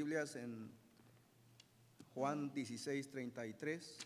Biblias 0.00 0.34
en 0.34 0.72
Juan 2.14 2.50
16, 2.54 3.10
33. 3.10 3.98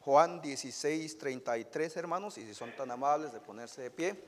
Juan 0.00 0.42
16, 0.42 1.18
33, 1.18 1.96
hermanos, 1.98 2.36
y 2.38 2.44
si 2.44 2.54
son 2.54 2.74
tan 2.74 2.90
amables 2.90 3.32
de 3.32 3.38
ponerse 3.38 3.82
de 3.82 3.92
pie. 3.92 4.24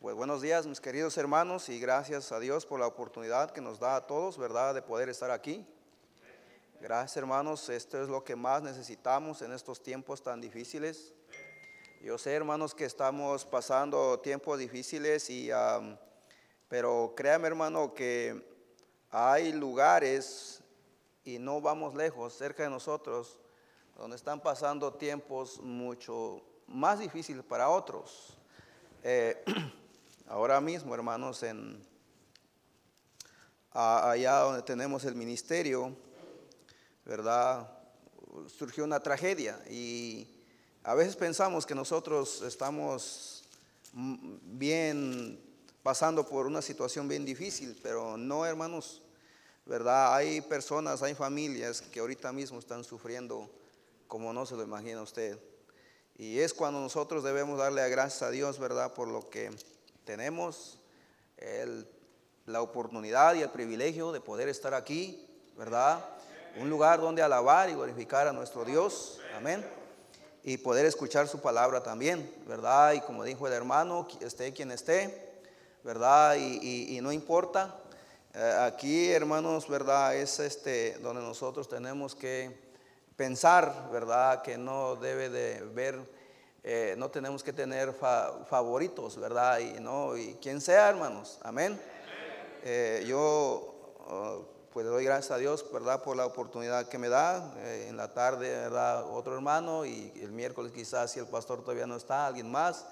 Pues 0.00 0.14
buenos 0.14 0.42
días, 0.42 0.66
mis 0.66 0.82
queridos 0.82 1.16
hermanos, 1.16 1.70
y 1.70 1.80
gracias 1.80 2.30
a 2.30 2.40
Dios 2.40 2.66
por 2.66 2.78
la 2.78 2.86
oportunidad 2.86 3.52
que 3.52 3.62
nos 3.62 3.80
da 3.80 3.96
a 3.96 4.06
todos, 4.06 4.36
¿verdad?, 4.36 4.74
de 4.74 4.82
poder 4.82 5.08
estar 5.08 5.30
aquí. 5.30 5.66
Gracias, 6.80 7.16
hermanos, 7.16 7.68
esto 7.70 8.00
es 8.00 8.08
lo 8.08 8.22
que 8.22 8.36
más 8.36 8.62
necesitamos 8.62 9.42
en 9.42 9.50
estos 9.52 9.82
tiempos 9.82 10.22
tan 10.22 10.40
difíciles. 10.40 11.12
Yo 12.04 12.16
sé, 12.18 12.32
hermanos, 12.34 12.72
que 12.72 12.84
estamos 12.84 13.44
pasando 13.44 14.20
tiempos 14.20 14.60
difíciles, 14.60 15.28
y, 15.28 15.50
pero 16.68 17.14
créame, 17.16 17.48
hermano, 17.48 17.92
que 17.94 18.46
hay 19.10 19.52
lugares, 19.52 20.62
y 21.24 21.40
no 21.40 21.60
vamos 21.60 21.96
lejos, 21.96 22.34
cerca 22.34 22.62
de 22.62 22.70
nosotros, 22.70 23.40
donde 23.96 24.14
están 24.14 24.40
pasando 24.40 24.94
tiempos 24.94 25.60
mucho 25.60 26.40
más 26.68 27.00
difíciles 27.00 27.44
para 27.44 27.70
otros. 27.70 28.38
Eh, 29.02 29.42
ahora 30.28 30.60
mismo, 30.60 30.94
hermanos, 30.94 31.42
en 31.42 31.84
allá 33.72 34.38
donde 34.38 34.62
tenemos 34.62 35.04
el 35.04 35.16
ministerio, 35.16 36.06
¿verdad? 37.08 37.66
Surgió 38.46 38.84
una 38.84 39.00
tragedia 39.00 39.58
y 39.68 40.28
a 40.84 40.94
veces 40.94 41.16
pensamos 41.16 41.64
que 41.64 41.74
nosotros 41.74 42.42
estamos 42.42 43.44
bien 43.92 45.40
pasando 45.82 46.28
por 46.28 46.46
una 46.46 46.60
situación 46.60 47.08
bien 47.08 47.24
difícil, 47.24 47.78
pero 47.82 48.18
no, 48.18 48.44
hermanos, 48.44 49.00
¿verdad? 49.64 50.14
Hay 50.14 50.42
personas, 50.42 51.02
hay 51.02 51.14
familias 51.14 51.80
que 51.80 52.00
ahorita 52.00 52.30
mismo 52.30 52.58
están 52.58 52.84
sufriendo 52.84 53.50
como 54.06 54.32
no 54.34 54.44
se 54.44 54.56
lo 54.56 54.62
imagina 54.62 55.00
usted. 55.00 55.38
Y 56.16 56.40
es 56.40 56.52
cuando 56.52 56.78
nosotros 56.80 57.24
debemos 57.24 57.58
darle 57.58 57.88
gracias 57.88 58.22
a 58.22 58.30
Dios, 58.30 58.58
¿verdad? 58.58 58.92
Por 58.92 59.08
lo 59.08 59.30
que 59.30 59.50
tenemos, 60.04 60.78
la 62.44 62.60
oportunidad 62.60 63.34
y 63.34 63.42
el 63.42 63.50
privilegio 63.50 64.12
de 64.12 64.20
poder 64.20 64.48
estar 64.48 64.74
aquí, 64.74 65.26
¿verdad? 65.56 66.04
Un 66.56 66.70
lugar 66.70 67.00
donde 67.00 67.22
alabar 67.22 67.68
y 67.70 67.74
glorificar 67.74 68.26
a 68.26 68.32
nuestro 68.32 68.64
Dios, 68.64 69.20
amén. 69.36 69.64
Y 70.42 70.56
poder 70.58 70.86
escuchar 70.86 71.28
su 71.28 71.40
palabra 71.40 71.82
también, 71.82 72.32
¿verdad? 72.46 72.94
Y 72.94 73.00
como 73.00 73.22
dijo 73.22 73.46
el 73.46 73.52
hermano, 73.52 74.08
esté 74.20 74.52
quien 74.52 74.72
esté, 74.72 75.42
¿verdad? 75.84 76.36
Y, 76.36 76.98
no 77.02 77.12
importa. 77.12 77.76
Eh, 78.34 78.56
aquí, 78.60 79.10
hermanos, 79.12 79.68
¿verdad? 79.68 80.16
Es 80.16 80.40
este 80.40 80.98
donde 80.98 81.22
nosotros 81.22 81.68
tenemos 81.68 82.14
que 82.14 82.56
pensar, 83.16 83.88
¿verdad? 83.92 84.42
Que 84.42 84.56
no 84.56 84.96
debe 84.96 85.28
de 85.28 85.62
ver, 85.62 85.98
eh, 86.64 86.94
no 86.98 87.10
tenemos 87.10 87.42
que 87.42 87.52
tener 87.52 87.92
favoritos, 87.92 89.18
¿verdad? 89.18 89.58
Y, 89.60 89.80
no, 89.80 90.16
y 90.16 90.34
quien 90.40 90.60
sea, 90.60 90.88
hermanos, 90.88 91.38
amén. 91.42 91.80
Eh, 92.64 93.04
yo 93.06 93.94
oh, 94.08 94.57
pues 94.72 94.86
le 94.86 94.92
doy 94.92 95.04
gracias 95.04 95.30
a 95.30 95.38
Dios, 95.38 95.64
¿verdad? 95.72 96.02
Por 96.02 96.16
la 96.16 96.26
oportunidad 96.26 96.88
que 96.88 96.98
me 96.98 97.08
da. 97.08 97.54
Eh, 97.58 97.86
en 97.88 97.96
la 97.96 98.12
tarde, 98.14 98.50
¿verdad? 98.50 99.04
Otro 99.10 99.34
hermano 99.34 99.84
y 99.84 100.12
el 100.22 100.32
miércoles 100.32 100.72
quizás 100.72 101.12
si 101.12 101.18
el 101.18 101.26
pastor 101.26 101.62
todavía 101.62 101.86
no 101.86 101.96
está, 101.96 102.26
alguien 102.26 102.50
más. 102.50 102.86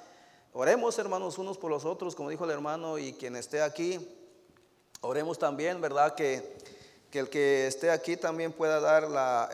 Oremos, 0.52 0.98
hermanos, 0.98 1.38
unos 1.38 1.58
por 1.58 1.70
los 1.70 1.84
otros, 1.84 2.14
como 2.14 2.30
dijo 2.30 2.44
el 2.44 2.50
hermano, 2.50 2.98
y 2.98 3.12
quien 3.12 3.36
esté 3.36 3.60
aquí, 3.60 4.08
oremos 5.02 5.38
también, 5.38 5.80
¿verdad? 5.80 6.14
Que 6.14 6.56
que 7.10 7.20
el 7.20 7.30
que 7.30 7.66
esté 7.66 7.90
aquí 7.90 8.16
también 8.16 8.52
pueda 8.52 8.80
dar 8.80 9.08
la, 9.08 9.48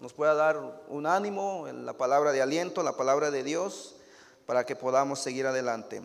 nos 0.00 0.12
pueda 0.12 0.34
dar 0.34 0.58
un 0.88 1.06
ánimo, 1.06 1.66
la 1.72 1.92
palabra 1.92 2.32
de 2.32 2.42
aliento, 2.42 2.82
la 2.82 2.96
palabra 2.96 3.30
de 3.30 3.42
Dios, 3.42 3.96
para 4.46 4.64
que 4.64 4.76
podamos 4.76 5.20
seguir 5.20 5.46
adelante. 5.46 6.02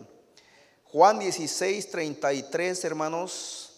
Juan 0.84 1.18
16, 1.18 1.90
33, 1.90 2.84
hermanos. 2.84 3.71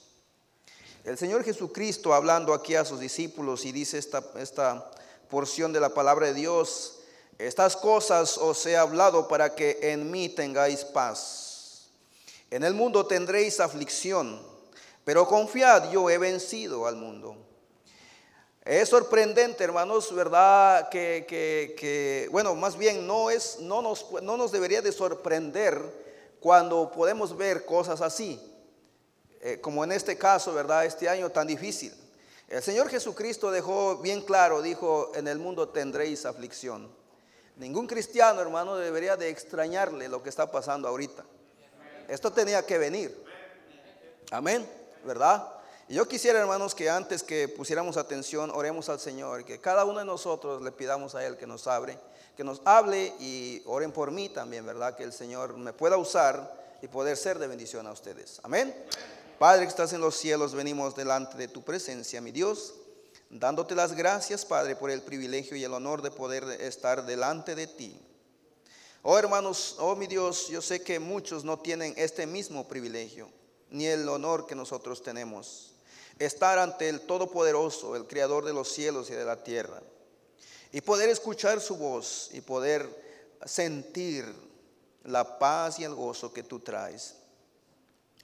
El 1.04 1.18
Señor 1.18 1.44
Jesucristo 1.44 2.14
hablando 2.14 2.54
aquí 2.54 2.74
a 2.74 2.84
sus 2.84 2.98
discípulos 2.98 3.64
y 3.64 3.72
dice 3.72 3.98
esta, 3.98 4.24
esta 4.38 4.90
porción 5.28 5.72
de 5.72 5.80
la 5.80 5.90
palabra 5.90 6.28
de 6.28 6.34
Dios, 6.34 7.00
estas 7.38 7.76
cosas 7.76 8.38
os 8.38 8.64
he 8.66 8.76
hablado 8.76 9.28
para 9.28 9.54
que 9.54 9.78
en 9.82 10.10
mí 10.10 10.28
tengáis 10.28 10.84
paz. 10.84 11.88
En 12.50 12.64
el 12.64 12.74
mundo 12.74 13.06
tendréis 13.06 13.60
aflicción 13.60 14.54
pero 15.04 15.26
confiad, 15.26 15.90
yo 15.90 16.08
he 16.08 16.18
vencido 16.18 16.86
al 16.86 16.96
mundo. 16.96 17.36
Es 18.64 18.88
sorprendente, 18.88 19.62
hermanos, 19.62 20.14
¿verdad? 20.14 20.88
Que, 20.88 22.28
bueno, 22.32 22.54
más 22.54 22.78
bien 22.78 23.06
no, 23.06 23.28
es, 23.28 23.58
no, 23.60 23.82
nos, 23.82 24.10
no 24.22 24.38
nos 24.38 24.50
debería 24.50 24.80
de 24.80 24.92
sorprender 24.92 25.78
cuando 26.40 26.90
podemos 26.90 27.36
ver 27.36 27.66
cosas 27.66 28.00
así, 28.00 28.40
eh, 29.44 29.60
como 29.60 29.84
en 29.84 29.92
este 29.92 30.18
caso, 30.18 30.52
¿verdad? 30.52 30.84
Este 30.84 31.08
año 31.08 31.30
tan 31.30 31.46
difícil. 31.46 31.94
El 32.48 32.62
Señor 32.62 32.88
Jesucristo 32.88 33.50
dejó 33.50 33.98
bien 33.98 34.22
claro, 34.22 34.62
dijo, 34.62 35.12
en 35.14 35.28
el 35.28 35.38
mundo 35.38 35.68
tendréis 35.68 36.26
aflicción. 36.26 36.90
Ningún 37.56 37.86
cristiano, 37.86 38.40
hermano, 38.40 38.76
debería 38.76 39.16
de 39.16 39.28
extrañarle 39.28 40.08
lo 40.08 40.22
que 40.22 40.30
está 40.30 40.50
pasando 40.50 40.88
ahorita. 40.88 41.24
Esto 42.08 42.32
tenía 42.32 42.64
que 42.64 42.78
venir. 42.78 43.24
Amén. 44.30 44.66
¿verdad? 45.04 45.46
Y 45.88 45.94
yo 45.94 46.08
quisiera, 46.08 46.40
hermanos, 46.40 46.74
que 46.74 46.88
antes 46.88 47.22
que 47.22 47.46
pusiéramos 47.48 47.96
atención, 47.96 48.50
oremos 48.50 48.88
al 48.88 48.98
Señor, 48.98 49.44
que 49.44 49.60
cada 49.60 49.84
uno 49.84 49.98
de 49.98 50.04
nosotros 50.04 50.62
le 50.62 50.72
pidamos 50.72 51.14
a 51.14 51.24
Él 51.26 51.36
que 51.36 51.46
nos 51.46 51.66
abre, 51.66 51.98
que 52.36 52.44
nos 52.44 52.62
hable 52.64 53.12
y 53.20 53.62
oren 53.66 53.92
por 53.92 54.10
mí 54.10 54.30
también, 54.30 54.64
¿verdad? 54.64 54.96
Que 54.96 55.04
el 55.04 55.12
Señor 55.12 55.56
me 55.56 55.72
pueda 55.72 55.98
usar 55.98 56.64
y 56.80 56.88
poder 56.88 57.16
ser 57.16 57.38
de 57.38 57.46
bendición 57.46 57.86
a 57.86 57.92
ustedes. 57.92 58.40
Amén. 58.42 58.74
Padre 59.38 59.62
que 59.62 59.68
estás 59.68 59.92
en 59.92 60.00
los 60.00 60.16
cielos, 60.16 60.54
venimos 60.54 60.94
delante 60.94 61.36
de 61.36 61.48
tu 61.48 61.62
presencia, 61.62 62.20
mi 62.20 62.30
Dios, 62.30 62.74
dándote 63.30 63.74
las 63.74 63.94
gracias, 63.94 64.44
Padre, 64.44 64.76
por 64.76 64.90
el 64.90 65.02
privilegio 65.02 65.56
y 65.56 65.64
el 65.64 65.74
honor 65.74 66.02
de 66.02 66.10
poder 66.10 66.44
estar 66.60 67.04
delante 67.04 67.54
de 67.54 67.66
ti. 67.66 68.00
Oh 69.02 69.18
hermanos, 69.18 69.76
oh 69.80 69.96
mi 69.96 70.06
Dios, 70.06 70.48
yo 70.48 70.62
sé 70.62 70.82
que 70.82 70.98
muchos 70.98 71.44
no 71.44 71.58
tienen 71.58 71.92
este 71.96 72.26
mismo 72.26 72.66
privilegio 72.68 73.28
ni 73.70 73.86
el 73.86 74.08
honor 74.08 74.46
que 74.46 74.54
nosotros 74.54 75.02
tenemos. 75.02 75.72
Estar 76.18 76.58
ante 76.58 76.88
el 76.88 77.00
Todopoderoso, 77.00 77.96
el 77.96 78.06
Creador 78.06 78.44
de 78.44 78.52
los 78.52 78.72
cielos 78.72 79.10
y 79.10 79.14
de 79.14 79.24
la 79.24 79.42
tierra. 79.42 79.82
Y 80.70 80.80
poder 80.80 81.08
escuchar 81.08 81.60
su 81.60 81.76
voz 81.76 82.30
y 82.32 82.40
poder 82.40 82.88
sentir 83.44 84.24
la 85.02 85.38
paz 85.38 85.80
y 85.80 85.84
el 85.84 85.94
gozo 85.94 86.32
que 86.32 86.44
tú 86.44 86.60
traes. 86.60 87.16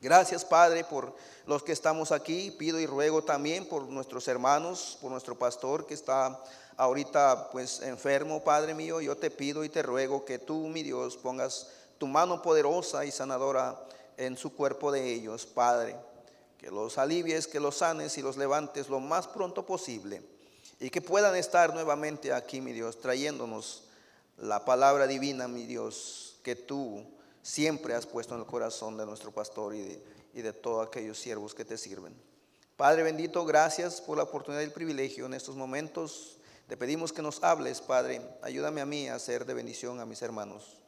Gracias 0.00 0.46
Padre 0.46 0.82
por 0.82 1.14
los 1.46 1.62
que 1.62 1.72
estamos 1.72 2.10
aquí. 2.10 2.50
Pido 2.52 2.80
y 2.80 2.86
ruego 2.86 3.22
también 3.22 3.68
por 3.68 3.82
nuestros 3.82 4.28
hermanos, 4.28 4.96
por 5.02 5.10
nuestro 5.10 5.38
pastor 5.38 5.86
que 5.86 5.92
está 5.92 6.42
ahorita 6.78 7.50
pues 7.50 7.82
enfermo, 7.82 8.42
Padre 8.42 8.72
mío. 8.72 9.02
Yo 9.02 9.18
te 9.18 9.30
pido 9.30 9.62
y 9.62 9.68
te 9.68 9.82
ruego 9.82 10.24
que 10.24 10.38
tú, 10.38 10.68
mi 10.68 10.82
Dios, 10.82 11.18
pongas 11.18 11.68
tu 11.98 12.06
mano 12.06 12.40
poderosa 12.40 13.04
y 13.04 13.10
sanadora 13.10 13.78
en 14.16 14.38
su 14.38 14.54
cuerpo 14.54 14.90
de 14.90 15.12
ellos, 15.12 15.44
Padre. 15.44 15.96
Que 16.56 16.70
los 16.70 16.96
alivies, 16.96 17.46
que 17.46 17.60
los 17.60 17.76
sanes 17.76 18.16
y 18.16 18.22
los 18.22 18.38
levantes 18.38 18.88
lo 18.88 19.00
más 19.00 19.28
pronto 19.28 19.66
posible. 19.66 20.22
Y 20.78 20.88
que 20.88 21.02
puedan 21.02 21.36
estar 21.36 21.74
nuevamente 21.74 22.32
aquí, 22.32 22.62
mi 22.62 22.72
Dios, 22.72 23.00
trayéndonos 23.00 23.84
la 24.38 24.64
palabra 24.64 25.06
divina, 25.06 25.46
mi 25.46 25.66
Dios, 25.66 26.36
que 26.42 26.56
tú 26.56 27.04
siempre 27.42 27.94
has 27.94 28.06
puesto 28.06 28.34
en 28.34 28.40
el 28.40 28.46
corazón 28.46 28.96
de 28.96 29.06
nuestro 29.06 29.32
pastor 29.32 29.74
y 29.74 30.00
de, 30.34 30.52
todos 30.52 30.86
aquellos 30.86 31.18
siervos 31.18 31.54
que 31.54 31.64
te 31.64 31.76
sirven. 31.76 32.14
Padre 32.76 33.02
bendito, 33.02 33.44
gracias 33.44 34.00
por 34.00 34.16
la 34.16 34.24
oportunidad 34.24 34.62
y 34.62 34.64
el 34.64 34.72
privilegio 34.72 35.26
en 35.26 35.34
estos 35.34 35.56
momentos. 35.56 36.38
Te 36.66 36.76
pedimos 36.76 37.12
que 37.12 37.22
nos 37.22 37.42
hables, 37.42 37.80
Padre. 37.80 38.22
Ayúdame 38.42 38.80
a 38.80 38.86
mí 38.86 39.08
a 39.08 39.18
ser 39.18 39.44
de 39.44 39.54
bendición 39.54 40.00
a 40.00 40.06
mis 40.06 40.22
hermanos. 40.22 40.78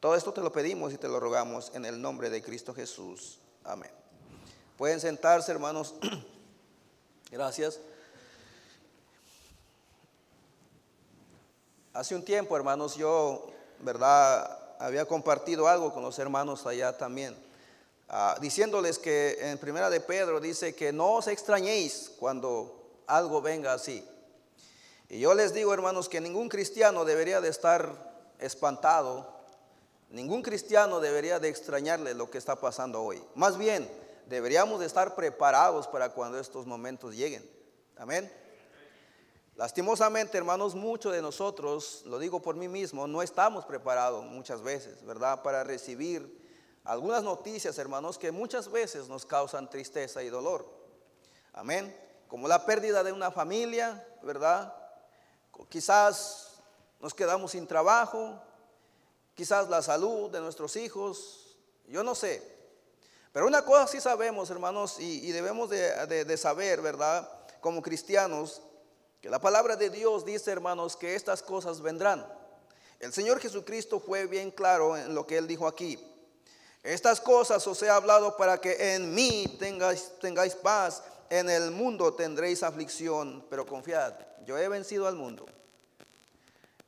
Todo 0.00 0.14
esto 0.14 0.32
te 0.32 0.40
lo 0.40 0.52
pedimos 0.52 0.92
y 0.92 0.98
te 0.98 1.08
lo 1.08 1.18
rogamos 1.20 1.72
en 1.74 1.84
el 1.84 2.00
nombre 2.00 2.30
de 2.30 2.42
Cristo 2.42 2.74
Jesús. 2.74 3.38
Amén. 3.64 3.90
Pueden 4.76 5.00
sentarse, 5.00 5.50
hermanos. 5.50 5.94
Gracias. 7.30 7.80
Hace 11.92 12.14
un 12.14 12.24
tiempo, 12.24 12.56
hermanos, 12.56 12.94
yo, 12.94 13.50
¿verdad? 13.80 14.57
Había 14.78 15.04
compartido 15.06 15.68
algo 15.68 15.92
con 15.92 16.02
los 16.02 16.18
hermanos 16.18 16.66
allá 16.66 16.96
también, 16.96 17.36
ah, 18.08 18.36
diciéndoles 18.40 18.98
que 18.98 19.36
en 19.40 19.58
Primera 19.58 19.90
de 19.90 20.00
Pedro 20.00 20.40
dice 20.40 20.74
que 20.74 20.92
no 20.92 21.14
os 21.14 21.26
extrañéis 21.26 22.12
cuando 22.18 23.02
algo 23.06 23.42
venga 23.42 23.72
así. 23.72 24.06
Y 25.08 25.20
yo 25.20 25.34
les 25.34 25.54
digo, 25.54 25.72
hermanos, 25.72 26.08
que 26.08 26.20
ningún 26.20 26.48
cristiano 26.48 27.04
debería 27.04 27.40
de 27.40 27.48
estar 27.48 28.08
espantado, 28.38 29.26
ningún 30.10 30.42
cristiano 30.42 31.00
debería 31.00 31.40
de 31.40 31.48
extrañarle 31.48 32.14
lo 32.14 32.30
que 32.30 32.38
está 32.38 32.56
pasando 32.56 33.02
hoy. 33.02 33.22
Más 33.34 33.56
bien, 33.58 33.90
deberíamos 34.26 34.80
de 34.80 34.86
estar 34.86 35.14
preparados 35.14 35.88
para 35.88 36.10
cuando 36.10 36.38
estos 36.38 36.66
momentos 36.66 37.14
lleguen. 37.14 37.48
Amén. 37.96 38.30
Lastimosamente, 39.58 40.38
hermanos, 40.38 40.76
muchos 40.76 41.12
de 41.12 41.20
nosotros, 41.20 42.02
lo 42.06 42.20
digo 42.20 42.40
por 42.40 42.54
mí 42.54 42.68
mismo, 42.68 43.08
no 43.08 43.22
estamos 43.22 43.64
preparados 43.64 44.24
muchas 44.24 44.62
veces, 44.62 45.04
¿verdad? 45.04 45.42
Para 45.42 45.64
recibir 45.64 46.48
algunas 46.84 47.24
noticias, 47.24 47.76
hermanos, 47.76 48.18
que 48.18 48.30
muchas 48.30 48.70
veces 48.70 49.08
nos 49.08 49.26
causan 49.26 49.68
tristeza 49.68 50.22
y 50.22 50.28
dolor. 50.28 50.64
Amén. 51.54 51.92
Como 52.28 52.46
la 52.46 52.64
pérdida 52.64 53.02
de 53.02 53.10
una 53.10 53.32
familia, 53.32 54.06
¿verdad? 54.22 54.72
Quizás 55.68 56.62
nos 57.00 57.12
quedamos 57.12 57.50
sin 57.50 57.66
trabajo, 57.66 58.40
quizás 59.34 59.68
la 59.68 59.82
salud 59.82 60.30
de 60.30 60.40
nuestros 60.40 60.76
hijos, 60.76 61.58
yo 61.88 62.04
no 62.04 62.14
sé. 62.14 62.48
Pero 63.32 63.48
una 63.48 63.64
cosa 63.64 63.88
sí 63.88 64.00
sabemos, 64.00 64.50
hermanos, 64.50 65.00
y, 65.00 65.32
debemos 65.32 65.68
de 65.68 66.36
saber, 66.36 66.80
¿verdad? 66.80 67.28
Como 67.60 67.82
cristianos, 67.82 68.62
que 69.20 69.28
la 69.28 69.40
palabra 69.40 69.76
de 69.76 69.90
Dios 69.90 70.24
dice, 70.24 70.50
hermanos, 70.50 70.96
que 70.96 71.14
estas 71.14 71.42
cosas 71.42 71.80
vendrán. 71.80 72.26
El 73.00 73.12
Señor 73.12 73.40
Jesucristo 73.40 74.00
fue 74.00 74.26
bien 74.26 74.50
claro 74.50 74.96
en 74.96 75.14
lo 75.14 75.26
que 75.26 75.38
Él 75.38 75.46
dijo 75.46 75.66
aquí. 75.66 75.98
Estas 76.82 77.20
cosas 77.20 77.66
os 77.66 77.82
he 77.82 77.90
hablado 77.90 78.36
para 78.36 78.60
que 78.60 78.94
en 78.94 79.14
mí 79.14 79.56
tengáis, 79.58 80.54
paz. 80.62 81.02
En 81.30 81.50
el 81.50 81.70
mundo 81.70 82.14
tendréis 82.14 82.62
aflicción, 82.62 83.44
pero 83.50 83.66
confiad, 83.66 84.14
yo 84.46 84.56
he 84.56 84.66
vencido 84.68 85.06
al 85.06 85.14
mundo. 85.14 85.44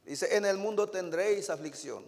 Dice, 0.05 0.35
en 0.35 0.47
el 0.47 0.57
mundo 0.57 0.89
tendréis 0.89 1.51
aflicción. 1.51 2.05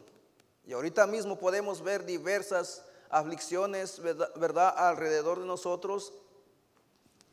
Y 0.64 0.72
ahorita 0.72 1.06
mismo 1.06 1.38
podemos 1.38 1.82
ver 1.82 2.06
diversas 2.06 2.82
aflicciones, 3.10 4.00
¿verdad? 4.00 4.72
Alrededor 4.76 5.40
de 5.40 5.46
nosotros. 5.46 6.14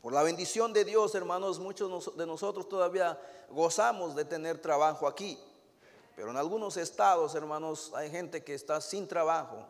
Por 0.00 0.14
la 0.14 0.22
bendición 0.22 0.72
de 0.72 0.84
Dios, 0.84 1.14
hermanos, 1.14 1.58
muchos 1.58 2.16
de 2.16 2.26
nosotros 2.26 2.68
todavía 2.68 3.20
gozamos 3.50 4.14
de 4.14 4.24
tener 4.24 4.58
trabajo 4.58 5.06
aquí. 5.06 5.38
Pero 6.16 6.30
en 6.30 6.38
algunos 6.38 6.78
estados, 6.78 7.34
hermanos, 7.34 7.92
hay 7.94 8.10
gente 8.10 8.42
que 8.42 8.54
está 8.54 8.80
sin 8.80 9.06
trabajo, 9.06 9.66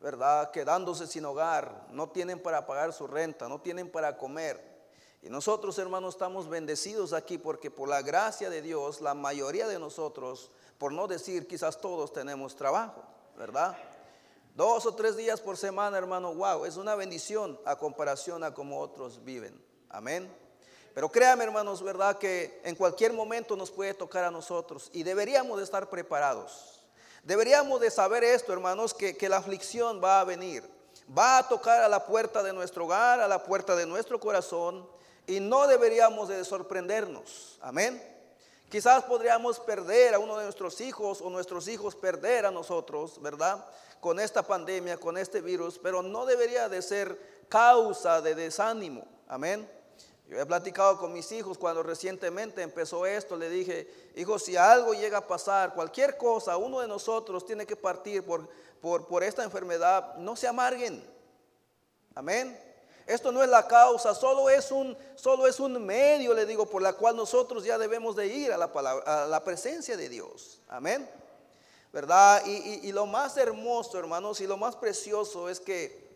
¿verdad? 0.00 0.52
Quedándose 0.52 1.06
sin 1.08 1.24
hogar, 1.24 1.86
no 1.90 2.10
tienen 2.10 2.40
para 2.40 2.64
pagar 2.64 2.92
su 2.92 3.08
renta, 3.08 3.48
no 3.48 3.60
tienen 3.60 3.90
para 3.90 4.16
comer. 4.16 4.72
Y 5.20 5.30
nosotros, 5.30 5.78
hermanos, 5.78 6.14
estamos 6.14 6.48
bendecidos 6.48 7.12
aquí 7.12 7.38
porque 7.38 7.70
por 7.70 7.88
la 7.88 8.02
gracia 8.02 8.50
de 8.50 8.62
Dios, 8.62 9.00
la 9.00 9.14
mayoría 9.14 9.66
de 9.66 9.78
nosotros, 9.80 10.50
por 10.78 10.92
no 10.92 11.08
decir 11.08 11.46
quizás 11.46 11.80
todos, 11.80 12.12
tenemos 12.12 12.54
trabajo, 12.54 13.02
¿verdad? 13.36 13.76
Dos 14.54 14.86
o 14.86 14.94
tres 14.94 15.16
días 15.16 15.40
por 15.40 15.56
semana, 15.56 15.98
hermano, 15.98 16.34
wow, 16.34 16.66
es 16.66 16.76
una 16.76 16.94
bendición 16.94 17.58
a 17.64 17.76
comparación 17.76 18.44
a 18.44 18.54
como 18.54 18.80
otros 18.80 19.24
viven. 19.24 19.71
Amén. 19.92 20.28
Pero 20.94 21.10
créame, 21.10 21.44
hermanos, 21.44 21.82
verdad 21.82 22.18
que 22.18 22.60
en 22.64 22.74
cualquier 22.74 23.12
momento 23.12 23.56
nos 23.56 23.70
puede 23.70 23.94
tocar 23.94 24.24
a 24.24 24.30
nosotros 24.30 24.90
y 24.92 25.02
deberíamos 25.02 25.58
de 25.58 25.64
estar 25.64 25.88
preparados. 25.88 26.80
Deberíamos 27.22 27.80
de 27.80 27.90
saber 27.90 28.24
esto, 28.24 28.52
hermanos, 28.52 28.92
que, 28.92 29.16
que 29.16 29.28
la 29.28 29.36
aflicción 29.36 30.02
va 30.02 30.20
a 30.20 30.24
venir. 30.24 30.68
Va 31.16 31.38
a 31.38 31.48
tocar 31.48 31.82
a 31.82 31.88
la 31.88 32.04
puerta 32.04 32.42
de 32.42 32.52
nuestro 32.52 32.84
hogar, 32.84 33.20
a 33.20 33.28
la 33.28 33.44
puerta 33.44 33.76
de 33.76 33.86
nuestro 33.86 34.18
corazón 34.18 34.86
y 35.26 35.40
no 35.40 35.66
deberíamos 35.66 36.28
de 36.28 36.44
sorprendernos. 36.44 37.58
Amén. 37.60 38.02
Quizás 38.70 39.04
podríamos 39.04 39.60
perder 39.60 40.14
a 40.14 40.18
uno 40.18 40.36
de 40.38 40.44
nuestros 40.44 40.80
hijos 40.80 41.20
o 41.20 41.30
nuestros 41.30 41.68
hijos 41.68 41.94
perder 41.94 42.46
a 42.46 42.50
nosotros, 42.50 43.20
¿verdad? 43.20 43.64
Con 44.00 44.18
esta 44.18 44.42
pandemia, 44.42 44.96
con 44.96 45.16
este 45.16 45.40
virus, 45.40 45.78
pero 45.78 46.02
no 46.02 46.26
debería 46.26 46.68
de 46.68 46.82
ser 46.82 47.44
causa 47.48 48.20
de 48.20 48.34
desánimo. 48.34 49.06
Amén. 49.28 49.68
Yo 50.32 50.40
he 50.40 50.46
platicado 50.46 50.96
con 50.96 51.12
mis 51.12 51.30
hijos 51.30 51.58
cuando 51.58 51.82
recientemente 51.82 52.62
empezó 52.62 53.04
esto, 53.04 53.36
le 53.36 53.50
dije, 53.50 53.86
hijo, 54.16 54.38
si 54.38 54.56
algo 54.56 54.94
llega 54.94 55.18
a 55.18 55.26
pasar, 55.28 55.74
cualquier 55.74 56.16
cosa, 56.16 56.56
uno 56.56 56.80
de 56.80 56.88
nosotros 56.88 57.44
tiene 57.44 57.66
que 57.66 57.76
partir 57.76 58.24
por, 58.24 58.48
por, 58.80 59.06
por 59.06 59.22
esta 59.22 59.44
enfermedad, 59.44 60.14
no 60.16 60.34
se 60.34 60.48
amarguen. 60.48 61.04
Amén. 62.14 62.58
Esto 63.06 63.30
no 63.30 63.42
es 63.42 63.50
la 63.50 63.68
causa, 63.68 64.14
solo 64.14 64.48
es 64.48 64.72
un, 64.72 64.96
solo 65.16 65.46
es 65.46 65.60
un 65.60 65.84
medio, 65.84 66.32
le 66.32 66.46
digo, 66.46 66.64
por 66.64 66.80
la 66.80 66.94
cual 66.94 67.14
nosotros 67.14 67.62
ya 67.62 67.76
debemos 67.76 68.16
de 68.16 68.28
ir 68.28 68.52
a 68.52 68.56
la, 68.56 68.72
palabra, 68.72 69.24
a 69.24 69.26
la 69.26 69.44
presencia 69.44 69.98
de 69.98 70.08
Dios. 70.08 70.62
Amén. 70.66 71.06
¿Verdad? 71.92 72.42
Y, 72.46 72.88
y 72.88 72.92
lo 72.92 73.04
más 73.04 73.36
hermoso, 73.36 73.98
hermanos, 73.98 74.40
y 74.40 74.46
lo 74.46 74.56
más 74.56 74.76
precioso 74.76 75.50
es 75.50 75.60
que 75.60 76.10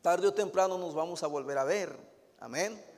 tarde 0.00 0.28
o 0.28 0.32
temprano 0.32 0.78
nos 0.78 0.94
vamos 0.94 1.24
a 1.24 1.26
volver 1.26 1.58
a 1.58 1.64
ver. 1.64 1.92
Amén. 2.38 2.91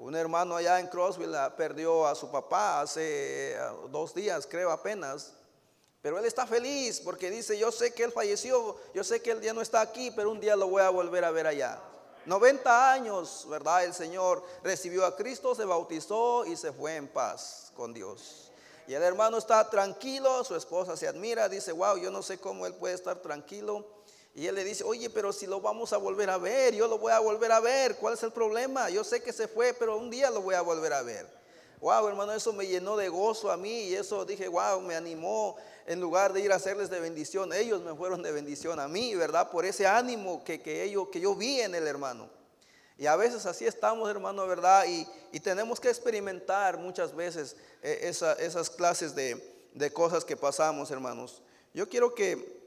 Un 0.00 0.16
hermano 0.16 0.56
allá 0.56 0.80
en 0.80 0.86
Crossville 0.86 1.50
perdió 1.58 2.06
a 2.06 2.14
su 2.14 2.30
papá 2.30 2.80
hace 2.80 3.52
eh, 3.52 3.58
dos 3.90 4.14
días, 4.14 4.46
creo 4.50 4.70
apenas. 4.70 5.34
Pero 6.00 6.18
él 6.18 6.24
está 6.24 6.46
feliz 6.46 7.02
porque 7.04 7.30
dice, 7.30 7.58
yo 7.58 7.70
sé 7.70 7.92
que 7.92 8.04
él 8.04 8.10
falleció, 8.10 8.78
yo 8.94 9.04
sé 9.04 9.20
que 9.20 9.32
él 9.32 9.42
ya 9.42 9.52
no 9.52 9.60
está 9.60 9.82
aquí, 9.82 10.10
pero 10.10 10.30
un 10.30 10.40
día 10.40 10.56
lo 10.56 10.68
voy 10.68 10.80
a 10.80 10.88
volver 10.88 11.22
a 11.22 11.30
ver 11.30 11.46
allá. 11.46 11.78
90 12.24 12.92
años, 12.92 13.46
¿verdad? 13.50 13.84
El 13.84 13.92
Señor 13.92 14.42
recibió 14.64 15.04
a 15.04 15.14
Cristo, 15.14 15.54
se 15.54 15.66
bautizó 15.66 16.46
y 16.46 16.56
se 16.56 16.72
fue 16.72 16.96
en 16.96 17.06
paz 17.06 17.70
con 17.76 17.92
Dios. 17.92 18.50
Y 18.86 18.94
el 18.94 19.02
hermano 19.02 19.36
está 19.36 19.68
tranquilo, 19.68 20.42
su 20.44 20.56
esposa 20.56 20.96
se 20.96 21.08
admira, 21.08 21.46
dice, 21.50 21.72
wow, 21.72 21.98
yo 21.98 22.10
no 22.10 22.22
sé 22.22 22.38
cómo 22.40 22.64
él 22.64 22.72
puede 22.72 22.94
estar 22.94 23.18
tranquilo. 23.18 23.86
Y 24.34 24.46
él 24.46 24.54
le 24.54 24.64
dice, 24.64 24.84
oye, 24.84 25.10
pero 25.10 25.32
si 25.32 25.46
lo 25.46 25.60
vamos 25.60 25.92
a 25.92 25.96
volver 25.96 26.30
a 26.30 26.38
ver, 26.38 26.74
yo 26.74 26.86
lo 26.86 26.98
voy 26.98 27.12
a 27.12 27.18
volver 27.18 27.50
a 27.50 27.60
ver, 27.60 27.96
¿cuál 27.96 28.14
es 28.14 28.22
el 28.22 28.30
problema? 28.30 28.88
Yo 28.88 29.02
sé 29.02 29.22
que 29.22 29.32
se 29.32 29.48
fue, 29.48 29.74
pero 29.74 29.96
un 29.96 30.08
día 30.08 30.30
lo 30.30 30.40
voy 30.40 30.54
a 30.54 30.60
volver 30.60 30.92
a 30.92 31.02
ver. 31.02 31.26
Wow, 31.80 32.08
hermano, 32.08 32.32
eso 32.32 32.52
me 32.52 32.66
llenó 32.66 32.96
de 32.96 33.08
gozo 33.08 33.50
a 33.50 33.56
mí 33.56 33.84
y 33.84 33.94
eso 33.94 34.24
dije, 34.24 34.46
wow, 34.48 34.80
me 34.82 34.94
animó 34.94 35.56
en 35.86 36.00
lugar 36.00 36.32
de 36.32 36.42
ir 36.42 36.52
a 36.52 36.56
hacerles 36.56 36.90
de 36.90 37.00
bendición, 37.00 37.52
ellos 37.52 37.82
me 37.82 37.94
fueron 37.94 38.22
de 38.22 38.30
bendición 38.30 38.78
a 38.78 38.86
mí, 38.86 39.14
¿verdad? 39.14 39.50
Por 39.50 39.64
ese 39.64 39.86
ánimo 39.86 40.44
que, 40.44 40.60
que, 40.60 40.84
ellos, 40.84 41.08
que 41.10 41.20
yo 41.20 41.34
vi 41.34 41.60
en 41.60 41.74
el 41.74 41.86
hermano. 41.86 42.28
Y 42.98 43.06
a 43.06 43.16
veces 43.16 43.46
así 43.46 43.64
estamos, 43.64 44.08
hermano, 44.10 44.46
¿verdad? 44.46 44.84
Y, 44.86 45.06
y 45.32 45.40
tenemos 45.40 45.80
que 45.80 45.88
experimentar 45.88 46.76
muchas 46.76 47.16
veces 47.16 47.56
eh, 47.82 48.00
esas 48.02 48.68
clases 48.68 49.14
de, 49.14 49.42
de 49.72 49.90
cosas 49.90 50.24
que 50.24 50.36
pasamos, 50.36 50.90
hermanos. 50.90 51.42
Yo 51.72 51.88
quiero 51.88 52.14
que 52.14 52.59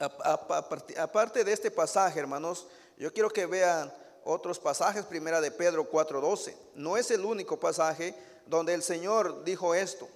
Aparte 0.00 1.44
de 1.44 1.52
este 1.52 1.70
pasaje, 1.70 2.18
hermanos, 2.20 2.66
yo 2.98 3.12
quiero 3.12 3.30
que 3.30 3.46
vean 3.46 3.92
otros 4.24 4.58
pasajes, 4.58 5.04
primera 5.04 5.40
de 5.40 5.50
Pedro 5.50 5.88
4:12. 5.88 6.56
No 6.74 6.96
es 6.96 7.10
el 7.10 7.24
único 7.24 7.58
pasaje 7.60 8.14
donde 8.46 8.74
el 8.74 8.82
Señor 8.82 9.44
dijo 9.44 9.74
esto. 9.74 10.08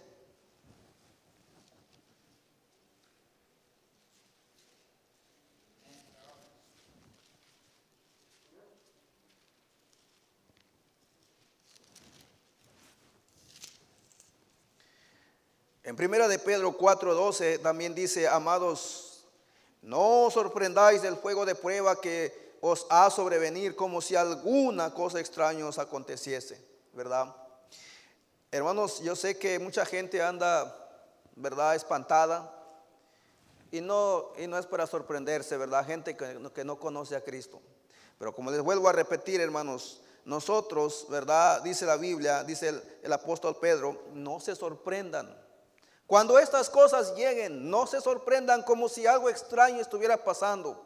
En 15.85 15.97
primera 15.97 16.29
de 16.29 16.39
Pedro 16.39 16.77
4:12 16.77 17.63
también 17.63 17.95
dice, 17.95 18.29
amados 18.29 19.08
no 19.83 20.27
os 20.27 20.35
sorprendáis 20.35 21.03
del 21.03 21.17
fuego 21.17 21.47
de 21.47 21.55
prueba 21.55 22.01
que 22.01 22.57
os 22.61 22.87
ha 22.91 23.11
sobrevenir 23.11 23.77
como 23.77 24.01
si 24.01 24.17
alguna 24.17 24.93
cosa 24.93 25.21
extraña 25.21 25.67
os 25.67 25.79
aconteciese, 25.79 26.61
¿verdad? 26.93 27.35
Hermanos, 28.51 29.01
yo 29.01 29.15
sé 29.15 29.39
que 29.39 29.59
mucha 29.59 29.85
gente 29.85 30.23
anda, 30.23 30.75
¿verdad?, 31.37 31.77
espantada. 31.77 32.55
Y 33.71 33.83
no, 33.83 34.33
y 34.39 34.47
no 34.47 34.57
es 34.59 34.65
para 34.65 34.87
sorprenderse, 34.87 35.57
¿verdad? 35.59 35.85
Gente 35.85 36.17
que, 36.17 36.51
que 36.55 36.65
no 36.65 36.79
conoce 36.81 37.15
a 37.15 37.23
Cristo. 37.23 37.61
Pero 38.19 38.35
como 38.35 38.51
les 38.51 38.63
vuelvo 38.63 38.89
a 38.89 38.93
repetir, 38.93 39.41
hermanos, 39.41 40.01
nosotros, 40.25 41.07
¿verdad? 41.11 41.61
Dice 41.63 41.85
la 41.85 41.97
Biblia, 41.97 42.43
dice 42.43 42.69
el, 42.69 42.83
el 43.03 43.13
apóstol 43.13 43.57
Pedro, 43.61 44.05
no 44.15 44.41
se 44.41 44.57
sorprendan 44.57 45.37
cuando 46.09 46.39
estas 46.39 46.71
cosas 46.71 47.15
lleguen, 47.17 47.69
no 47.69 47.87
se 47.87 48.01
sorprendan 48.01 48.63
como 48.63 48.89
si 48.89 49.07
algo 49.07 49.29
extraño 49.29 49.83
estuviera 49.83 50.17
pasando. 50.25 50.83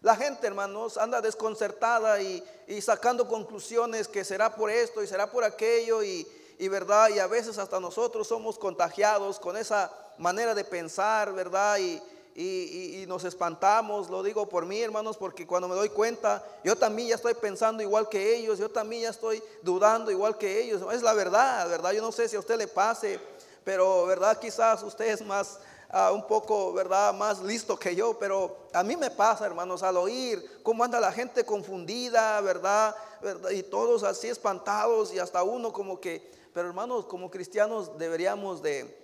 La 0.00 0.16
gente, 0.16 0.46
hermanos, 0.46 0.96
anda 0.96 1.20
desconcertada 1.20 2.22
y, 2.22 2.42
sacando 2.80 3.28
conclusiones 3.28 4.08
que 4.08 4.24
será 4.24 4.56
por 4.56 4.70
esto 4.70 5.02
y 5.02 5.06
será 5.06 5.30
por 5.30 5.44
aquello 5.44 6.02
y, 6.02 6.26
verdad, 6.70 7.10
y 7.10 7.18
a 7.18 7.26
veces 7.26 7.58
hasta 7.58 7.80
nosotros 7.80 8.26
somos 8.26 8.58
contagiados 8.58 9.38
con 9.38 9.58
esa 9.58 9.92
manera 10.16 10.54
de 10.54 10.64
pensar, 10.64 11.34
verdad, 11.34 11.76
y, 11.78 12.02
y, 12.34 13.04
nos 13.06 13.24
espantamos, 13.24 14.08
lo 14.08 14.22
digo 14.22 14.48
por 14.48 14.64
mí 14.64 14.80
hermanos, 14.80 15.18
porque 15.18 15.46
cuando 15.46 15.68
me 15.68 15.74
doy 15.74 15.90
cuenta, 15.90 16.42
yo 16.64 16.76
también 16.76 17.08
ya 17.08 17.16
estoy 17.16 17.34
pensando 17.34 17.82
igual 17.82 18.08
que 18.08 18.36
ellos, 18.36 18.58
yo 18.58 18.70
también 18.70 19.02
ya 19.02 19.10
estoy 19.10 19.42
dudando 19.60 20.10
igual 20.10 20.38
que 20.38 20.62
ellos, 20.62 20.82
es 20.94 21.02
la 21.02 21.12
verdad, 21.12 21.68
¿verdad? 21.68 21.92
Yo 21.92 22.00
no 22.00 22.10
sé 22.10 22.26
si 22.26 22.36
a 22.36 22.40
usted 22.40 22.56
le 22.56 22.68
pase, 22.68 23.20
pero 23.64 24.06
¿verdad? 24.06 24.38
Quizás 24.38 24.82
usted 24.82 25.06
es 25.06 25.24
más, 25.24 25.58
ah, 25.90 26.12
un 26.12 26.26
poco, 26.26 26.72
¿verdad? 26.72 27.12
Más 27.14 27.40
listo 27.40 27.78
que 27.78 27.94
yo, 27.94 28.18
pero 28.18 28.68
a 28.72 28.82
mí 28.82 28.96
me 28.96 29.10
pasa, 29.10 29.46
hermanos, 29.46 29.82
al 29.82 29.96
oír 29.96 30.60
cómo 30.62 30.84
anda 30.84 31.00
la 31.00 31.12
gente 31.12 31.44
confundida, 31.44 32.40
¿verdad? 32.40 32.94
¿verdad? 33.20 33.50
Y 33.50 33.62
todos 33.62 34.02
así 34.02 34.28
espantados 34.28 35.12
y 35.12 35.18
hasta 35.18 35.42
uno 35.42 35.72
como 35.72 36.00
que, 36.00 36.30
pero 36.52 36.68
hermanos, 36.68 37.06
como 37.06 37.30
cristianos 37.30 37.98
deberíamos 37.98 38.62
de 38.62 39.02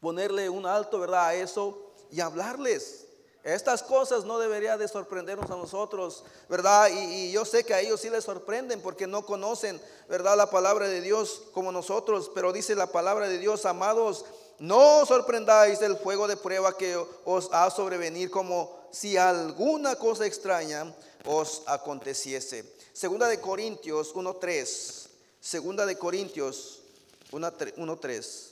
ponerle 0.00 0.48
un 0.48 0.66
alto, 0.66 0.98
¿verdad? 0.98 1.26
A 1.26 1.34
eso 1.34 1.92
y 2.10 2.20
hablarles. 2.20 3.06
Estas 3.44 3.82
cosas 3.82 4.24
no 4.24 4.38
deberían 4.38 4.78
de 4.78 4.86
sorprendernos 4.86 5.50
a 5.50 5.56
nosotros, 5.56 6.22
¿verdad? 6.48 6.88
Y, 6.92 7.32
yo 7.32 7.44
sé 7.44 7.64
que 7.64 7.74
a 7.74 7.80
ellos 7.80 8.00
sí 8.00 8.08
les 8.08 8.22
sorprenden 8.22 8.80
porque 8.80 9.08
no 9.08 9.26
conocen, 9.26 9.80
¿verdad? 10.08 10.36
La 10.36 10.48
palabra 10.48 10.86
de 10.86 11.00
Dios 11.00 11.42
como 11.52 11.72
nosotros, 11.72 12.30
pero 12.32 12.52
dice 12.52 12.76
la 12.76 12.86
palabra 12.86 13.28
de 13.28 13.38
Dios, 13.38 13.66
amados, 13.66 14.24
no 14.60 15.04
sorprendáis 15.06 15.80
del 15.80 15.96
fuego 15.96 16.28
de 16.28 16.36
prueba 16.36 16.76
que 16.76 16.96
os 17.24 17.48
ha 17.52 17.68
sobrevenir 17.70 18.30
como 18.30 18.78
si 18.92 19.16
alguna 19.16 19.96
cosa 19.96 20.24
extraña 20.24 20.94
os 21.24 21.62
aconteciese. 21.66 22.64
Segunda 22.92 23.26
de 23.26 23.40
Corintios 23.40 24.14
1.3. 24.14 25.08
Segunda 25.40 25.84
de 25.84 25.98
Corintios 25.98 26.80
1.3. 27.32 28.51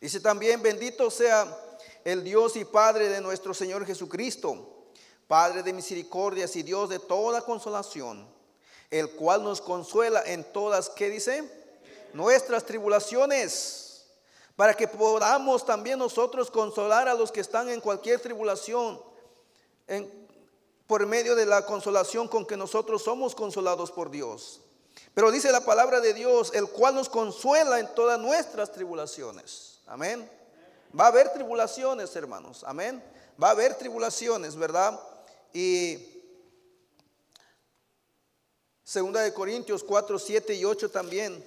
Dice 0.00 0.20
también, 0.20 0.62
bendito 0.62 1.10
sea 1.10 1.46
el 2.04 2.22
Dios 2.22 2.54
y 2.56 2.64
Padre 2.64 3.08
de 3.08 3.20
nuestro 3.20 3.52
Señor 3.52 3.84
Jesucristo, 3.84 4.86
Padre 5.26 5.62
de 5.62 5.72
misericordias 5.72 6.54
y 6.56 6.62
Dios 6.62 6.88
de 6.88 7.00
toda 7.00 7.42
consolación, 7.42 8.26
el 8.90 9.10
cual 9.10 9.42
nos 9.42 9.60
consuela 9.60 10.22
en 10.24 10.44
todas, 10.52 10.88
¿qué 10.90 11.10
dice? 11.10 11.50
Nuestras 12.14 12.64
tribulaciones, 12.64 14.06
para 14.54 14.74
que 14.74 14.86
podamos 14.86 15.66
también 15.66 15.98
nosotros 15.98 16.50
consolar 16.50 17.08
a 17.08 17.14
los 17.14 17.32
que 17.32 17.40
están 17.40 17.68
en 17.68 17.80
cualquier 17.80 18.20
tribulación, 18.20 19.00
por 20.86 21.04
medio 21.06 21.34
de 21.34 21.44
la 21.44 21.66
consolación 21.66 22.28
con 22.28 22.46
que 22.46 22.56
nosotros 22.56 23.02
somos 23.02 23.34
consolados 23.34 23.90
por 23.90 24.10
Dios. 24.10 24.60
Pero 25.12 25.30
dice 25.30 25.50
la 25.50 25.64
palabra 25.64 26.00
de 26.00 26.14
Dios, 26.14 26.52
el 26.54 26.68
cual 26.68 26.94
nos 26.94 27.08
consuela 27.08 27.80
en 27.80 27.92
todas 27.94 28.18
nuestras 28.18 28.72
tribulaciones 28.72 29.77
Amén. 29.88 30.30
Va 30.98 31.04
a 31.04 31.08
haber 31.08 31.32
tribulaciones, 31.32 32.14
hermanos. 32.14 32.62
Amén. 32.64 33.02
Va 33.42 33.48
a 33.48 33.52
haber 33.52 33.74
tribulaciones, 33.74 34.54
¿verdad? 34.54 35.00
Y 35.52 36.18
Segunda 38.88 39.20
de 39.20 39.34
Corintios 39.34 39.84
4, 39.84 40.18
7 40.18 40.54
y 40.54 40.64
8 40.64 40.90
también. 40.90 41.44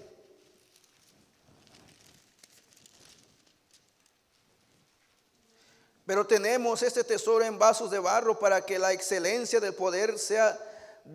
Pero 6.05 6.27
tenemos 6.27 6.83
este 6.83 7.03
tesoro 7.03 7.43
en 7.43 7.57
vasos 7.57 7.89
de 7.89 7.97
barro 7.97 8.37
para 8.37 8.63
que 8.63 8.77
la 8.77 8.93
excelencia 8.93 9.59
del 9.59 9.73
poder 9.73 10.19
sea, 10.19 10.55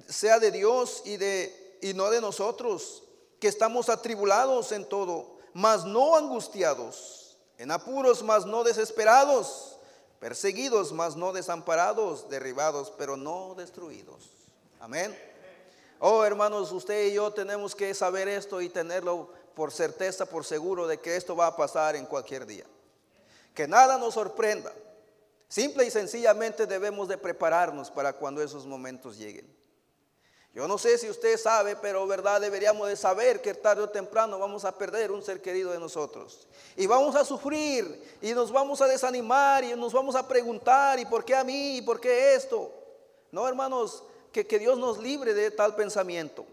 sea 0.09 0.40
de 0.40 0.50
Dios 0.50 1.02
y, 1.04 1.16
de, 1.16 1.78
y 1.80 1.95
no 1.95 2.11
de 2.11 2.21
nosotros, 2.21 3.04
que 3.38 3.47
estamos 3.47 3.88
atribulados 3.88 4.73
en 4.73 4.85
todo, 4.88 5.36
mas 5.57 5.87
no 5.87 6.17
angustiados 6.17 7.35
en 7.57 7.71
apuros, 7.71 8.23
mas 8.23 8.45
no 8.45 8.63
desesperados, 8.63 9.79
perseguidos, 10.21 10.93
mas 10.93 11.17
no 11.17 11.33
desamparados, 11.33 12.29
derribados, 12.29 12.93
pero 12.99 13.17
no 13.17 13.55
destruidos. 13.55 14.29
Amén. 14.79 15.19
Oh, 15.99 16.23
hermanos, 16.25 16.73
usted 16.73 17.07
y 17.07 17.15
yo 17.15 17.33
tenemos 17.33 17.75
que 17.75 17.95
saber 17.95 18.29
esto 18.29 18.61
y 18.61 18.69
tenerlo 18.69 19.31
por 19.55 19.73
certeza, 19.73 20.27
por 20.27 20.45
seguro 20.45 20.87
de 20.87 21.01
que 21.01 21.17
esto 21.17 21.35
va 21.35 21.47
a 21.47 21.57
pasar 21.57 21.97
en 21.97 22.05
cualquier 22.05 22.45
día. 22.45 22.67
Que 23.55 23.67
nada 23.67 23.97
nos 23.97 24.13
sorprenda. 24.13 24.75
Simple 25.49 25.87
y 25.87 25.91
sencillamente 25.91 26.67
debemos 26.67 27.09
de 27.09 27.17
prepararnos 27.17 27.91
para 27.91 28.13
cuando 28.13 28.43
esos 28.43 28.67
momentos 28.67 29.17
lleguen. 29.17 29.51
Yo 30.57 30.67
no 30.67 30.79
sé 30.79 30.97
si 30.97 31.11
usted 31.11 31.37
sabe, 31.37 31.77
pero 31.77 32.07
verdad 32.07 32.41
deberíamos 32.41 32.89
de 32.89 32.97
saber 32.97 33.43
que 33.43 33.53
tarde 33.53 33.83
o 33.83 33.91
temprano 33.91 34.39
vamos 34.39 34.65
a 34.65 34.73
perder 34.73 35.13
un 35.13 35.23
ser 35.23 35.43
querido 35.43 35.71
de 35.71 35.79
nosotros. 35.79 36.49
Y 36.77 36.87
vamos 36.87 37.15
a 37.15 37.27
sufrir 37.27 38.17
y 38.23 38.33
nos 38.33 38.51
vamos 38.51 38.81
a 38.81 38.87
desanimar 38.87 39.65
y 39.65 39.75
nos 39.75 39.93
vamos 39.93 40.17
a 40.17 40.27
preguntar, 40.27 40.99
¿y 40.99 41.05
por 41.05 41.27
qué 41.27 41.37
a 41.37 41.45
mí? 41.45 41.77
¿Y 41.77 41.83
por 41.83 42.01
qué 42.01 42.35
esto? 42.35 42.73
No, 43.31 43.47
hermanos, 43.47 44.03
que, 44.33 44.47
que 44.47 44.59
Dios 44.59 44.79
nos 44.79 44.97
libre 44.97 45.35
de 45.35 45.51
tal 45.51 45.77
pensamiento. 45.77 46.47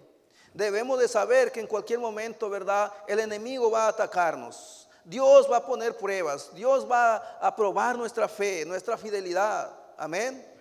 Debemos 0.54 1.00
de 1.00 1.08
saber 1.08 1.54
que 1.54 1.62
en 1.62 1.68
cualquier 1.68 2.00
momento, 2.00 2.50
¿verdad? 2.50 2.92
El 3.08 3.22
enemigo 3.22 3.72
va 3.72 3.86
a 3.86 3.88
atacarnos. 3.88 4.90
Dios 5.06 5.50
va 5.50 5.58
a 5.58 5.66
poner 5.66 5.96
pruebas. 5.96 6.54
Dios 6.54 6.86
va 6.92 7.38
a 7.40 7.56
probar 7.56 7.98
nuestra 7.98 8.28
fe, 8.28 8.66
nuestra 8.66 8.98
fidelidad. 8.98 9.72
Amén. 9.98 10.53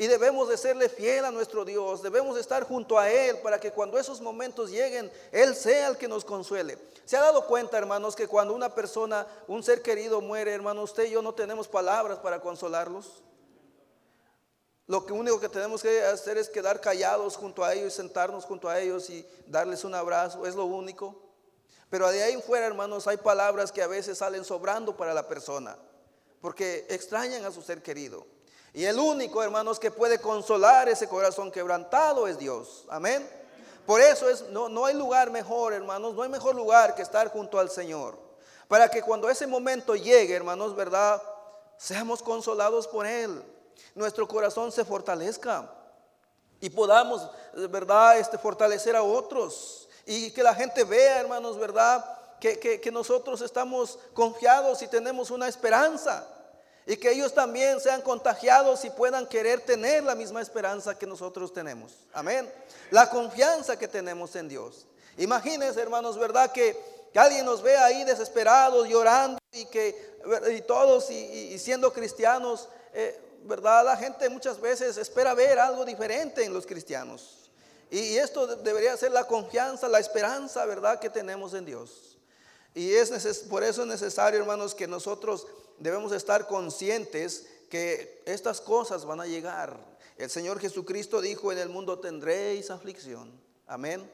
Y 0.00 0.06
debemos 0.06 0.48
de 0.48 0.56
serle 0.56 0.88
fiel 0.88 1.26
a 1.26 1.30
nuestro 1.30 1.62
Dios, 1.62 2.00
debemos 2.00 2.34
de 2.34 2.40
estar 2.40 2.64
junto 2.64 2.98
a 2.98 3.10
Él 3.10 3.36
para 3.42 3.60
que 3.60 3.70
cuando 3.70 3.98
esos 3.98 4.18
momentos 4.22 4.70
lleguen, 4.70 5.12
Él 5.30 5.54
sea 5.54 5.88
el 5.88 5.98
que 5.98 6.08
nos 6.08 6.24
consuele. 6.24 6.78
¿Se 7.04 7.18
ha 7.18 7.20
dado 7.20 7.46
cuenta, 7.46 7.76
hermanos, 7.76 8.16
que 8.16 8.26
cuando 8.26 8.54
una 8.54 8.74
persona, 8.74 9.26
un 9.46 9.62
ser 9.62 9.82
querido 9.82 10.22
muere, 10.22 10.54
hermano, 10.54 10.84
usted 10.84 11.04
y 11.04 11.10
yo 11.10 11.20
no 11.20 11.34
tenemos 11.34 11.68
palabras 11.68 12.18
para 12.18 12.40
consolarlos? 12.40 13.22
Lo 14.86 15.04
único 15.10 15.38
que 15.38 15.50
tenemos 15.50 15.82
que 15.82 16.02
hacer 16.02 16.38
es 16.38 16.48
quedar 16.48 16.80
callados 16.80 17.36
junto 17.36 17.62
a 17.62 17.74
ellos, 17.74 17.92
sentarnos 17.92 18.46
junto 18.46 18.70
a 18.70 18.80
ellos 18.80 19.10
y 19.10 19.28
darles 19.48 19.84
un 19.84 19.94
abrazo, 19.94 20.46
es 20.46 20.54
lo 20.54 20.64
único. 20.64 21.14
Pero 21.90 22.08
de 22.08 22.22
ahí 22.22 22.32
en 22.32 22.42
fuera, 22.42 22.64
hermanos, 22.64 23.06
hay 23.06 23.18
palabras 23.18 23.70
que 23.70 23.82
a 23.82 23.86
veces 23.86 24.16
salen 24.16 24.46
sobrando 24.46 24.96
para 24.96 25.12
la 25.12 25.28
persona, 25.28 25.76
porque 26.40 26.86
extrañan 26.88 27.44
a 27.44 27.50
su 27.50 27.60
ser 27.60 27.82
querido. 27.82 28.39
Y 28.72 28.84
el 28.84 28.98
único, 28.98 29.42
hermanos, 29.42 29.80
que 29.80 29.90
puede 29.90 30.20
consolar 30.20 30.88
ese 30.88 31.08
corazón 31.08 31.50
quebrantado 31.50 32.28
es 32.28 32.38
Dios. 32.38 32.84
Amén. 32.88 33.28
Por 33.84 34.00
eso 34.00 34.28
es, 34.28 34.42
no, 34.50 34.68
no 34.68 34.86
hay 34.86 34.94
lugar 34.94 35.30
mejor, 35.30 35.72
hermanos, 35.72 36.14
no 36.14 36.22
hay 36.22 36.28
mejor 36.28 36.54
lugar 36.54 36.94
que 36.94 37.02
estar 37.02 37.28
junto 37.28 37.58
al 37.58 37.70
Señor. 37.70 38.16
Para 38.68 38.88
que 38.88 39.02
cuando 39.02 39.28
ese 39.28 39.48
momento 39.48 39.96
llegue, 39.96 40.34
hermanos, 40.34 40.76
¿verdad? 40.76 41.20
Seamos 41.76 42.22
consolados 42.22 42.86
por 42.86 43.04
Él. 43.04 43.42
Nuestro 43.96 44.28
corazón 44.28 44.70
se 44.70 44.84
fortalezca. 44.84 45.68
Y 46.60 46.70
podamos, 46.70 47.28
¿verdad? 47.70 48.18
Este, 48.18 48.38
fortalecer 48.38 48.94
a 48.94 49.02
otros. 49.02 49.88
Y 50.06 50.30
que 50.30 50.44
la 50.44 50.54
gente 50.54 50.84
vea, 50.84 51.18
hermanos, 51.18 51.58
¿verdad? 51.58 52.04
Que, 52.38 52.60
que 52.60 52.92
nosotros 52.92 53.40
estamos 53.40 53.98
confiados 54.14 54.82
y 54.82 54.86
tenemos 54.86 55.32
una 55.32 55.48
esperanza. 55.48 56.24
Y 56.86 56.96
que 56.96 57.12
ellos 57.12 57.34
también 57.34 57.80
sean 57.80 58.02
contagiados 58.02 58.84
y 58.84 58.90
puedan 58.90 59.26
querer 59.26 59.60
tener 59.60 60.02
la 60.02 60.14
misma 60.14 60.40
esperanza 60.40 60.98
que 60.98 61.06
nosotros 61.06 61.52
tenemos. 61.52 61.92
Amén. 62.12 62.50
La 62.90 63.10
confianza 63.10 63.78
que 63.78 63.86
tenemos 63.86 64.34
en 64.36 64.48
Dios. 64.48 64.86
Imagínense, 65.16 65.80
hermanos, 65.80 66.18
¿verdad? 66.18 66.50
Que, 66.50 66.76
alguien 67.14 67.44
nos 67.44 67.60
ve 67.60 67.76
ahí 67.76 68.04
desesperados, 68.04 68.88
llorando 68.88 69.38
y 69.52 69.64
que 69.66 70.10
y 70.54 70.60
todos 70.62 71.10
y, 71.10 71.58
siendo 71.58 71.92
cristianos, 71.92 72.68
eh, 72.92 73.18
¿verdad? 73.42 73.84
La 73.84 73.96
gente 73.96 74.28
muchas 74.28 74.60
veces 74.60 74.96
espera 74.96 75.34
ver 75.34 75.58
algo 75.58 75.84
diferente 75.84 76.44
en 76.44 76.52
los 76.54 76.66
cristianos. 76.66 77.50
Y, 77.90 78.16
esto 78.16 78.46
debería 78.56 78.96
ser 78.96 79.10
la 79.10 79.24
confianza, 79.24 79.88
la 79.88 79.98
esperanza, 79.98 80.64
¿verdad? 80.64 81.00
Que 81.00 81.10
tenemos 81.10 81.54
en 81.54 81.64
Dios. 81.64 82.16
Y 82.74 82.94
es 82.94 83.10
por 83.50 83.64
eso 83.64 83.82
es 83.82 83.88
necesario, 83.88 84.38
hermanos, 84.38 84.74
que 84.74 84.86
nosotros 84.86 85.46
debemos 85.80 86.12
estar 86.12 86.46
conscientes 86.46 87.46
que 87.68 88.22
estas 88.26 88.60
cosas 88.60 89.04
van 89.04 89.20
a 89.20 89.26
llegar. 89.26 89.76
El 90.16 90.30
Señor 90.30 90.60
Jesucristo 90.60 91.20
dijo, 91.20 91.50
en 91.50 91.58
el 91.58 91.70
mundo 91.70 91.98
tendréis 91.98 92.70
aflicción. 92.70 93.32
Amén. 93.66 94.08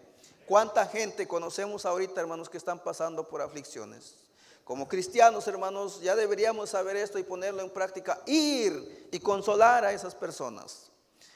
¿Cuánta 0.46 0.86
gente 0.86 1.26
conocemos 1.26 1.84
ahorita, 1.84 2.20
hermanos, 2.20 2.48
que 2.48 2.58
están 2.58 2.78
pasando 2.78 3.28
por 3.28 3.42
aflicciones? 3.42 4.14
Como 4.62 4.88
cristianos, 4.88 5.46
hermanos, 5.48 6.00
ya 6.00 6.14
deberíamos 6.14 6.70
saber 6.70 6.96
esto 6.96 7.18
y 7.18 7.24
ponerlo 7.24 7.62
en 7.62 7.70
práctica. 7.70 8.20
Ir 8.26 9.08
y 9.10 9.18
consolar 9.18 9.84
a 9.84 9.92
esas 9.92 10.14
personas. 10.14 10.90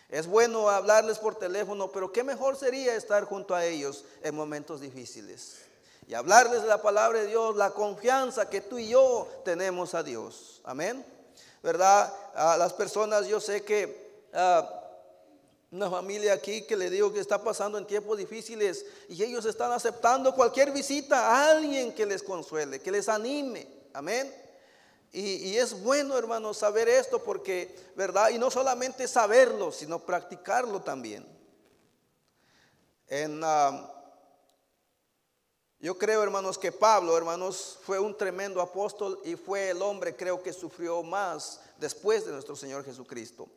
Es 0.08 0.26
bueno 0.26 0.68
hablarles 0.68 1.18
por 1.18 1.36
teléfono, 1.36 1.90
pero 1.90 2.12
qué 2.12 2.22
mejor 2.22 2.56
sería 2.56 2.94
estar 2.94 3.24
junto 3.24 3.54
a 3.54 3.64
ellos 3.64 4.04
en 4.22 4.34
momentos 4.34 4.80
difíciles 4.80 5.69
y 6.10 6.14
hablarles 6.14 6.62
de 6.62 6.66
la 6.66 6.82
palabra 6.82 7.20
de 7.20 7.28
Dios, 7.28 7.54
la 7.54 7.70
confianza 7.70 8.50
que 8.50 8.60
tú 8.60 8.78
y 8.78 8.88
yo 8.88 9.28
tenemos 9.44 9.94
a 9.94 10.02
Dios. 10.02 10.60
Amén. 10.64 11.06
¿Verdad? 11.62 12.12
A 12.34 12.56
las 12.56 12.72
personas 12.72 13.28
yo 13.28 13.38
sé 13.38 13.62
que 13.62 14.26
ah, 14.34 14.68
Una 15.70 15.88
familia 15.88 16.32
aquí 16.32 16.62
que 16.62 16.76
le 16.76 16.90
digo 16.90 17.12
que 17.12 17.20
está 17.20 17.44
pasando 17.44 17.78
en 17.78 17.86
tiempos 17.86 18.18
difíciles 18.18 18.84
y 19.08 19.22
ellos 19.22 19.44
están 19.44 19.70
aceptando 19.70 20.34
cualquier 20.34 20.72
visita 20.72 21.28
a 21.28 21.52
alguien 21.52 21.94
que 21.94 22.04
les 22.06 22.24
consuele, 22.24 22.80
que 22.80 22.90
les 22.90 23.08
anime. 23.08 23.68
Amén. 23.92 24.34
Y, 25.12 25.56
es 25.56 25.80
bueno, 25.80 26.18
hermanos, 26.18 26.56
saber 26.56 26.88
esto 26.88 27.22
porque, 27.22 27.92
¿verdad? 27.94 28.30
Y 28.30 28.38
no 28.40 28.50
solamente 28.50 29.06
saberlo, 29.06 29.70
sino 29.70 30.00
practicarlo 30.00 30.82
también. 30.82 31.24
En, 33.06 33.40
ah, 33.44 33.99
yo 35.80 35.96
creo, 35.96 36.22
hermanos, 36.22 36.58
que 36.58 36.72
Pablo, 36.72 37.16
hermanos, 37.16 37.78
fue 37.82 37.98
un 37.98 38.14
tremendo 38.14 38.60
apóstol 38.60 39.18
y 39.24 39.34
fue 39.34 39.70
el 39.70 39.80
hombre, 39.80 40.14
creo 40.14 40.42
que 40.42 40.52
sufrió 40.52 41.02
más 41.02 41.60
después 41.78 42.26
de 42.26 42.32
nuestro 42.32 42.54
Señor 42.54 42.84
Jesucristo. 42.84 43.48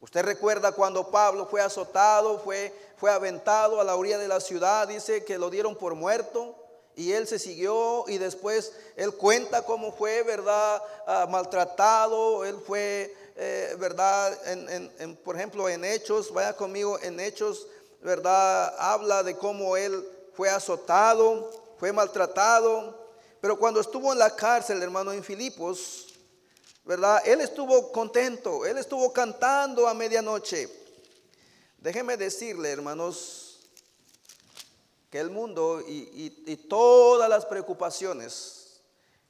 Usted 0.00 0.24
recuerda 0.24 0.70
cuando 0.70 1.10
Pablo 1.10 1.46
fue 1.46 1.60
azotado, 1.60 2.38
fue, 2.38 2.72
fue 2.96 3.10
aventado 3.10 3.80
a 3.80 3.84
la 3.84 3.96
orilla 3.96 4.18
de 4.18 4.28
la 4.28 4.38
ciudad, 4.38 4.86
dice 4.86 5.24
que 5.24 5.38
lo 5.38 5.50
dieron 5.50 5.74
por 5.74 5.96
muerto 5.96 6.54
y 6.94 7.12
él 7.12 7.26
se 7.26 7.40
siguió 7.40 8.04
y 8.06 8.18
después 8.18 8.72
él 8.94 9.12
cuenta 9.14 9.62
cómo 9.62 9.90
fue, 9.90 10.22
¿verdad? 10.22 10.80
Ah, 11.06 11.26
maltratado, 11.28 12.44
él 12.44 12.58
fue, 12.64 13.12
eh, 13.34 13.74
¿verdad? 13.80 14.38
Por 15.24 15.34
ejemplo, 15.34 15.68
en 15.68 15.84
Hechos, 15.84 16.32
vaya 16.32 16.56
conmigo, 16.56 16.98
en 17.00 17.18
Hechos, 17.18 17.66
¿verdad? 18.02 18.72
Habla 18.78 19.24
de 19.24 19.36
cómo 19.36 19.76
él 19.76 20.08
fue 20.36 20.50
azotado, 20.50 21.50
fue 21.78 21.92
maltratado, 21.92 23.06
pero 23.40 23.58
cuando 23.58 23.80
estuvo 23.80 24.12
en 24.12 24.18
la 24.18 24.34
cárcel, 24.34 24.82
hermano, 24.82 25.12
en 25.12 25.24
Filipos, 25.24 26.14
¿verdad? 26.84 27.22
Él 27.26 27.40
estuvo 27.40 27.90
contento, 27.90 28.66
él 28.66 28.78
estuvo 28.78 29.12
cantando 29.12 29.88
a 29.88 29.94
medianoche. 29.94 30.68
Déjeme 31.78 32.16
decirle, 32.16 32.70
hermanos, 32.70 33.60
que 35.10 35.18
el 35.20 35.30
mundo 35.30 35.82
y, 35.86 36.56
todas 36.68 37.30
las 37.30 37.46
preocupaciones 37.46 38.80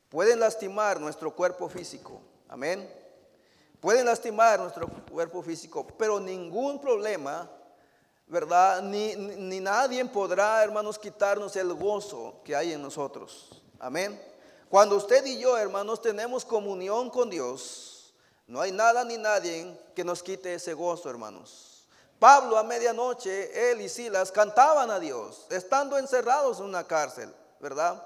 pueden 0.08 0.40
lastimar 0.40 1.00
nuestro 1.00 1.34
cuerpo 1.34 1.68
físico. 1.68 2.20
Amén. 2.48 2.90
Pueden 3.80 4.06
lastimar 4.06 4.58
nuestro 4.58 4.88
cuerpo 4.88 5.42
físico, 5.42 5.86
pero 5.98 6.18
ningún 6.18 6.80
problema, 6.80 7.50
¿verdad? 8.26 8.82
Ni, 8.82 9.14
ni 9.14 9.60
nadie 9.60 10.04
podrá, 10.06 10.62
hermanos, 10.62 10.98
quitarnos 10.98 11.54
el 11.56 11.72
gozo 11.74 12.40
que 12.44 12.56
hay 12.56 12.72
en 12.72 12.82
nosotros. 12.82 13.62
Amén. 13.78 14.20
Cuando 14.68 14.96
usted 14.96 15.24
y 15.24 15.38
yo, 15.38 15.56
hermanos, 15.56 16.02
tenemos 16.02 16.44
comunión 16.44 17.08
con 17.08 17.30
Dios, 17.30 18.14
no 18.46 18.60
hay 18.60 18.72
nada 18.72 19.04
ni 19.04 19.16
nadie 19.16 19.78
que 19.94 20.04
nos 20.04 20.22
quite 20.22 20.54
ese 20.54 20.74
gozo, 20.74 21.08
hermanos. 21.08 21.86
Pablo 22.18 22.56
a 22.56 22.64
medianoche, 22.64 23.70
él 23.70 23.80
y 23.80 23.88
Silas 23.88 24.32
cantaban 24.32 24.90
a 24.90 24.98
Dios, 24.98 25.46
estando 25.50 25.98
encerrados 25.98 26.58
en 26.58 26.64
una 26.64 26.84
cárcel, 26.84 27.32
¿verdad? 27.60 28.02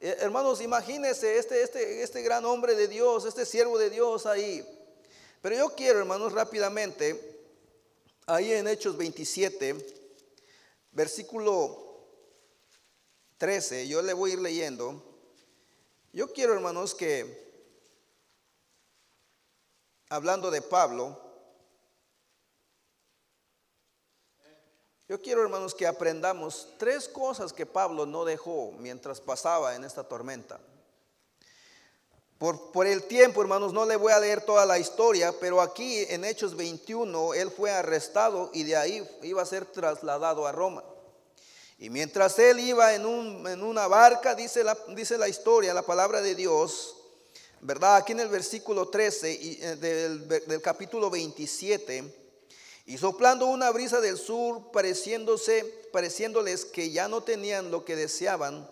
Eh, 0.00 0.16
hermanos, 0.20 0.60
imagínense 0.60 1.38
este, 1.38 1.62
este, 1.62 2.02
este 2.02 2.22
gran 2.22 2.44
hombre 2.44 2.74
de 2.74 2.88
Dios, 2.88 3.24
este 3.24 3.44
siervo 3.44 3.78
de 3.78 3.90
Dios 3.90 4.26
ahí. 4.26 4.66
Pero 5.40 5.56
yo 5.56 5.74
quiero, 5.74 5.98
hermanos, 5.98 6.32
rápidamente, 6.32 7.41
ahí 8.26 8.52
en 8.52 8.68
Hechos 8.68 8.96
27, 8.96 9.76
versículo 10.92 12.06
13, 13.38 13.88
yo 13.88 14.02
le 14.02 14.12
voy 14.12 14.30
a 14.30 14.34
ir 14.34 14.40
leyendo. 14.40 15.02
Yo 16.12 16.32
quiero, 16.32 16.52
hermanos, 16.54 16.94
que 16.94 17.42
hablando 20.08 20.50
de 20.50 20.62
Pablo, 20.62 21.18
yo 25.08 25.20
quiero, 25.20 25.42
hermanos, 25.42 25.74
que 25.74 25.86
aprendamos 25.86 26.68
tres 26.78 27.08
cosas 27.08 27.52
que 27.52 27.66
Pablo 27.66 28.06
no 28.06 28.24
dejó 28.24 28.72
mientras 28.78 29.20
pasaba 29.20 29.74
en 29.74 29.84
esta 29.84 30.04
tormenta. 30.04 30.60
Por, 32.42 32.88
el 32.88 33.04
tiempo, 33.04 33.40
hermanos, 33.40 33.72
no 33.72 33.86
le 33.86 33.94
voy 33.94 34.12
a 34.12 34.18
leer 34.18 34.40
toda 34.40 34.66
la 34.66 34.76
historia, 34.76 35.32
pero 35.38 35.60
aquí 35.60 36.04
en 36.08 36.24
Hechos 36.24 36.56
21 36.56 37.34
él 37.34 37.52
fue 37.52 37.70
arrestado 37.70 38.50
y 38.52 38.64
de 38.64 38.74
ahí 38.74 39.08
iba 39.22 39.40
a 39.40 39.46
ser 39.46 39.64
trasladado 39.64 40.44
a 40.44 40.50
Roma. 40.50 40.82
Y 41.78 41.88
mientras 41.88 42.36
él 42.40 42.58
iba 42.58 42.94
en, 42.94 43.06
una 43.06 43.86
barca, 43.86 44.34
dice 44.34 44.64
la, 44.64 44.76
dice 44.88 45.18
la, 45.18 45.28
historia, 45.28 45.72
la 45.72 45.82
palabra 45.82 46.20
de 46.20 46.34
Dios, 46.34 46.96
¿verdad? 47.60 47.94
Aquí 47.94 48.10
en 48.10 48.18
el 48.18 48.28
versículo 48.28 48.88
13 48.88 49.30
eh, 49.30 49.76
del, 49.76 50.26
del 50.26 50.60
capítulo 50.60 51.10
27, 51.10 52.02
y 52.86 52.98
soplando 52.98 53.46
una 53.46 53.70
brisa 53.70 54.00
del 54.00 54.18
sur, 54.18 54.72
pareciéndose, 54.72 55.62
pareciéndoles 55.92 56.64
que 56.64 56.90
ya 56.90 57.06
no 57.06 57.22
tenían 57.22 57.70
lo 57.70 57.84
que 57.84 57.94
deseaban, 57.94 58.68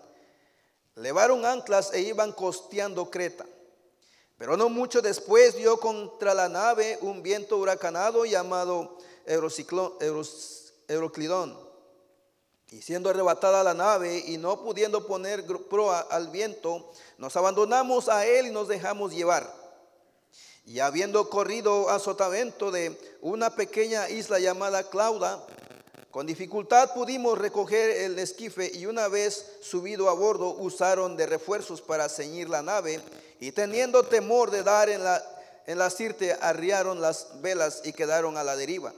levaron 0.95 1.45
anclas 1.45 1.93
e 1.93 2.01
iban 2.01 2.33
costeando 2.33 3.09
Creta. 3.09 3.45
Pero 4.41 4.57
no 4.57 4.69
mucho 4.69 5.03
después 5.03 5.55
dio 5.55 5.77
contra 5.79 6.33
la 6.33 6.49
nave 6.49 6.97
un 7.01 7.21
viento 7.21 7.57
huracanado 7.57 8.25
llamado 8.25 8.97
Euroclidón 10.87 11.55
y 12.71 12.81
siendo 12.81 13.11
arrebatada 13.11 13.63
la 13.63 13.75
nave 13.75 14.17
y 14.17 14.39
no 14.39 14.63
pudiendo 14.63 15.05
poner 15.05 15.45
proa 15.69 15.99
al 15.99 16.29
viento, 16.29 16.91
nos 17.19 17.37
abandonamos 17.37 18.09
a 18.09 18.25
él 18.25 18.47
y 18.47 18.49
nos 18.49 18.67
dejamos 18.67 19.13
llevar. 19.13 19.47
Y 20.65 20.79
habiendo 20.79 21.29
corrido 21.29 21.91
a 21.91 21.99
sotavento 21.99 22.71
de 22.71 22.99
una 23.21 23.55
pequeña 23.55 24.09
isla 24.09 24.39
llamada 24.39 24.89
Clauda, 24.89 25.45
con 26.09 26.25
dificultad 26.25 26.95
pudimos 26.95 27.37
recoger 27.37 27.91
el 27.91 28.17
esquife 28.17 28.71
y 28.73 28.87
una 28.87 29.07
vez 29.07 29.59
subido 29.61 30.09
a 30.09 30.13
bordo 30.13 30.55
usaron 30.55 31.15
de 31.15 31.27
refuerzos 31.27 31.79
para 31.79 32.09
ceñir 32.09 32.49
la 32.49 32.63
nave 32.63 32.99
y 33.41 33.51
teniendo 33.51 34.03
temor 34.03 34.51
de 34.51 34.61
dar 34.61 34.87
en 34.87 35.03
la, 35.03 35.21
en 35.65 35.79
la 35.79 35.89
sirte 35.89 36.31
arriaron 36.31 37.01
las 37.01 37.41
velas 37.41 37.81
y 37.83 37.91
quedaron 37.91 38.37
a 38.37 38.43
la 38.43 38.55
deriva. 38.55 38.93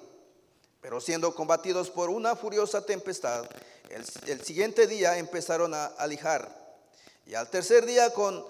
Pero 0.81 0.99
siendo 0.99 1.33
combatidos 1.33 1.89
por 1.89 2.09
una 2.09 2.35
furiosa 2.35 2.85
tempestad, 2.85 3.45
el, 3.89 4.43
siguiente 4.43 4.85
día 4.85 5.17
empezaron 5.17 5.73
a 5.73 5.85
alijar. 5.85 6.53
Y 7.25 7.35
al 7.35 7.49
tercer 7.49 7.85
día 7.85 8.09
con 8.13 8.45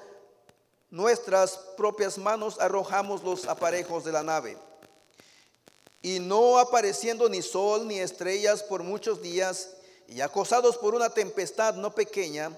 nuestras 0.90 1.60
propias 1.78 2.18
manos 2.18 2.60
arrojamos 2.60 3.22
los 3.22 3.48
aparejos 3.48 4.04
de 4.04 4.14
la 4.14 4.24
nave. 4.24 4.58
Y 6.02 6.20
no 6.20 6.58
apareciendo 6.58 7.30
ni 7.30 7.44
sol 7.44 7.88
ni 7.88 8.00
estrellas 8.00 8.64
por 8.64 8.82
muchos 8.82 9.22
días, 9.22 9.70
y 10.08 10.22
acosados 10.22 10.76
por 10.76 10.96
una 10.96 11.12
tempestad 11.12 11.76
no 11.76 11.94
pequeña, 11.94 12.52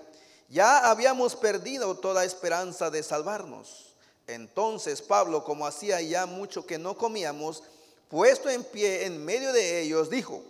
ya 0.50 0.90
habíamos 0.90 1.36
perdido 1.36 1.96
toda 1.96 2.26
esperanza 2.26 2.90
de 2.90 3.04
salvarnos. 3.04 3.94
Entonces 4.28 5.02
Pablo, 5.02 5.44
como 5.44 5.68
hacía 5.68 6.02
ya 6.02 6.26
mucho 6.26 6.66
que 6.66 6.78
no 6.78 6.98
comíamos, 6.98 7.64
puesto 8.10 8.50
en 8.50 8.64
pie 8.64 9.06
en 9.06 9.24
medio 9.24 9.54
de 9.54 9.82
ellos, 9.82 10.10
dijo, 10.10 10.44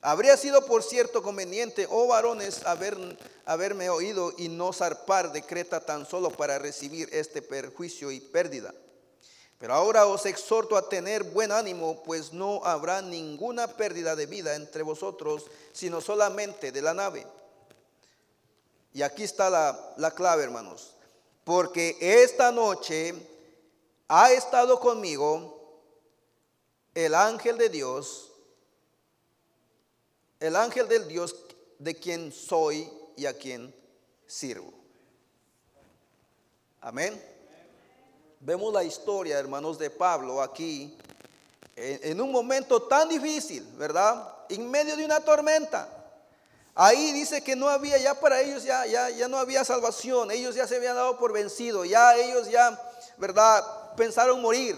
habría 0.00 0.36
sido 0.36 0.64
por 0.66 0.82
cierto 0.82 1.22
conveniente, 1.22 1.86
oh 1.90 2.06
varones, 2.06 2.64
haber, 2.64 2.96
haberme 3.44 3.90
oído 3.90 4.32
y 4.38 4.48
no 4.48 4.72
zarpar 4.72 5.32
de 5.32 5.42
Creta 5.42 5.80
tan 5.80 6.06
solo 6.06 6.30
para 6.30 6.58
recibir 6.58 7.08
este 7.12 7.42
perjuicio 7.42 8.10
y 8.10 8.20
pérdida. 8.20 8.74
Pero 9.58 9.74
ahora 9.74 10.06
os 10.06 10.26
exhorto 10.26 10.76
a 10.76 10.88
tener 10.88 11.22
buen 11.22 11.52
ánimo, 11.52 12.02
pues 12.02 12.32
no 12.32 12.64
habrá 12.64 13.00
ninguna 13.00 13.68
pérdida 13.68 14.16
de 14.16 14.26
vida 14.26 14.56
entre 14.56 14.82
vosotros, 14.82 15.44
sino 15.72 16.00
solamente 16.00 16.72
de 16.72 16.82
la 16.82 16.94
nave. 16.94 17.24
Y 18.92 19.02
aquí 19.02 19.24
está 19.24 19.48
la, 19.48 19.94
la 19.96 20.10
clave, 20.10 20.44
hermanos. 20.44 20.94
Porque 21.44 21.96
esta 22.00 22.52
noche 22.52 23.14
ha 24.08 24.32
estado 24.32 24.78
conmigo 24.78 25.58
el 26.94 27.14
ángel 27.14 27.56
de 27.56 27.68
Dios, 27.68 28.30
el 30.40 30.56
ángel 30.56 30.88
del 30.88 31.08
Dios 31.08 31.34
de 31.78 31.94
quien 31.94 32.30
soy 32.32 32.90
y 33.16 33.26
a 33.26 33.36
quien 33.36 33.74
sirvo. 34.26 34.72
Amén. 36.80 37.20
Vemos 38.40 38.72
la 38.72 38.82
historia, 38.82 39.38
hermanos, 39.38 39.78
de 39.78 39.88
Pablo 39.88 40.42
aquí, 40.42 40.96
en, 41.76 42.20
un 42.20 42.32
momento 42.32 42.82
tan 42.82 43.08
difícil, 43.08 43.64
¿verdad? 43.76 44.36
En 44.48 44.68
medio 44.68 44.96
de 44.96 45.04
una 45.04 45.20
tormenta. 45.20 46.01
Ahí 46.74 47.12
dice 47.12 47.42
que 47.44 47.54
no 47.54 47.68
había, 47.68 47.98
ya 47.98 48.18
para 48.18 48.40
ellos 48.40 48.64
ya, 48.64 48.86
ya, 48.86 49.10
ya 49.10 49.28
no 49.28 49.36
había 49.36 49.64
salvación, 49.64 50.30
ellos 50.30 50.54
ya 50.54 50.66
se 50.66 50.76
habían 50.76 50.94
dado 50.94 51.18
por 51.18 51.32
vencido, 51.32 51.84
ya 51.84 52.16
ellos 52.16 52.48
ya, 52.50 52.80
¿verdad? 53.18 53.62
Pensaron 53.94 54.40
morir. 54.40 54.76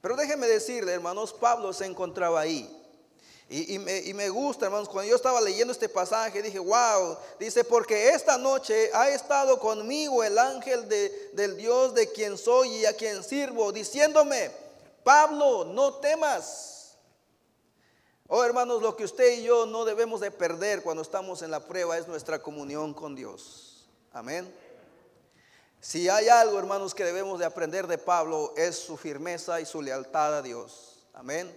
Pero 0.00 0.16
déjenme 0.16 0.46
decirle, 0.46 0.92
hermanos, 0.92 1.32
Pablo 1.32 1.72
se 1.72 1.84
encontraba 1.84 2.40
ahí. 2.40 2.72
Y, 3.48 3.78
me, 3.78 4.28
gusta, 4.28 4.66
hermanos, 4.66 4.88
cuando 4.88 5.08
yo 5.08 5.14
estaba 5.14 5.40
leyendo 5.40 5.72
este 5.72 5.88
pasaje, 5.88 6.42
dije, 6.42 6.58
wow, 6.58 7.16
dice, 7.38 7.62
porque 7.62 8.08
esta 8.08 8.36
noche 8.38 8.90
ha 8.92 9.10
estado 9.10 9.60
conmigo 9.60 10.24
el 10.24 10.36
ángel 10.36 10.88
del 10.88 11.56
Dios 11.56 11.94
de 11.94 12.10
quien 12.10 12.36
soy 12.36 12.68
y 12.78 12.86
a 12.86 12.96
quien 12.96 13.22
sirvo, 13.22 13.70
diciéndome, 13.70 14.50
Pablo, 15.04 15.64
no 15.64 15.94
temas. 15.94 16.75
Oh 18.28 18.42
hermanos, 18.42 18.82
lo 18.82 18.96
que 18.96 19.04
usted 19.04 19.38
y 19.38 19.44
yo 19.44 19.66
no 19.66 19.84
debemos 19.84 20.20
de 20.20 20.32
perder 20.32 20.82
cuando 20.82 21.02
estamos 21.02 21.42
en 21.42 21.50
la 21.50 21.60
prueba 21.60 21.96
es 21.96 22.08
nuestra 22.08 22.40
comunión 22.42 22.92
con 22.92 23.14
Dios. 23.14 23.86
Amén. 24.12 24.52
Si 25.80 26.08
hay 26.08 26.28
algo, 26.28 26.58
hermanos, 26.58 26.92
que 26.92 27.04
debemos 27.04 27.38
de 27.38 27.44
aprender 27.44 27.86
de 27.86 27.98
Pablo 27.98 28.52
es 28.56 28.76
su 28.76 28.96
firmeza 28.96 29.60
y 29.60 29.66
su 29.66 29.80
lealtad 29.80 30.38
a 30.38 30.42
Dios. 30.42 31.06
Amén. 31.14 31.56